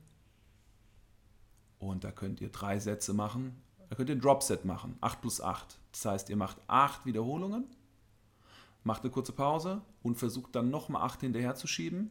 und 1.77 2.03
da 2.03 2.11
könnt 2.11 2.41
ihr 2.41 2.49
drei 2.49 2.79
Sätze 2.79 3.13
machen. 3.13 3.61
Da 3.89 3.95
könnt 3.95 4.09
ihr 4.09 4.15
ein 4.15 4.21
Drop-Set 4.21 4.65
machen, 4.65 4.97
8 5.01 5.21
plus 5.21 5.41
8. 5.41 5.79
Das 5.91 6.05
heißt, 6.05 6.29
ihr 6.29 6.37
macht 6.37 6.57
8 6.67 7.05
Wiederholungen, 7.05 7.65
macht 8.83 9.03
eine 9.03 9.11
kurze 9.11 9.31
Pause 9.31 9.81
und 10.01 10.15
versucht 10.15 10.55
dann 10.55 10.69
nochmal 10.69 11.03
8 11.03 11.21
hinterher 11.21 11.55
zu 11.55 11.67
schieben. 11.67 12.09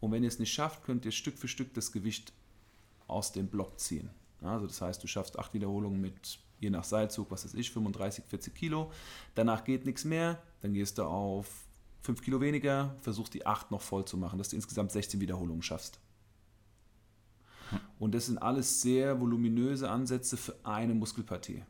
Und 0.00 0.12
wenn 0.12 0.22
ihr 0.22 0.28
es 0.28 0.38
nicht 0.38 0.52
schafft, 0.52 0.84
könnt 0.84 1.04
ihr 1.04 1.12
Stück 1.12 1.38
für 1.38 1.48
Stück 1.48 1.74
das 1.74 1.92
Gewicht 1.92 2.32
aus 3.08 3.32
dem 3.32 3.48
Block 3.48 3.80
ziehen. 3.80 4.10
Also 4.42 4.66
das 4.66 4.80
heißt, 4.80 5.02
du 5.02 5.06
schaffst 5.06 5.38
8 5.38 5.54
Wiederholungen 5.54 6.00
mit, 6.00 6.38
je 6.60 6.70
nach 6.70 6.84
Seilzug, 6.84 7.30
was 7.30 7.44
weiß 7.44 7.54
ich, 7.54 7.70
35, 7.70 8.24
40 8.24 8.54
Kilo. 8.54 8.92
Danach 9.34 9.64
geht 9.64 9.86
nichts 9.86 10.04
mehr, 10.04 10.42
dann 10.60 10.74
gehst 10.74 10.98
du 10.98 11.04
auf 11.04 11.66
5 12.02 12.22
Kilo 12.22 12.40
weniger, 12.40 12.94
versuchst 13.00 13.34
die 13.34 13.46
8 13.46 13.70
noch 13.70 13.80
voll 13.80 14.04
zu 14.04 14.16
machen, 14.16 14.38
dass 14.38 14.50
du 14.50 14.56
insgesamt 14.56 14.92
16 14.92 15.20
Wiederholungen 15.20 15.62
schaffst. 15.62 15.98
Und 17.98 18.14
das 18.14 18.26
sind 18.26 18.38
alles 18.38 18.80
sehr 18.80 19.20
voluminöse 19.20 19.90
Ansätze 19.90 20.36
für 20.36 20.54
eine 20.62 20.94
Muskelpartie. 20.94 21.64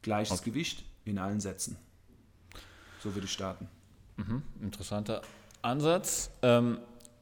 Gleiches 0.00 0.40
okay. 0.40 0.50
Gewicht 0.50 0.87
in 1.08 1.18
allen 1.18 1.40
Sätzen. 1.40 1.76
So 3.00 3.14
würde 3.14 3.26
ich 3.26 3.32
starten. 3.32 3.68
Mhm, 4.16 4.42
interessanter 4.60 5.22
Ansatz. 5.62 6.30
Ähm, 6.42 6.78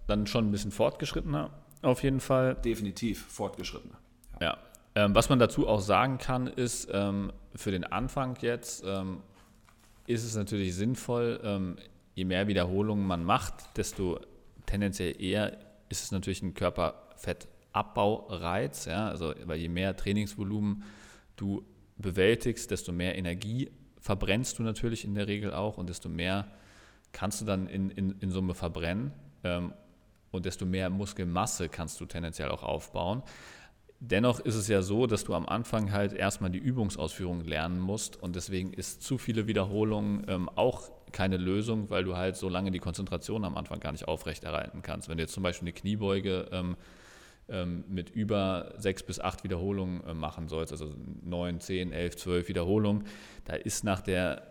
dann 0.06 0.26
schon 0.26 0.48
ein 0.48 0.52
bisschen 0.52 0.70
fortgeschrittener 0.70 1.50
auf 1.82 2.02
jeden 2.02 2.20
Fall. 2.20 2.54
Definitiv 2.56 3.26
fortgeschrittener. 3.26 3.98
Ja. 4.40 4.46
ja. 4.46 4.56
Ähm, 4.94 5.14
was 5.14 5.28
man 5.28 5.38
dazu 5.38 5.68
auch 5.68 5.80
sagen 5.80 6.16
kann, 6.18 6.46
ist, 6.46 6.88
ähm, 6.92 7.32
für 7.54 7.70
den 7.70 7.84
Anfang 7.84 8.38
jetzt 8.40 8.82
ähm, 8.86 9.18
ist 10.06 10.24
es 10.24 10.34
natürlich 10.36 10.74
sinnvoll, 10.74 11.38
ähm, 11.44 11.76
je 12.14 12.24
mehr 12.24 12.48
Wiederholungen 12.48 13.06
man 13.06 13.22
macht, 13.22 13.76
desto 13.76 14.18
tendenziell 14.64 15.22
eher 15.22 15.58
ist 15.88 16.02
es 16.02 16.10
natürlich 16.12 16.40
ein 16.42 16.54
Körperfettabbaureiz, 16.54 18.86
ja, 18.86 19.08
also 19.08 19.34
weil 19.44 19.58
je 19.58 19.68
mehr 19.68 19.94
Trainingsvolumen 19.96 20.82
du 21.36 21.62
bewältigst, 21.96 22.70
desto 22.70 22.92
mehr 22.92 23.16
Energie 23.16 23.70
verbrennst 24.00 24.58
du 24.58 24.62
natürlich 24.62 25.04
in 25.04 25.14
der 25.14 25.26
Regel 25.26 25.52
auch 25.52 25.78
und 25.78 25.88
desto 25.88 26.08
mehr 26.08 26.46
kannst 27.12 27.40
du 27.40 27.44
dann 27.44 27.66
in, 27.66 27.90
in, 27.90 28.16
in 28.20 28.30
Summe 28.30 28.54
verbrennen 28.54 29.12
ähm, 29.42 29.72
und 30.30 30.46
desto 30.46 30.66
mehr 30.66 30.90
Muskelmasse 30.90 31.68
kannst 31.68 32.00
du 32.00 32.06
tendenziell 32.06 32.50
auch 32.50 32.62
aufbauen. 32.62 33.22
Dennoch 33.98 34.40
ist 34.40 34.56
es 34.56 34.68
ja 34.68 34.82
so, 34.82 35.06
dass 35.06 35.24
du 35.24 35.34
am 35.34 35.46
Anfang 35.46 35.90
halt 35.90 36.12
erstmal 36.12 36.50
die 36.50 36.58
Übungsausführung 36.58 37.40
lernen 37.40 37.80
musst 37.80 38.22
und 38.22 38.36
deswegen 38.36 38.74
ist 38.74 39.02
zu 39.02 39.16
viele 39.16 39.46
Wiederholungen 39.46 40.26
ähm, 40.28 40.50
auch 40.50 40.90
keine 41.12 41.38
Lösung, 41.38 41.88
weil 41.88 42.04
du 42.04 42.14
halt 42.14 42.36
so 42.36 42.50
lange 42.50 42.70
die 42.70 42.78
Konzentration 42.78 43.44
am 43.44 43.56
Anfang 43.56 43.80
gar 43.80 43.92
nicht 43.92 44.06
aufrechterhalten 44.06 44.82
kannst. 44.82 45.08
Wenn 45.08 45.16
du 45.16 45.22
jetzt 45.22 45.32
zum 45.32 45.42
Beispiel 45.42 45.68
eine 45.68 45.72
Kniebeuge 45.72 46.48
ähm, 46.52 46.76
mit 47.48 48.10
über 48.10 48.74
sechs 48.76 49.04
bis 49.04 49.20
acht 49.20 49.44
Wiederholungen 49.44 50.02
äh, 50.04 50.14
machen 50.14 50.48
sollst, 50.48 50.72
also 50.72 50.92
neun, 51.22 51.60
zehn, 51.60 51.92
elf, 51.92 52.16
zwölf 52.16 52.48
Wiederholungen, 52.48 53.04
da 53.44 53.54
ist 53.54 53.84
nach 53.84 54.00
der 54.00 54.42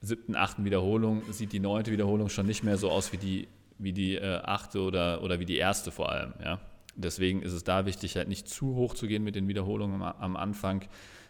siebten, 0.00 0.34
achten 0.34 0.64
Wiederholung, 0.64 1.22
sieht 1.30 1.52
die 1.52 1.60
neunte 1.60 1.90
Wiederholung 1.90 2.28
schon 2.28 2.46
nicht 2.46 2.64
mehr 2.64 2.78
so 2.78 2.90
aus 2.90 3.12
wie 3.12 3.18
die, 3.18 3.48
wie 3.78 3.92
die 3.92 4.14
äh, 4.14 4.40
achte 4.42 4.80
oder, 4.80 5.22
oder 5.22 5.40
wie 5.40 5.44
die 5.44 5.56
erste 5.56 5.90
vor 5.90 6.10
allem. 6.10 6.32
Ja? 6.42 6.60
Deswegen 6.94 7.42
ist 7.42 7.52
es 7.52 7.64
da 7.64 7.84
wichtig, 7.84 8.16
halt 8.16 8.28
nicht 8.28 8.48
zu 8.48 8.74
hoch 8.74 8.94
zu 8.94 9.06
gehen 9.06 9.24
mit 9.24 9.34
den 9.34 9.46
Wiederholungen 9.46 10.00
am, 10.00 10.14
am 10.18 10.36
Anfang, 10.36 10.84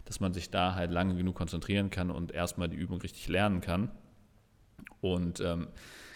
dass 0.04 0.20
man 0.20 0.32
sich 0.32 0.50
da 0.50 0.74
halt 0.74 0.92
lange 0.92 1.16
genug 1.16 1.34
konzentrieren 1.34 1.90
kann 1.90 2.10
und 2.10 2.30
erstmal 2.30 2.68
die 2.68 2.76
Übung 2.76 3.00
richtig 3.00 3.28
lernen 3.28 3.60
kann. 3.60 3.90
Und 5.00 5.40
ähm, 5.40 5.68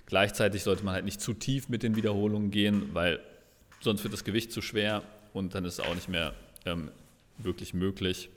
gleichzeitig 0.06 0.62
sollte 0.62 0.84
man 0.84 0.94
halt 0.94 1.04
nicht 1.04 1.20
zu 1.20 1.34
tief 1.34 1.68
mit 1.68 1.82
den 1.82 1.96
Wiederholungen 1.96 2.50
gehen, 2.50 2.90
weil 2.92 3.20
sonst 3.82 4.02
wird 4.04 4.12
das 4.12 4.24
Gewicht 4.24 4.52
zu 4.52 4.62
schwer 4.62 5.02
und 5.32 5.54
dann 5.54 5.64
ist 5.64 5.74
es 5.74 5.80
auch 5.80 5.94
nicht 5.94 6.08
mehr 6.08 6.34
ähm, 6.64 6.90
wirklich 7.38 7.74
möglich, 7.74 8.30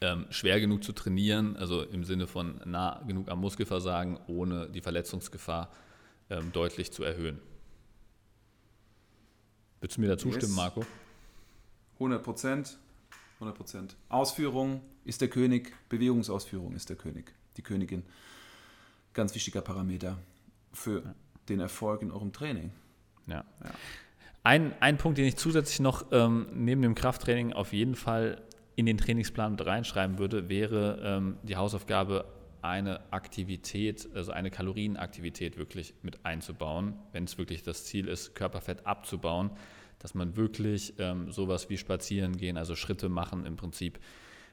ähm, 0.00 0.26
schwer 0.30 0.60
genug 0.60 0.84
zu 0.84 0.92
trainieren, 0.92 1.56
also 1.56 1.82
im 1.82 2.04
Sinne 2.04 2.26
von 2.26 2.60
nah 2.64 3.02
genug 3.06 3.28
am 3.28 3.40
Muskelversagen, 3.40 4.18
ohne 4.28 4.68
die 4.68 4.80
Verletzungsgefahr 4.80 5.72
ähm, 6.30 6.52
deutlich 6.52 6.92
zu 6.92 7.02
erhöhen. 7.02 7.40
Würdest 9.80 9.96
du 9.96 10.00
mir 10.00 10.08
da 10.08 10.18
zustimmen, 10.18 10.52
yes. 10.52 10.56
Marco? 10.56 10.86
100 11.94 12.22
Prozent. 12.22 12.78
100 13.34 13.56
Prozent. 13.56 13.96
Ausführung 14.08 14.82
ist 15.04 15.20
der 15.20 15.28
König, 15.28 15.72
Bewegungsausführung 15.88 16.74
ist 16.74 16.88
der 16.88 16.96
König, 16.96 17.32
die 17.56 17.62
Königin. 17.62 18.02
Ganz 19.14 19.34
wichtiger 19.34 19.62
Parameter 19.62 20.18
für 20.72 21.02
ja. 21.04 21.14
den 21.48 21.60
Erfolg 21.60 22.02
in 22.02 22.10
eurem 22.10 22.32
Training. 22.32 22.72
Ja. 23.26 23.44
ja. 23.62 23.70
Ein, 24.48 24.72
ein 24.80 24.96
Punkt, 24.96 25.18
den 25.18 25.26
ich 25.26 25.36
zusätzlich 25.36 25.78
noch 25.78 26.06
ähm, 26.10 26.46
neben 26.54 26.80
dem 26.80 26.94
Krafttraining 26.94 27.52
auf 27.52 27.74
jeden 27.74 27.94
Fall 27.94 28.40
in 28.76 28.86
den 28.86 28.96
Trainingsplan 28.96 29.50
mit 29.50 29.66
reinschreiben 29.66 30.18
würde, 30.18 30.48
wäre 30.48 31.02
ähm, 31.04 31.36
die 31.42 31.56
Hausaufgabe, 31.56 32.24
eine 32.62 33.12
Aktivität, 33.12 34.08
also 34.14 34.32
eine 34.32 34.50
Kalorienaktivität 34.50 35.58
wirklich 35.58 35.92
mit 36.00 36.24
einzubauen, 36.24 36.94
wenn 37.12 37.24
es 37.24 37.36
wirklich 37.36 37.62
das 37.62 37.84
Ziel 37.84 38.08
ist, 38.08 38.34
Körperfett 38.34 38.86
abzubauen 38.86 39.50
dass 39.98 40.14
man 40.14 40.36
wirklich 40.36 40.94
ähm, 40.98 41.32
sowas 41.32 41.70
wie 41.70 41.76
Spazieren 41.76 42.36
gehen, 42.36 42.56
also 42.56 42.76
Schritte 42.76 43.08
machen 43.08 43.44
im 43.46 43.56
Prinzip 43.56 43.98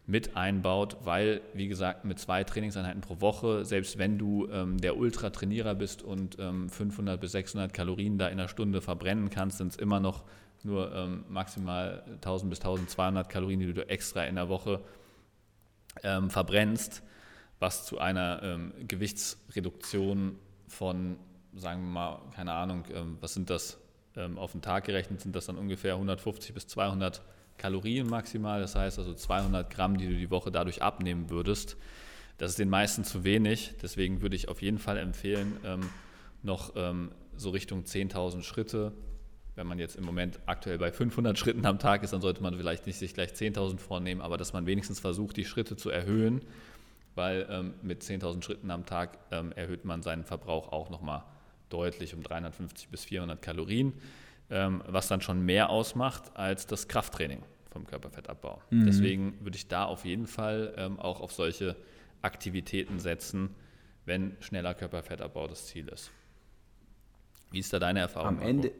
mit 0.07 0.37
einbaut, 0.37 0.97
weil, 1.03 1.41
wie 1.53 1.67
gesagt, 1.67 2.05
mit 2.05 2.19
zwei 2.19 2.43
Trainingseinheiten 2.43 3.01
pro 3.01 3.21
Woche, 3.21 3.65
selbst 3.65 3.97
wenn 3.97 4.19
du 4.19 4.47
ähm, 4.51 4.77
der 4.77 4.97
Ultratrainierer 4.97 5.73
bist 5.73 6.03
und 6.03 6.37
ähm, 6.39 6.69
500 6.69 7.19
bis 7.19 7.31
600 7.31 7.73
Kalorien 7.73 8.17
da 8.19 8.27
in 8.27 8.39
einer 8.39 8.47
Stunde 8.47 8.81
verbrennen 8.81 9.31
kannst, 9.31 9.57
sind 9.57 9.69
es 9.69 9.77
immer 9.77 9.99
noch 9.99 10.23
nur 10.63 10.93
ähm, 10.93 11.25
maximal 11.27 12.03
1000 12.15 12.49
bis 12.49 12.59
1200 12.59 13.29
Kalorien, 13.29 13.59
die 13.59 13.73
du 13.73 13.87
extra 13.87 14.25
in 14.25 14.35
der 14.35 14.47
Woche 14.47 14.81
ähm, 16.03 16.29
verbrennst, 16.29 17.01
was 17.59 17.85
zu 17.85 17.97
einer 17.97 18.43
ähm, 18.43 18.73
Gewichtsreduktion 18.87 20.37
von, 20.67 21.17
sagen 21.55 21.81
wir 21.81 21.89
mal, 21.89 22.21
keine 22.35 22.53
Ahnung, 22.53 22.83
ähm, 22.93 23.17
was 23.21 23.33
sind 23.33 23.49
das, 23.49 23.79
auf 24.37 24.53
den 24.53 24.61
Tag 24.61 24.85
gerechnet 24.85 25.19
sind 25.19 25.35
das 25.35 25.47
dann 25.47 25.57
ungefähr 25.57 25.95
150 25.95 26.53
bis 26.53 26.67
200 26.67 27.17
Kalorien 27.17 27.34
maximal. 28.09 28.61
Das 28.61 28.75
heißt 28.75 28.99
also 28.99 29.13
200 29.13 29.69
Gramm, 29.69 29.97
die 29.97 30.07
du 30.07 30.15
die 30.15 30.29
Woche 30.31 30.51
dadurch 30.51 30.81
abnehmen 30.81 31.29
würdest. 31.29 31.77
Das 32.37 32.51
ist 32.51 32.59
den 32.59 32.69
meisten 32.69 33.03
zu 33.03 33.23
wenig. 33.23 33.75
Deswegen 33.81 34.21
würde 34.21 34.35
ich 34.35 34.49
auf 34.49 34.61
jeden 34.61 34.77
Fall 34.77 34.97
empfehlen, 34.97 35.57
ähm, 35.63 35.89
noch 36.43 36.73
ähm, 36.75 37.11
so 37.37 37.49
Richtung 37.49 37.83
10.000 37.83 38.43
Schritte. 38.43 38.91
Wenn 39.55 39.67
man 39.67 39.79
jetzt 39.79 39.95
im 39.95 40.03
Moment 40.03 40.39
aktuell 40.45 40.77
bei 40.77 40.91
500 40.91 41.39
Schritten 41.39 41.65
am 41.65 41.79
Tag 41.79 42.03
ist, 42.03 42.11
dann 42.11 42.21
sollte 42.21 42.43
man 42.43 42.57
vielleicht 42.57 42.87
nicht 42.87 42.97
sich 42.97 43.13
gleich 43.13 43.31
10.000 43.31 43.79
vornehmen, 43.79 44.19
aber 44.19 44.37
dass 44.37 44.51
man 44.51 44.65
wenigstens 44.65 44.99
versucht, 44.99 45.37
die 45.37 45.45
Schritte 45.45 45.77
zu 45.77 45.89
erhöhen, 45.89 46.41
weil 47.15 47.47
ähm, 47.49 47.73
mit 47.81 48.03
10.000 48.03 48.43
Schritten 48.43 48.69
am 48.69 48.85
Tag 48.85 49.17
ähm, 49.31 49.53
erhöht 49.53 49.85
man 49.85 50.01
seinen 50.01 50.25
Verbrauch 50.25 50.73
auch 50.73 50.89
nochmal 50.89 51.23
deutlich 51.69 52.13
um 52.13 52.21
350 52.21 52.89
bis 52.89 53.05
400 53.05 53.41
Kalorien, 53.41 53.93
was 54.49 55.07
dann 55.07 55.21
schon 55.21 55.43
mehr 55.43 55.69
ausmacht 55.69 56.35
als 56.35 56.67
das 56.67 56.87
Krafttraining 56.87 57.41
vom 57.71 57.85
Körperfettabbau. 57.85 58.61
Mhm. 58.69 58.85
Deswegen 58.85 59.37
würde 59.41 59.57
ich 59.57 59.67
da 59.67 59.85
auf 59.85 60.05
jeden 60.05 60.27
Fall 60.27 60.73
ähm, 60.77 60.99
auch 60.99 61.19
auf 61.19 61.33
solche 61.33 61.75
Aktivitäten 62.21 62.99
setzen, 62.99 63.55
wenn 64.05 64.37
schneller 64.39 64.73
Körperfettabbau 64.73 65.47
das 65.47 65.67
Ziel 65.67 65.87
ist. 65.89 66.11
Wie 67.51 67.59
ist 67.59 67.73
da 67.73 67.79
deine 67.79 67.99
Erfahrung? 67.99 68.37
Am 68.37 68.39
Ende, 68.39 68.71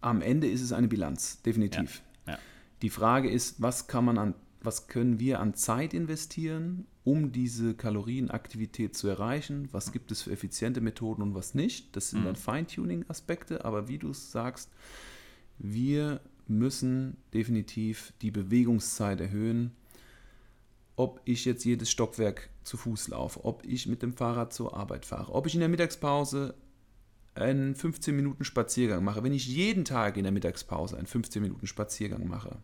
am 0.00 0.22
Ende 0.22 0.48
ist 0.48 0.62
es 0.62 0.72
eine 0.72 0.88
Bilanz, 0.88 1.42
definitiv. 1.42 2.02
Ja, 2.26 2.32
ja. 2.32 2.38
Die 2.82 2.90
Frage 2.90 3.30
ist, 3.30 3.62
was 3.62 3.88
kann 3.88 4.04
man 4.04 4.18
an 4.18 4.34
was 4.66 4.88
können 4.88 5.18
wir 5.20 5.40
an 5.40 5.54
Zeit 5.54 5.94
investieren, 5.94 6.86
um 7.04 7.32
diese 7.32 7.74
Kalorienaktivität 7.74 8.96
zu 8.96 9.08
erreichen? 9.08 9.68
Was 9.72 9.92
gibt 9.92 10.10
es 10.10 10.22
für 10.22 10.32
effiziente 10.32 10.80
Methoden 10.80 11.22
und 11.22 11.34
was 11.34 11.54
nicht? 11.54 11.94
Das 11.96 12.10
sind 12.10 12.20
mhm. 12.20 12.24
dann 12.24 12.36
Feintuning-Aspekte, 12.36 13.64
aber 13.64 13.88
wie 13.88 13.98
du 13.98 14.10
es 14.10 14.32
sagst, 14.32 14.70
wir 15.58 16.20
müssen 16.48 17.16
definitiv 17.32 18.12
die 18.20 18.30
Bewegungszeit 18.30 19.20
erhöhen. 19.20 19.72
Ob 20.96 21.20
ich 21.24 21.44
jetzt 21.44 21.64
jedes 21.64 21.90
Stockwerk 21.90 22.50
zu 22.64 22.76
Fuß 22.76 23.08
laufe, 23.08 23.44
ob 23.44 23.64
ich 23.64 23.86
mit 23.86 24.02
dem 24.02 24.14
Fahrrad 24.14 24.52
zur 24.52 24.76
Arbeit 24.76 25.06
fahre, 25.06 25.32
ob 25.32 25.46
ich 25.46 25.54
in 25.54 25.60
der 25.60 25.68
Mittagspause 25.68 26.54
einen 27.34 27.74
15 27.74 28.16
Minuten 28.16 28.44
Spaziergang 28.44 29.04
mache, 29.04 29.22
wenn 29.22 29.32
ich 29.32 29.46
jeden 29.46 29.84
Tag 29.84 30.16
in 30.16 30.24
der 30.24 30.32
Mittagspause 30.32 30.96
einen 30.96 31.06
15 31.06 31.42
Minuten 31.42 31.66
Spaziergang 31.66 32.26
mache, 32.26 32.58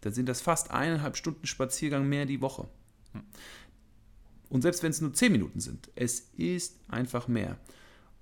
dann 0.00 0.12
sind 0.12 0.28
das 0.28 0.40
fast 0.40 0.70
eineinhalb 0.70 1.16
Stunden 1.16 1.46
Spaziergang 1.46 2.08
mehr 2.08 2.26
die 2.26 2.40
Woche. 2.40 2.68
Und 4.48 4.62
selbst 4.62 4.82
wenn 4.82 4.90
es 4.90 5.00
nur 5.00 5.12
zehn 5.12 5.32
Minuten 5.32 5.60
sind, 5.60 5.90
es 5.94 6.20
ist 6.36 6.78
einfach 6.88 7.28
mehr. 7.28 7.58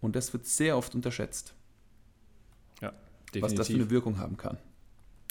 Und 0.00 0.16
das 0.16 0.32
wird 0.32 0.46
sehr 0.46 0.76
oft 0.76 0.94
unterschätzt. 0.94 1.54
Ja, 2.80 2.92
definitiv. 3.32 3.42
Was 3.42 3.54
das 3.54 3.66
für 3.68 3.74
eine 3.74 3.90
Wirkung 3.90 4.18
haben 4.18 4.36
kann. 4.36 4.58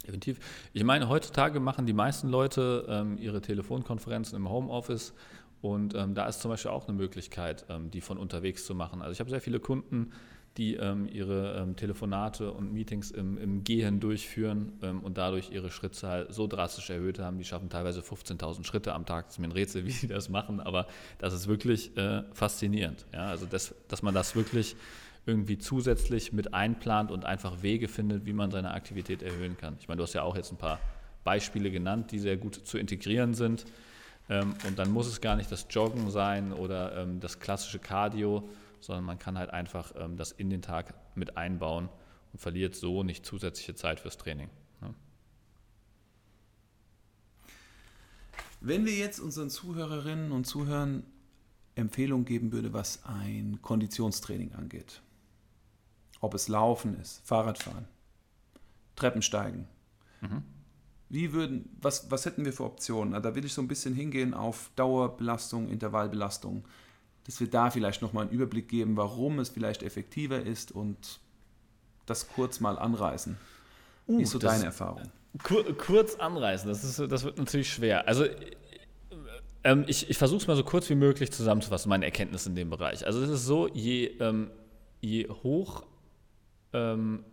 Definitiv. 0.06 0.40
Ich 0.74 0.84
meine, 0.84 1.08
heutzutage 1.08 1.60
machen 1.60 1.86
die 1.86 1.94
meisten 1.94 2.28
Leute 2.28 2.86
ähm, 2.90 3.18
ihre 3.18 3.42
Telefonkonferenzen 3.42 4.36
im 4.36 4.50
Homeoffice 4.50 5.14
und 5.62 5.96
ähm, 5.96 6.14
da 6.14 6.28
ist 6.28 6.42
zum 6.42 6.52
Beispiel 6.52 6.72
auch 6.72 6.88
eine 6.88 6.98
Möglichkeit, 6.98 7.66
ähm, 7.70 7.90
die 7.90 8.02
von 8.02 8.18
unterwegs 8.18 8.66
zu 8.66 8.76
machen. 8.76 9.02
Also 9.02 9.14
ich 9.14 9.20
habe 9.22 9.30
sehr 9.30 9.40
viele 9.40 9.62
Kunden, 9.62 10.12
die 10.58 10.76
ähm, 10.76 11.08
ihre 11.12 11.56
ähm, 11.58 11.76
Telefonate 11.76 12.52
und 12.52 12.72
Meetings 12.74 13.10
im, 13.10 13.38
im 13.38 13.64
Gehen 13.64 14.00
durchführen 14.00 14.74
ähm, 14.84 15.00
und 15.00 15.18
dadurch 15.18 15.50
ihre 15.52 15.72
Schrittzahl 15.72 16.28
so 16.30 16.46
drastisch 16.46 16.90
erhöht 16.92 17.18
haben. 17.18 17.40
Die 17.40 17.44
schaffen 17.44 17.70
teilweise 17.70 18.02
15.000 18.02 18.64
Schritte 18.64 18.94
am 18.94 19.06
Tag. 19.06 19.26
Das 19.26 19.36
ist 19.36 19.40
mir 19.40 19.48
ein 19.48 19.52
Rätsel, 19.52 19.86
wie 19.86 19.92
sie 19.92 20.08
das 20.08 20.30
machen, 20.30 20.60
aber 20.60 20.88
das 21.18 21.34
ist 21.34 21.48
wirklich 21.48 21.98
äh, 21.98 22.24
faszinierend. 22.34 23.06
Ja? 23.12 23.28
Also, 23.28 23.48
das, 23.48 23.74
dass 23.88 24.04
man 24.04 24.14
das 24.14 24.36
wirklich 24.36 24.76
irgendwie 25.26 25.58
zusätzlich 25.58 26.34
mit 26.34 26.54
einplant 26.54 27.10
und 27.10 27.26
einfach 27.26 27.64
Wege 27.64 27.88
findet, 27.88 28.26
wie 28.26 28.34
man 28.34 28.52
seine 28.52 28.72
Aktivität 28.72 29.24
erhöhen 29.24 29.58
kann. 29.58 29.78
Ich 29.80 29.88
meine, 29.88 29.98
du 29.98 30.04
hast 30.04 30.14
ja 30.14 30.22
auch 30.22 30.36
jetzt 30.36 30.52
ein 30.52 30.58
paar 30.58 30.80
Beispiele 31.24 31.72
genannt, 31.72 32.12
die 32.12 32.20
sehr 32.20 32.38
gut 32.38 32.56
zu 32.56 32.78
integrieren 32.78 33.34
sind. 33.34 33.66
Ähm, 34.30 34.54
und 34.68 34.78
dann 34.78 34.92
muss 34.92 35.08
es 35.08 35.22
gar 35.22 35.36
nicht 35.36 35.52
das 35.52 35.68
Joggen 35.70 36.12
sein 36.12 36.54
oder 36.54 36.96
ähm, 36.98 37.20
das 37.20 37.40
klassische 37.40 37.80
Cardio, 37.80 38.48
sondern 38.84 39.06
man 39.06 39.18
kann 39.18 39.38
halt 39.38 39.50
einfach 39.50 39.94
ähm, 39.96 40.18
das 40.18 40.32
in 40.32 40.50
den 40.50 40.62
Tag 40.62 40.94
mit 41.16 41.38
einbauen 41.38 41.90
und 42.34 42.40
verliert 42.40 42.76
so 42.76 43.04
nicht 43.04 43.26
zusätzliche 43.26 43.76
Zeit 43.76 44.00
fürs 44.00 44.18
Training. 44.18 44.50
Ne? 44.82 44.94
Wenn 48.60 48.86
wir 48.86 48.96
jetzt 48.96 49.20
unseren 49.20 49.50
Zuhörerinnen 49.50 50.32
und 50.32 50.46
Zuhörern 50.46 51.04
Empfehlungen 51.76 52.26
geben 52.26 52.52
würde, 52.52 52.74
was 52.74 53.04
ein 53.06 53.60
Konditionstraining 53.62 54.54
angeht, 54.54 55.02
ob 56.20 56.34
es 56.34 56.48
Laufen 56.48 57.00
ist, 57.00 57.26
Fahrradfahren, 57.26 57.88
Treppensteigen, 58.96 59.68
mhm. 60.22 60.44
Wie 61.10 61.32
würden, 61.32 61.70
was, 61.80 62.10
was 62.10 62.26
hätten 62.26 62.44
wir 62.44 62.54
für 62.54 62.64
Optionen? 62.64 63.22
Da 63.22 63.36
will 63.36 63.46
ich 63.46 63.54
so 63.54 63.62
ein 63.62 63.68
bisschen 63.68 63.94
hingehen 63.94 64.34
auf 64.34 64.72
Dauerbelastung, 64.76 65.70
Intervallbelastung 65.70 66.66
dass 67.26 67.40
wir 67.40 67.50
da 67.50 67.70
vielleicht 67.70 68.02
nochmal 68.02 68.26
einen 68.26 68.34
Überblick 68.34 68.68
geben, 68.68 68.98
warum 68.98 69.40
es 69.40 69.50
vielleicht 69.50 69.84
effektiver 69.84 70.42
ist 70.42 70.72
und 70.72 71.20
das 72.06 72.28
kurz 72.28 72.60
mal 72.60 72.78
anreißen. 72.78 73.38
Uh, 74.08 74.20
Wie 74.20 74.24
ist 74.24 74.32
so 74.32 74.40
deine 74.40 74.66
Erfahrung? 74.66 75.04
Kur 75.42 75.64
kurz 75.78 76.16
anreißen, 76.16 76.70
das, 76.70 76.84
ist, 76.84 77.12
das 77.12 77.24
wird 77.24 77.38
natürlich 77.38 77.72
schwer. 77.72 78.08
Also 78.08 78.26
ähm, 79.64 79.86
ich, 79.88 80.10
ich 80.10 80.18
versuche 80.18 80.42
es 80.42 80.48
mal 80.48 80.56
so 80.56 80.64
kurz 80.64 80.90
wie 80.90 80.96
möglich 80.96 81.32
zusammenzufassen, 81.32 81.90
meine 81.90 82.06
Erkenntnisse 82.06 82.50
in 82.50 82.56
dem 82.56 82.70
Bereich. 82.70 83.06
Also 83.06 83.22
es 83.22 83.30
ist 83.30 83.46
so, 83.46 83.68
je, 83.70 84.08
ähm, 84.20 84.52
je 85.00 85.28
hoch 85.30 85.86
ähm, 86.74 87.24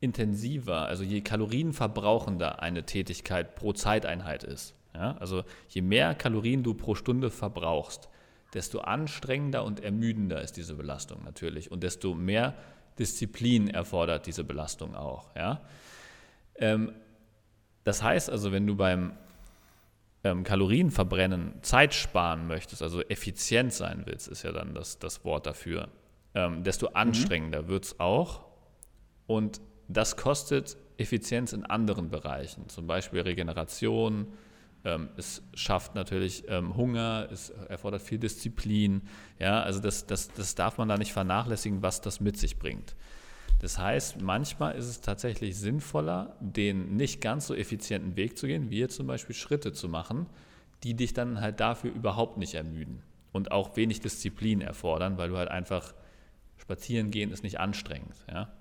intensiver, 0.00 0.86
also 0.86 1.04
je 1.04 1.20
kalorienverbrauchender 1.20 2.60
eine 2.60 2.84
Tätigkeit 2.84 3.54
pro 3.54 3.72
Zeiteinheit 3.72 4.42
ist, 4.42 4.74
ja? 4.94 5.16
also 5.18 5.44
je 5.68 5.80
mehr 5.80 6.14
Kalorien 6.14 6.62
du 6.62 6.74
pro 6.74 6.94
Stunde 6.96 7.30
verbrauchst, 7.30 8.08
desto 8.54 8.80
anstrengender 8.80 9.64
und 9.64 9.80
ermüdender 9.80 10.40
ist 10.42 10.56
diese 10.56 10.74
Belastung 10.74 11.24
natürlich 11.24 11.70
und 11.70 11.82
desto 11.82 12.14
mehr 12.14 12.54
Disziplin 12.98 13.68
erfordert 13.68 14.26
diese 14.26 14.44
Belastung 14.44 14.94
auch. 14.94 15.34
Ja? 15.34 15.62
Ähm, 16.56 16.92
das 17.84 18.02
heißt 18.02 18.30
also, 18.30 18.52
wenn 18.52 18.66
du 18.66 18.76
beim 18.76 19.12
ähm, 20.24 20.44
Kalorienverbrennen 20.44 21.62
Zeit 21.62 21.94
sparen 21.94 22.46
möchtest, 22.46 22.82
also 22.82 23.00
effizient 23.02 23.72
sein 23.72 24.02
willst, 24.04 24.28
ist 24.28 24.42
ja 24.42 24.52
dann 24.52 24.74
das, 24.74 24.98
das 24.98 25.24
Wort 25.24 25.46
dafür, 25.46 25.88
ähm, 26.34 26.62
desto 26.62 26.90
mhm. 26.90 26.96
anstrengender 26.96 27.62
mhm. 27.62 27.68
wird 27.68 27.84
es 27.84 28.00
auch. 28.00 28.44
Und 29.26 29.60
das 29.88 30.16
kostet 30.16 30.76
Effizienz 30.98 31.52
in 31.52 31.64
anderen 31.64 32.10
Bereichen, 32.10 32.68
zum 32.68 32.86
Beispiel 32.86 33.20
Regeneration, 33.20 34.28
ähm, 34.84 35.08
es 35.16 35.42
schafft 35.54 35.94
natürlich 35.94 36.44
ähm, 36.48 36.76
Hunger, 36.76 37.28
es 37.30 37.50
erfordert 37.50 38.02
viel 38.02 38.18
Disziplin. 38.18 39.02
Ja, 39.38 39.62
also 39.62 39.80
das, 39.80 40.06
das, 40.06 40.28
das 40.32 40.54
darf 40.54 40.78
man 40.78 40.88
da 40.88 40.96
nicht 40.98 41.12
vernachlässigen, 41.12 41.82
was 41.82 42.00
das 42.00 42.20
mit 42.20 42.36
sich 42.36 42.58
bringt. 42.58 42.96
Das 43.60 43.78
heißt, 43.78 44.20
manchmal 44.20 44.74
ist 44.74 44.86
es 44.86 45.00
tatsächlich 45.00 45.56
sinnvoller, 45.56 46.36
den 46.40 46.96
nicht 46.96 47.20
ganz 47.20 47.46
so 47.46 47.54
effizienten 47.54 48.16
Weg 48.16 48.36
zu 48.36 48.48
gehen, 48.48 48.70
wie 48.70 48.80
jetzt 48.80 48.96
zum 48.96 49.06
Beispiel 49.06 49.36
Schritte 49.36 49.72
zu 49.72 49.88
machen, 49.88 50.26
die 50.82 50.94
dich 50.94 51.14
dann 51.14 51.40
halt 51.40 51.60
dafür 51.60 51.92
überhaupt 51.92 52.38
nicht 52.38 52.54
ermüden 52.54 53.02
und 53.30 53.52
auch 53.52 53.76
wenig 53.76 54.00
Disziplin 54.00 54.62
erfordern, 54.62 55.16
weil 55.16 55.28
du 55.28 55.36
halt 55.36 55.48
einfach 55.48 55.94
spazieren 56.58 57.10
gehen 57.10 57.30
ist 57.30 57.42
nicht 57.42 57.60
anstrengend. 57.60 58.14
Ja? 58.28 58.52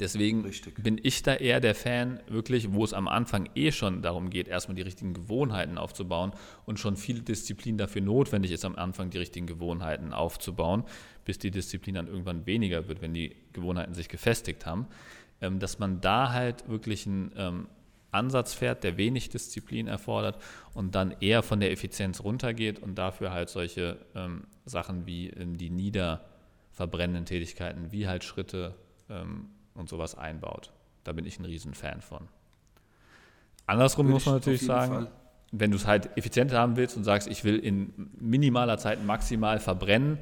Deswegen 0.00 0.42
Richtig. 0.42 0.80
bin 0.80 1.00
ich 1.02 1.22
da 1.24 1.34
eher 1.34 1.58
der 1.58 1.74
Fan, 1.74 2.20
wirklich, 2.28 2.72
wo 2.72 2.84
es 2.84 2.92
am 2.92 3.08
Anfang 3.08 3.48
eh 3.56 3.72
schon 3.72 4.00
darum 4.00 4.30
geht, 4.30 4.46
erstmal 4.46 4.76
die 4.76 4.82
richtigen 4.82 5.12
Gewohnheiten 5.12 5.76
aufzubauen 5.76 6.32
und 6.66 6.78
schon 6.78 6.96
viel 6.96 7.20
Disziplin 7.20 7.78
dafür 7.78 8.02
notwendig 8.02 8.52
ist, 8.52 8.64
am 8.64 8.76
Anfang 8.76 9.10
die 9.10 9.18
richtigen 9.18 9.48
Gewohnheiten 9.48 10.12
aufzubauen, 10.12 10.84
bis 11.24 11.38
die 11.38 11.50
Disziplin 11.50 11.96
dann 11.96 12.06
irgendwann 12.06 12.46
weniger 12.46 12.86
wird, 12.86 13.02
wenn 13.02 13.12
die 13.12 13.34
Gewohnheiten 13.52 13.94
sich 13.94 14.08
gefestigt 14.08 14.66
haben, 14.66 14.86
ähm, 15.40 15.58
dass 15.58 15.80
man 15.80 16.00
da 16.00 16.32
halt 16.32 16.68
wirklich 16.68 17.06
einen 17.06 17.32
ähm, 17.36 17.66
Ansatz 18.12 18.54
fährt, 18.54 18.84
der 18.84 18.98
wenig 18.98 19.30
Disziplin 19.30 19.88
erfordert 19.88 20.40
und 20.74 20.94
dann 20.94 21.14
eher 21.20 21.42
von 21.42 21.58
der 21.58 21.72
Effizienz 21.72 22.22
runtergeht 22.22 22.78
und 22.78 22.94
dafür 22.94 23.32
halt 23.32 23.48
solche 23.48 23.98
ähm, 24.14 24.44
Sachen 24.64 25.06
wie 25.06 25.32
die 25.36 25.70
niederverbrennenden 25.70 27.26
Tätigkeiten, 27.26 27.90
wie 27.90 28.06
halt 28.06 28.24
Schritte 28.24 28.74
und 29.78 29.88
sowas 29.88 30.16
einbaut. 30.16 30.72
Da 31.04 31.12
bin 31.12 31.24
ich 31.24 31.38
ein 31.38 31.44
Riesenfan 31.44 32.02
von. 32.02 32.28
Andersrum 33.66 34.06
Würde 34.06 34.14
muss 34.14 34.26
man 34.26 34.36
natürlich 34.36 34.62
sagen, 34.62 34.94
Fall. 34.94 35.10
wenn 35.52 35.70
du 35.70 35.76
es 35.76 35.86
halt 35.86 36.16
effizient 36.16 36.52
haben 36.52 36.76
willst 36.76 36.96
und 36.96 37.04
sagst, 37.04 37.28
ich 37.28 37.44
will 37.44 37.58
in 37.58 38.10
minimaler 38.18 38.78
Zeit 38.78 39.04
maximal 39.04 39.60
verbrennen, 39.60 40.18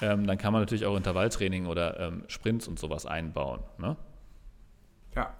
ähm, 0.00 0.26
dann 0.26 0.38
kann 0.38 0.52
man 0.52 0.62
natürlich 0.62 0.86
auch 0.86 0.96
Intervalltraining 0.96 1.66
oder 1.66 1.98
ähm, 2.00 2.24
Sprints 2.28 2.68
und 2.68 2.78
sowas 2.78 3.06
einbauen. 3.06 3.60
Ne? 3.78 3.96
Ja, 5.14 5.34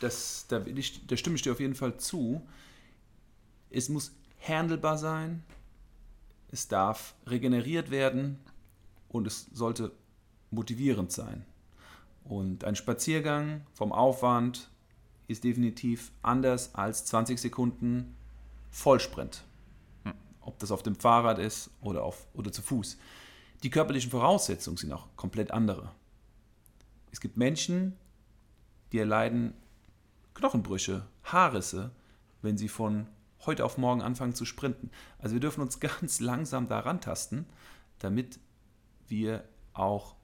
das, 0.00 0.46
da, 0.48 0.64
ich, 0.66 1.06
da 1.06 1.16
stimme 1.16 1.36
ich 1.36 1.42
dir 1.42 1.52
auf 1.52 1.60
jeden 1.60 1.74
Fall 1.74 1.96
zu. 1.96 2.46
Es 3.70 3.88
muss 3.88 4.12
handelbar 4.40 4.98
sein, 4.98 5.44
es 6.50 6.68
darf 6.68 7.14
regeneriert 7.26 7.90
werden 7.90 8.38
und 9.08 9.26
es 9.26 9.46
sollte 9.52 9.92
motivierend 10.50 11.12
sein. 11.12 11.44
Und 12.28 12.64
ein 12.64 12.76
Spaziergang 12.76 13.62
vom 13.72 13.90
Aufwand 13.90 14.70
ist 15.28 15.44
definitiv 15.44 16.12
anders 16.22 16.74
als 16.74 17.06
20 17.06 17.40
Sekunden 17.40 18.14
Vollsprint. 18.70 19.44
Hm. 20.04 20.12
Ob 20.42 20.58
das 20.58 20.70
auf 20.70 20.82
dem 20.82 20.94
Fahrrad 20.94 21.38
ist 21.38 21.70
oder, 21.80 22.04
auf, 22.04 22.26
oder 22.34 22.52
zu 22.52 22.60
Fuß. 22.60 22.98
Die 23.62 23.70
körperlichen 23.70 24.10
Voraussetzungen 24.10 24.76
sind 24.76 24.92
auch 24.92 25.08
komplett 25.16 25.50
andere. 25.50 25.90
Es 27.10 27.20
gibt 27.20 27.38
Menschen, 27.38 27.96
die 28.92 28.98
erleiden 28.98 29.54
Knochenbrüche, 30.34 31.06
Haarrisse, 31.24 31.90
wenn 32.42 32.58
sie 32.58 32.68
von 32.68 33.06
heute 33.46 33.64
auf 33.64 33.78
morgen 33.78 34.02
anfangen 34.02 34.34
zu 34.34 34.44
sprinten. 34.44 34.90
Also 35.18 35.34
wir 35.34 35.40
dürfen 35.40 35.62
uns 35.62 35.80
ganz 35.80 36.20
langsam 36.20 36.68
daran 36.68 37.00
tasten, 37.00 37.46
damit 38.00 38.38
wir 39.08 39.48
auch 39.72 40.17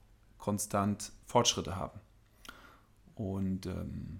konstant 0.45 1.11
Fortschritte 1.25 1.75
haben. 1.75 1.99
Und 3.15 3.65
ähm, 3.65 4.19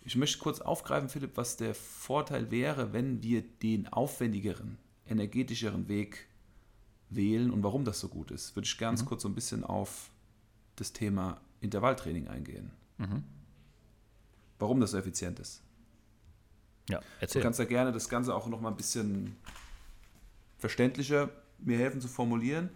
ich 0.00 0.16
möchte 0.16 0.38
kurz 0.38 0.60
aufgreifen, 0.60 1.08
Philipp, 1.08 1.36
was 1.36 1.56
der 1.56 1.76
Vorteil 1.76 2.50
wäre, 2.50 2.92
wenn 2.92 3.22
wir 3.22 3.42
den 3.42 3.86
aufwendigeren, 3.86 4.78
energetischeren 5.06 5.86
Weg 5.86 6.26
wählen 7.08 7.52
und 7.52 7.62
warum 7.62 7.84
das 7.84 8.00
so 8.00 8.08
gut 8.08 8.32
ist. 8.32 8.56
Würde 8.56 8.66
ich 8.66 8.76
ganz 8.78 9.02
mhm. 9.02 9.06
kurz 9.06 9.22
so 9.22 9.28
ein 9.28 9.34
bisschen 9.36 9.62
auf 9.62 10.10
das 10.74 10.92
Thema 10.92 11.40
Intervalltraining 11.60 12.26
eingehen. 12.26 12.72
Mhm. 12.98 13.22
Warum 14.58 14.80
das 14.80 14.90
so 14.90 14.98
effizient 14.98 15.38
ist. 15.38 15.62
Ja, 16.88 17.00
erzähl. 17.20 17.42
Du 17.42 17.44
kannst 17.44 17.60
ja 17.60 17.64
gerne 17.64 17.92
das 17.92 18.08
Ganze 18.08 18.34
auch 18.34 18.48
noch 18.48 18.60
mal 18.60 18.70
ein 18.70 18.76
bisschen 18.76 19.36
verständlicher 20.58 21.30
mir 21.58 21.78
helfen 21.78 22.00
zu 22.00 22.08
formulieren. 22.08 22.70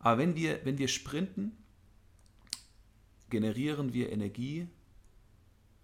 Aber 0.00 0.18
wenn 0.18 0.36
wir, 0.36 0.60
wenn 0.66 0.76
wir 0.76 0.88
sprinten, 0.88 1.56
generieren 3.30 3.92
wir 3.92 4.10
Energie 4.10 4.68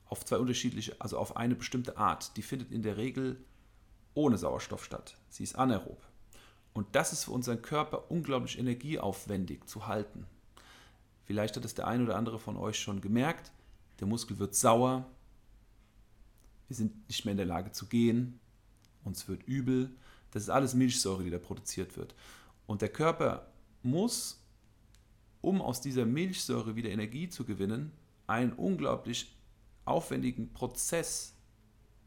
auf 0.07 0.25
zwei 0.25 0.39
unterschiedliche, 0.39 1.01
also 1.01 1.19
auf 1.19 1.37
eine 1.37 1.55
bestimmte 1.55 1.97
Art. 1.97 2.37
Die 2.37 2.43
findet 2.43 2.71
in 2.71 2.83
der 2.83 2.97
Regel 2.97 3.45
ohne 4.15 4.39
Sauerstoff 4.39 4.85
statt. 4.85 5.17
Sie 5.29 5.43
ist 5.43 5.57
anaerob. 5.57 6.01
Und 6.73 6.87
das 6.93 7.13
ist 7.13 7.25
für 7.25 7.31
unseren 7.31 7.63
Körper 7.63 8.11
unglaublich 8.11 8.59
energieaufwendig 8.59 9.67
zu 9.67 9.87
halten. 9.87 10.27
Vielleicht 11.25 11.57
hat 11.57 11.65
es 11.65 11.75
der 11.75 11.87
eine 11.87 12.05
oder 12.05 12.17
andere 12.17 12.39
von 12.39 12.57
euch 12.57 12.79
schon 12.79 13.01
gemerkt. 13.01 13.53
Der 14.01 14.07
Muskel 14.07 14.39
wird 14.39 14.55
sauer. 14.55 15.07
Wir 16.69 16.77
sind 16.77 17.09
nicht 17.09 17.25
mehr 17.25 17.33
in 17.33 17.39
der 17.39 17.47
Lage 17.47 17.73
zu 17.73 17.87
gehen. 17.87 18.41
Uns 19.05 19.29
wird 19.29 19.43
übel. 19.45 19.91
Das 20.33 20.43
ist 20.43 20.51
alles 20.51 20.75
Milchsäure, 20.75 21.23
die 21.23 21.31
da 21.31 21.39
produziert 21.39 21.97
wird. 21.97 22.15
Und 22.67 22.83
der 22.83 22.89
Körper 22.89 23.53
muss 23.83 24.44
um 25.45 25.61
aus 25.61 25.81
dieser 25.81 26.07
Milchsäure 26.07 26.75
wieder 26.77 26.91
Energie 26.91 27.29
zu 27.29 27.45
gewinnen, 27.45 27.93
einen 28.27 28.53
unglaublich 28.53 29.37
aufwendigen 29.85 30.53
Prozess 30.53 31.35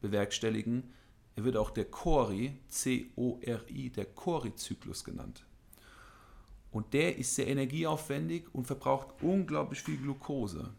bewerkstelligen. 0.01 0.93
Er 1.35 1.43
wird 1.43 1.57
auch 1.57 1.69
der 1.69 1.85
Cori, 1.85 2.57
C-O-R-I, 2.67 3.89
der 3.91 4.05
Cori-Zyklus 4.05 5.03
genannt. 5.03 5.45
Und 6.71 6.93
der 6.93 7.17
ist 7.17 7.35
sehr 7.35 7.47
energieaufwendig 7.47 8.53
und 8.53 8.65
verbraucht 8.65 9.21
unglaublich 9.21 9.81
viel 9.81 9.97
Glucose, 9.97 10.73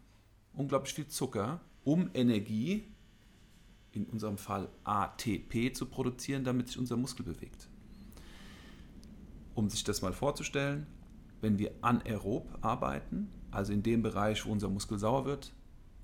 unglaublich 0.53 0.93
viel 0.93 1.07
Zucker, 1.07 1.61
um 1.83 2.09
Energie, 2.13 2.83
in 3.91 4.05
unserem 4.05 4.37
Fall 4.37 4.69
ATP, 4.83 5.73
zu 5.73 5.87
produzieren, 5.87 6.43
damit 6.43 6.67
sich 6.67 6.77
unser 6.77 6.95
Muskel 6.95 7.25
bewegt. 7.25 7.67
Um 9.55 9.69
sich 9.69 9.83
das 9.83 10.01
mal 10.01 10.13
vorzustellen, 10.13 10.85
wenn 11.41 11.57
wir 11.57 11.71
anaerob 11.81 12.57
arbeiten, 12.61 13.29
also 13.51 13.73
in 13.73 13.83
dem 13.83 14.01
Bereich, 14.01 14.45
wo 14.45 14.51
unser 14.51 14.69
Muskel 14.69 14.99
sauer 14.99 15.25
wird, 15.25 15.53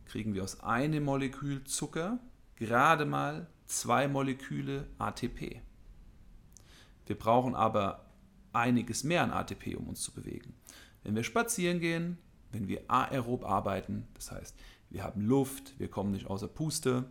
kriegen 0.06 0.34
wir 0.34 0.44
aus 0.44 0.62
einem 0.62 1.04
Molekül 1.04 1.64
Zucker 1.64 2.20
gerade 2.56 3.06
mal 3.06 3.48
zwei 3.66 4.08
Moleküle 4.08 4.88
ATP. 4.98 5.62
Wir 7.06 7.18
brauchen 7.18 7.56
aber 7.56 8.06
einiges 8.54 9.04
mehr 9.04 9.24
an 9.24 9.32
ATP, 9.32 9.76
um 9.76 9.88
uns 9.88 10.02
zu 10.02 10.14
bewegen. 10.14 10.54
Wenn 11.04 11.16
wir 11.16 11.24
spazieren 11.24 11.80
gehen, 11.80 12.18
wenn 12.52 12.68
wir 12.68 12.84
aerob 12.88 13.44
arbeiten, 13.46 14.08
das 14.14 14.32
heißt, 14.32 14.56
wir 14.90 15.04
haben 15.04 15.22
Luft, 15.22 15.78
wir 15.78 15.90
kommen 15.90 16.12
nicht 16.12 16.28
außer 16.28 16.48
Puste, 16.48 17.06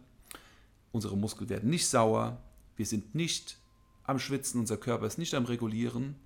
unsere 0.91 1.16
Muskeln 1.16 1.51
werden 1.51 1.70
nicht 1.70 1.87
sauer, 1.87 2.43
wir 2.77 2.87
sind 2.87 3.14
nicht 3.14 3.59
am 4.05 4.18
Schwitzen, 4.18 4.61
unser 4.61 4.77
Körper 4.77 5.07
ist 5.07 5.18
nicht 5.18 5.35
am 5.35 5.45
Regulieren, 5.45 6.16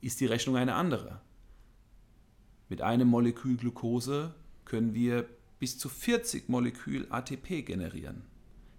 ist 0.00 0.20
die 0.20 0.26
Rechnung 0.26 0.56
eine 0.56 0.74
andere. 0.74 1.20
Mit 2.68 2.82
einem 2.82 3.08
Molekül 3.08 3.56
Glucose 3.56 4.34
können 4.64 4.94
wir 4.94 5.28
bis 5.58 5.78
zu 5.78 5.88
40 5.88 6.48
Molekül 6.48 7.06
ATP 7.10 7.62
generieren. 7.62 8.22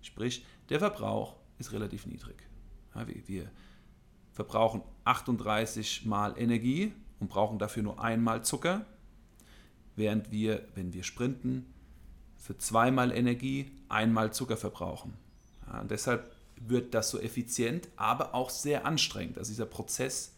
Sprich, 0.02 0.46
der 0.70 0.80
Verbrauch 0.80 1.36
ist 1.60 1.74
relativ 1.74 2.06
niedrig. 2.06 2.44
Ja, 2.96 3.06
wir 3.08 3.52
verbrauchen 4.32 4.82
38 5.04 6.06
mal 6.06 6.34
Energie 6.38 6.94
und 7.20 7.30
brauchen 7.30 7.60
dafür 7.60 7.84
nur 7.84 8.02
einmal 8.04 8.44
Zucker, 8.44 8.86
während 9.96 10.32
wir, 10.32 10.68
wenn 10.76 10.94
wir 10.94 11.04
sprinten, 11.04 11.66
für 12.38 12.58
zweimal 12.58 13.12
Energie 13.12 13.72
einmal 13.90 14.34
Zucker 14.34 14.58
verbrauchen. 14.58 15.14
Ja, 15.68 15.84
deshalb 15.84 16.34
wird 16.56 16.94
das 16.94 17.10
so 17.10 17.20
effizient, 17.20 17.88
aber 17.96 18.34
auch 18.34 18.50
sehr 18.50 18.86
anstrengend. 18.86 19.38
Also 19.38 19.52
dieser 19.52 19.66
Prozess 19.66 20.34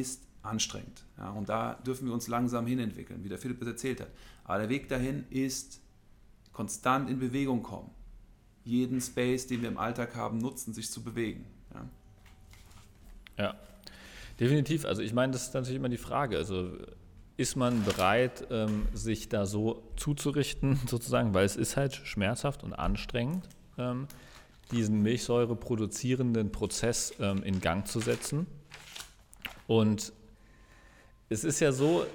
ist 0.00 0.22
anstrengend. 0.42 1.04
Ja, 1.18 1.30
und 1.30 1.48
da 1.48 1.74
dürfen 1.86 2.06
wir 2.06 2.14
uns 2.14 2.28
langsam 2.28 2.66
hinentwickeln, 2.66 3.22
wie 3.24 3.28
der 3.28 3.38
Philipp 3.38 3.60
es 3.62 3.68
erzählt 3.68 4.00
hat. 4.00 4.10
Aber 4.44 4.58
der 4.58 4.68
Weg 4.68 4.88
dahin 4.88 5.24
ist 5.30 5.80
konstant 6.52 7.08
in 7.08 7.18
Bewegung 7.18 7.62
kommen. 7.62 7.90
Jeden 8.64 9.00
Space, 9.00 9.46
den 9.46 9.62
wir 9.62 9.68
im 9.68 9.78
Alltag 9.78 10.14
haben, 10.14 10.38
nutzen, 10.38 10.72
sich 10.72 10.90
zu 10.90 11.02
bewegen. 11.02 11.46
Ja, 11.74 11.88
ja. 13.44 13.54
definitiv. 14.38 14.84
Also 14.84 15.02
ich 15.02 15.12
meine, 15.12 15.32
das 15.32 15.48
ist 15.48 15.54
natürlich 15.54 15.76
immer 15.76 15.88
die 15.88 15.96
Frage. 15.96 16.36
Also 16.36 16.70
ist 17.36 17.56
man 17.56 17.84
bereit, 17.84 18.46
ähm, 18.50 18.86
sich 18.92 19.28
da 19.28 19.46
so 19.46 19.82
zuzurichten, 19.96 20.78
sozusagen, 20.86 21.34
weil 21.34 21.44
es 21.44 21.56
ist 21.56 21.76
halt 21.76 21.94
schmerzhaft 21.94 22.62
und 22.62 22.72
anstrengend, 22.72 23.48
ähm, 23.78 24.06
diesen 24.70 25.02
Milchsäure 25.02 25.56
produzierenden 25.56 26.52
Prozess 26.52 27.14
ähm, 27.20 27.42
in 27.42 27.60
Gang 27.60 27.86
zu 27.86 28.00
setzen. 28.00 28.46
Und 29.66 30.12
es 31.28 31.44
ist 31.44 31.60
ja 31.60 31.72
so, 31.72 32.06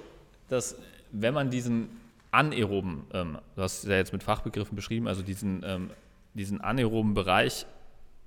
dass 0.48 0.76
wenn 1.12 1.34
man 1.34 1.50
diesen 1.50 1.88
anaeroben, 2.30 3.04
ähm, 3.12 3.38
du 3.56 3.62
hast 3.62 3.84
ja 3.84 3.96
jetzt 3.96 4.12
mit 4.12 4.22
Fachbegriffen 4.22 4.76
beschrieben, 4.76 5.08
also 5.08 5.22
diesen, 5.22 5.62
ähm, 5.64 5.90
diesen 6.34 6.60
anaeroben 6.60 7.14
Bereich 7.14 7.66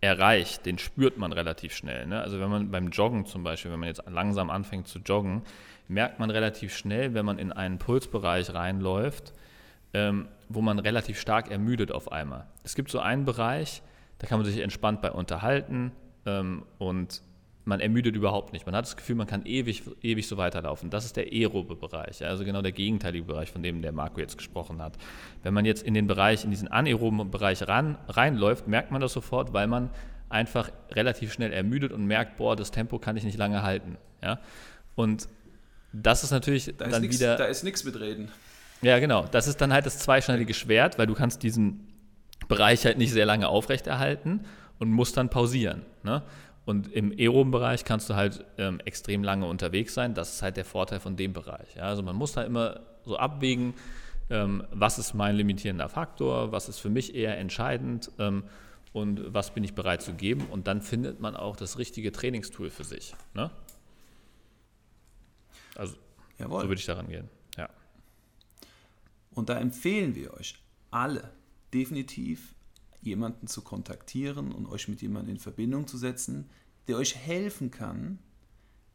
erreicht, 0.02 0.66
den 0.66 0.80
spürt 0.80 1.18
man 1.18 1.32
relativ 1.32 1.76
schnell. 1.76 2.08
Ne? 2.08 2.20
Also 2.20 2.40
wenn 2.40 2.50
man 2.50 2.72
beim 2.72 2.90
Joggen 2.90 3.26
zum 3.26 3.44
Beispiel, 3.44 3.72
wenn 3.72 3.80
man 3.80 3.88
jetzt 3.88 4.02
langsam 4.10 4.50
anfängt 4.50 4.88
zu 4.88 5.00
joggen, 5.00 5.44
merkt 5.88 6.20
man 6.20 6.32
relativ 6.32 6.76
schnell, 6.76 7.14
wenn 7.14 7.26
man 7.26 7.38
in 7.38 7.52
einen 7.52 7.78
Pulsbereich 7.78 8.54
reinläuft, 8.54 9.34
ähm, 9.94 10.28
wo 10.50 10.62
man 10.62 10.80
relativ 10.80 11.20
stark 11.20 11.52
ermüdet 11.52 11.92
auf 11.92 12.12
einmal. 12.12 12.48
Es 12.64 12.76
gibt 12.76 12.90
so 12.90 13.00
einen 13.00 13.26
Bereich, 13.26 13.84
da 14.18 14.28
kann 14.28 14.40
man 14.40 14.46
sich 14.46 14.60
entspannt 14.60 15.02
bei 15.02 15.12
unterhalten 15.12 15.92
ähm, 16.26 16.64
und 16.80 17.22
man 17.64 17.80
ermüdet 17.80 18.16
überhaupt 18.16 18.54
nicht. 18.54 18.66
Man 18.66 18.76
hat 18.76 18.86
das 18.86 18.98
Gefühl, 18.98 19.16
man 19.16 19.28
kann 19.28 19.46
ewig, 19.46 19.84
ewig 20.02 20.28
so 20.28 20.38
weiterlaufen. 20.38 20.90
Das 20.90 21.06
ist 21.06 21.16
der 21.16 21.26
aerobe 21.32 21.76
Bereich, 21.76 22.24
also 22.26 22.44
genau 22.44 22.62
der 22.62 22.72
gegenteilige 22.72 23.26
Bereich, 23.26 23.52
von 23.52 23.62
dem 23.62 23.82
der 23.82 23.92
Marco 23.92 24.20
jetzt 24.20 24.38
gesprochen 24.38 24.82
hat. 24.82 24.98
Wenn 25.44 25.54
man 25.54 25.66
jetzt 25.66 25.84
in 25.84 25.94
den 25.94 26.08
Bereich, 26.08 26.44
in 26.44 26.50
diesen 26.50 26.68
anaeroben 26.70 27.30
Bereich 27.30 27.68
ran, 27.68 27.98
reinläuft, 28.08 28.68
merkt 28.68 28.92
man 28.92 29.00
das 29.02 29.14
sofort, 29.14 29.54
weil 29.54 29.68
man 29.68 29.90
einfach 30.30 30.72
relativ 30.92 31.34
schnell 31.34 31.54
ermüdet 31.54 31.92
und 31.92 32.06
merkt, 32.06 32.38
boah, 32.38 32.56
das 32.56 32.72
Tempo 32.72 32.98
kann 33.00 33.18
ich 33.18 33.24
nicht 33.24 33.38
lange 33.38 33.62
halten. 33.64 33.98
Ja? 34.24 34.40
Und 34.96 35.28
das 35.94 36.24
ist 36.24 36.32
natürlich 36.32 36.74
Da 36.78 36.86
ist 36.86 36.94
dann 36.94 37.02
nix- 37.02 37.20
wieder. 37.20 37.36
Da 37.36 37.46
ist 37.46 37.64
nichts 37.64 37.84
mit 37.84 38.00
reden. 38.00 38.30
Ja, 38.82 38.98
genau. 39.00 39.26
Das 39.30 39.48
ist 39.48 39.62
dann 39.62 39.72
halt 39.74 39.86
das 39.86 40.00
zweischneidige 40.00 40.54
Schwert, 40.56 40.98
weil 40.98 41.06
du 41.06 41.14
kannst 41.14 41.44
diesen 41.44 41.88
Bereich 42.48 42.86
halt 42.86 42.98
nicht 42.98 43.12
sehr 43.12 43.26
lange 43.28 43.48
aufrechterhalten 43.48 44.46
und 44.80 44.90
musst 44.90 45.18
dann 45.18 45.30
pausieren. 45.30 45.84
Ne? 46.04 46.24
Und 46.66 46.92
im 46.94 47.12
aeroben 47.12 47.52
Bereich 47.52 47.86
kannst 47.86 48.10
du 48.10 48.16
halt 48.16 48.46
ähm, 48.58 48.80
extrem 48.82 49.24
lange 49.24 49.48
unterwegs 49.48 49.94
sein. 49.94 50.14
Das 50.14 50.34
ist 50.34 50.42
halt 50.42 50.58
der 50.58 50.66
Vorteil 50.66 51.00
von 51.00 51.16
dem 51.16 51.34
Bereich. 51.34 51.76
Ja? 51.76 51.84
Also 51.84 52.04
man 52.04 52.16
muss 52.16 52.34
da 52.34 52.44
immer 52.44 52.82
so 53.04 53.18
abwägen, 53.18 53.74
ähm, 54.30 54.64
was 54.72 55.00
ist 55.00 55.14
mein 55.14 55.36
limitierender 55.36 55.90
Faktor, 55.90 56.52
was 56.52 56.70
ist 56.70 56.80
für 56.80 56.90
mich 56.90 57.16
eher 57.16 57.38
entscheidend 57.38 58.12
ähm, 58.20 58.44
und 58.94 59.34
was 59.34 59.54
bin 59.54 59.64
ich 59.64 59.74
bereit 59.74 60.02
zu 60.02 60.14
geben. 60.14 60.46
Und 60.52 60.68
dann 60.68 60.82
findet 60.82 61.20
man 61.20 61.36
auch 61.36 61.56
das 61.56 61.78
richtige 61.78 62.12
Trainingstool 62.12 62.70
für 62.70 62.84
sich. 62.84 63.16
Ne? 63.34 63.50
Also 65.76 65.96
Jawohl. 66.38 66.62
so 66.62 66.68
würde 66.68 66.80
ich 66.80 66.86
daran 66.86 67.08
gehen. 67.08 67.28
Ja. 67.58 67.70
Und 69.32 69.50
da 69.50 69.58
empfehlen 69.58 70.16
wir 70.16 70.34
euch 70.36 70.56
alle 70.92 71.32
definitiv 71.74 72.54
jemanden 73.02 73.48
zu 73.48 73.62
kontaktieren 73.62 74.52
und 74.52 74.68
euch 74.68 74.88
mit 74.88 75.02
jemandem 75.02 75.36
in 75.36 75.40
Verbindung 75.40 75.88
zu 75.88 75.98
setzen, 75.98 76.50
der 76.88 76.98
euch 76.98 77.16
helfen 77.16 77.72
kann, 77.72 78.20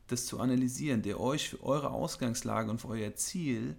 das 0.07 0.27
zu 0.27 0.39
analysieren, 0.39 1.03
der 1.03 1.21
euch 1.21 1.51
für 1.51 1.63
eure 1.63 1.91
Ausgangslage 1.91 2.71
und 2.71 2.81
für 2.81 2.89
euer 2.89 3.15
Ziel 3.15 3.77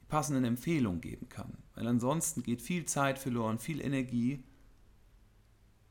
die 0.00 0.06
passenden 0.06 0.44
Empfehlungen 0.44 1.00
geben 1.00 1.28
kann. 1.28 1.58
Weil 1.74 1.86
ansonsten 1.86 2.42
geht 2.42 2.62
viel 2.62 2.86
Zeit 2.86 3.18
verloren, 3.18 3.58
viel 3.58 3.80
Energie 3.80 4.44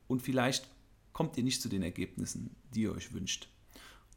und 0.07 0.21
vielleicht 0.21 0.69
kommt 1.13 1.37
ihr 1.37 1.43
nicht 1.43 1.61
zu 1.61 1.69
den 1.69 1.81
Ergebnissen, 1.81 2.55
die 2.73 2.83
ihr 2.83 2.93
euch 2.93 3.13
wünscht. 3.13 3.49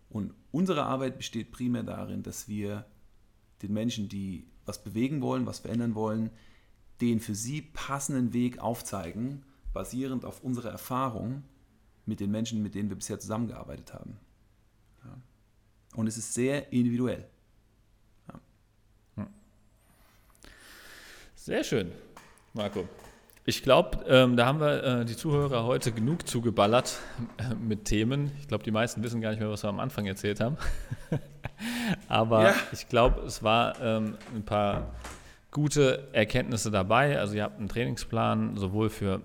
Und 0.09 0.35
unsere 0.53 0.85
Arbeit 0.85 1.17
besteht 1.17 1.53
primär 1.53 1.83
darin, 1.83 2.23
dass 2.23 2.49
wir 2.49 2.87
den 3.63 3.73
Menschen, 3.73 4.09
die 4.09 4.47
was 4.65 4.83
bewegen 4.83 5.21
wollen, 5.21 5.47
was 5.47 5.61
verändern 5.61 5.95
wollen, 5.95 6.31
den 7.01 7.21
für 7.21 7.35
sie 7.35 7.63
passenden 7.63 8.33
Weg 8.33 8.59
aufzeigen, 8.59 9.45
basierend 9.73 10.25
auf 10.25 10.43
unserer 10.43 10.71
Erfahrung 10.71 11.43
mit 12.07 12.21
den 12.21 12.31
Menschen, 12.31 12.63
mit 12.63 12.75
denen 12.75 12.89
wir 12.89 12.97
bisher 12.97 13.21
zusammengearbeitet 13.21 13.93
haben. 13.95 14.17
Ja. 15.05 15.17
Und 15.95 16.07
es 16.07 16.17
ist 16.17 16.35
sehr 16.35 16.73
individuell. 16.73 17.27
Sehr 21.35 21.65
schön, 21.65 21.93
Marco. 22.53 22.87
Ich 23.47 23.63
glaube, 23.63 24.05
ähm, 24.07 24.37
da 24.37 24.45
haben 24.45 24.61
wir 24.61 24.85
äh, 24.85 25.05
die 25.07 25.17
Zuhörer 25.17 25.65
heute 25.65 25.93
genug 25.93 26.29
zugeballert 26.29 26.99
äh, 27.39 27.55
mit 27.55 27.87
Themen. 27.87 28.31
Ich 28.41 28.49
glaube, 28.49 28.65
die 28.65 28.71
meisten 28.71 29.03
wissen 29.03 29.23
gar 29.23 29.31
nicht 29.31 29.39
mehr, 29.41 29.49
was 29.49 29.63
wir 29.65 29.71
am 29.71 29.81
Anfang 29.81 30.05
erzählt 30.05 30.41
haben. 30.41 30.59
Aber 32.09 32.51
Ja. 32.51 32.55
ich 32.73 32.89
glaube, 32.89 33.23
es 33.23 33.43
war 33.43 33.81
ähm, 33.81 34.19
ein 34.35 34.45
paar 34.45 34.93
gute 35.51 36.09
Erkenntnisse 36.13 36.71
dabei. 36.71 37.19
Also 37.19 37.35
ihr 37.35 37.43
habt 37.43 37.59
einen 37.59 37.69
Trainingsplan 37.69 38.57
sowohl 38.57 38.91
für 38.91 39.23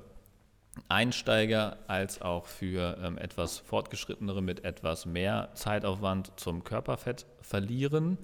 Einsteiger 0.89 1.78
als 1.88 2.21
auch 2.21 2.45
für 2.45 2.97
ähm, 3.03 3.17
etwas 3.17 3.59
fortgeschrittenere 3.59 4.41
mit 4.41 4.65
etwas 4.65 5.05
mehr 5.05 5.49
Zeitaufwand 5.53 6.32
zum 6.38 6.63
Körperfett 6.63 7.26
verlieren. 7.41 8.17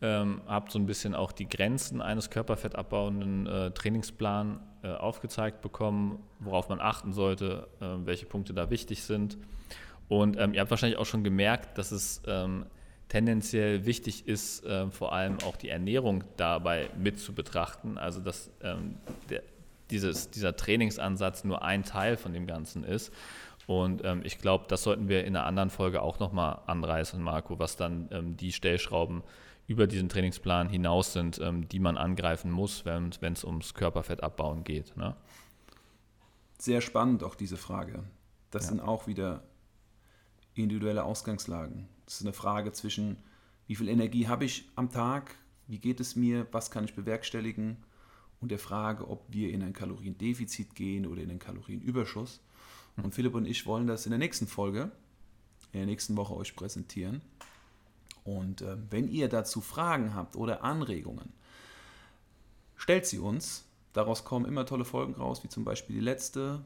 Ähm, 0.00 0.40
habt 0.46 0.72
so 0.72 0.78
ein 0.78 0.86
bisschen 0.86 1.14
auch 1.14 1.32
die 1.32 1.48
Grenzen 1.48 2.00
eines 2.00 2.30
körperfettabbauenden 2.30 3.46
äh, 3.46 3.70
Trainingsplan 3.70 4.60
äh, 4.82 4.88
aufgezeigt 4.88 5.60
bekommen, 5.60 6.22
worauf 6.40 6.68
man 6.68 6.80
achten 6.80 7.12
sollte, 7.12 7.68
äh, 7.80 7.86
welche 8.04 8.26
Punkte 8.26 8.54
da 8.54 8.70
wichtig 8.70 9.02
sind. 9.02 9.38
Und 10.08 10.38
ähm, 10.38 10.52
ihr 10.52 10.60
habt 10.60 10.70
wahrscheinlich 10.70 10.98
auch 10.98 11.06
schon 11.06 11.24
gemerkt, 11.24 11.78
dass 11.78 11.92
es 11.92 12.22
ähm, 12.26 12.66
tendenziell 13.14 13.86
wichtig 13.86 14.26
ist, 14.26 14.64
äh, 14.64 14.90
vor 14.90 15.12
allem 15.12 15.38
auch 15.44 15.54
die 15.54 15.68
Ernährung 15.68 16.24
dabei 16.36 16.90
mit 16.98 17.20
zu 17.20 17.32
betrachten. 17.32 17.96
Also 17.96 18.20
dass 18.20 18.50
ähm, 18.60 18.96
der, 19.30 19.44
dieses, 19.90 20.30
dieser 20.30 20.56
Trainingsansatz 20.56 21.44
nur 21.44 21.62
ein 21.62 21.84
Teil 21.84 22.16
von 22.16 22.32
dem 22.32 22.48
Ganzen 22.48 22.82
ist. 22.82 23.12
Und 23.68 24.04
ähm, 24.04 24.22
ich 24.24 24.38
glaube, 24.38 24.64
das 24.66 24.82
sollten 24.82 25.08
wir 25.08 25.24
in 25.24 25.36
einer 25.36 25.46
anderen 25.46 25.70
Folge 25.70 26.02
auch 26.02 26.18
nochmal 26.18 26.58
anreißen, 26.66 27.22
Marco, 27.22 27.56
was 27.60 27.76
dann 27.76 28.08
ähm, 28.10 28.36
die 28.36 28.52
Stellschrauben 28.52 29.22
über 29.68 29.86
diesen 29.86 30.08
Trainingsplan 30.08 30.68
hinaus 30.68 31.12
sind, 31.12 31.38
ähm, 31.38 31.68
die 31.68 31.78
man 31.78 31.96
angreifen 31.96 32.50
muss, 32.50 32.84
wenn 32.84 33.12
es 33.22 33.44
ums 33.44 33.74
Körperfettabbauen 33.74 34.64
geht. 34.64 34.96
Ne? 34.96 35.14
Sehr 36.58 36.80
spannend 36.80 37.22
auch 37.22 37.36
diese 37.36 37.58
Frage. 37.58 38.02
Das 38.50 38.64
Ja. 38.64 38.70
sind 38.70 38.80
auch 38.80 39.06
wieder 39.06 39.44
individuelle 40.54 41.04
Ausgangslagen. 41.04 41.88
Das 42.04 42.16
ist 42.16 42.22
eine 42.22 42.32
Frage 42.32 42.72
zwischen, 42.72 43.16
wie 43.66 43.76
viel 43.76 43.88
Energie 43.88 44.28
habe 44.28 44.44
ich 44.44 44.68
am 44.74 44.90
Tag, 44.90 45.36
wie 45.66 45.78
geht 45.78 46.00
es 46.00 46.16
mir, 46.16 46.46
was 46.52 46.70
kann 46.70 46.84
ich 46.84 46.94
bewerkstelligen 46.94 47.78
und 48.40 48.50
der 48.50 48.58
Frage, 48.58 49.08
ob 49.08 49.24
wir 49.28 49.50
in 49.50 49.62
ein 49.62 49.72
Kaloriendefizit 49.72 50.74
gehen 50.74 51.06
oder 51.06 51.22
in 51.22 51.30
einen 51.30 51.38
Kalorienüberschuss. 51.38 52.40
Und 53.02 53.14
Philipp 53.14 53.34
und 53.34 53.46
ich 53.46 53.66
wollen 53.66 53.86
das 53.86 54.06
in 54.06 54.10
der 54.10 54.18
nächsten 54.18 54.46
Folge, 54.46 54.92
in 55.72 55.80
der 55.80 55.86
nächsten 55.86 56.16
Woche 56.16 56.36
euch 56.36 56.54
präsentieren. 56.54 57.22
Und 58.22 58.62
äh, 58.62 58.76
wenn 58.90 59.08
ihr 59.08 59.28
dazu 59.28 59.60
Fragen 59.60 60.14
habt 60.14 60.36
oder 60.36 60.62
Anregungen, 60.62 61.32
stellt 62.76 63.06
sie 63.06 63.18
uns. 63.18 63.64
Daraus 63.94 64.24
kommen 64.24 64.44
immer 64.44 64.66
tolle 64.66 64.84
Folgen 64.84 65.14
raus, 65.14 65.44
wie 65.44 65.48
zum 65.48 65.64
Beispiel 65.64 65.96
die 65.96 66.02
letzte, 66.02 66.64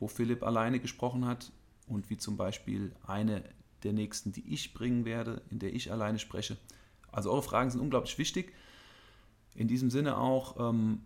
wo 0.00 0.08
Philipp 0.08 0.42
alleine 0.42 0.80
gesprochen 0.80 1.26
hat 1.26 1.52
und 1.86 2.10
wie 2.10 2.16
zum 2.16 2.36
Beispiel 2.36 2.92
eine 3.06 3.44
der 3.82 3.92
nächsten, 3.92 4.32
die 4.32 4.52
ich 4.52 4.74
bringen 4.74 5.04
werde, 5.04 5.42
in 5.50 5.58
der 5.58 5.74
ich 5.74 5.92
alleine 5.92 6.18
spreche. 6.18 6.56
Also 7.12 7.30
eure 7.30 7.42
Fragen 7.42 7.70
sind 7.70 7.80
unglaublich 7.80 8.18
wichtig. 8.18 8.52
In 9.54 9.68
diesem 9.68 9.90
Sinne 9.90 10.18
auch 10.18 10.70
ähm, 10.70 11.00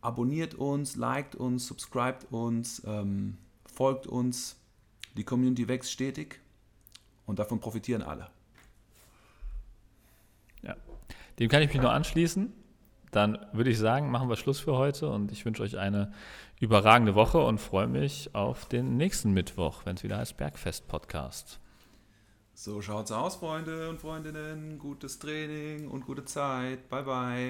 abonniert 0.00 0.54
uns, 0.54 0.96
liked 0.96 1.34
uns, 1.34 1.66
subscribt 1.66 2.30
uns, 2.30 2.82
ähm, 2.86 3.38
folgt 3.64 4.06
uns. 4.06 4.56
Die 5.16 5.24
Community 5.24 5.66
wächst 5.66 5.90
stetig 5.90 6.40
und 7.26 7.38
davon 7.38 7.58
profitieren 7.60 8.02
alle. 8.02 8.30
Ja. 10.62 10.76
Dem 11.38 11.48
kann 11.48 11.62
ich 11.62 11.72
mich 11.72 11.80
nur 11.80 11.92
anschließen. 11.92 12.52
Dann 13.10 13.38
würde 13.52 13.70
ich 13.70 13.78
sagen, 13.78 14.10
machen 14.10 14.28
wir 14.28 14.36
Schluss 14.36 14.60
für 14.60 14.76
heute 14.76 15.10
und 15.10 15.32
ich 15.32 15.44
wünsche 15.44 15.62
euch 15.62 15.78
eine 15.78 16.12
überragende 16.60 17.14
Woche 17.14 17.38
und 17.38 17.58
freue 17.58 17.88
mich 17.88 18.34
auf 18.34 18.66
den 18.66 18.96
nächsten 18.96 19.32
Mittwoch, 19.32 19.84
wenn 19.84 19.96
es 19.96 20.04
wieder 20.04 20.18
heißt 20.18 20.36
Bergfest 20.36 20.86
Podcast. 20.86 21.58
So 22.62 22.82
schaut's 22.82 23.10
aus, 23.10 23.36
Freunde 23.36 23.88
und 23.88 24.02
Freundinnen. 24.02 24.78
Gutes 24.78 25.18
Training 25.18 25.88
und 25.88 26.04
gute 26.04 26.26
Zeit. 26.26 26.90
Bye 26.90 27.02
bye. 27.04 27.48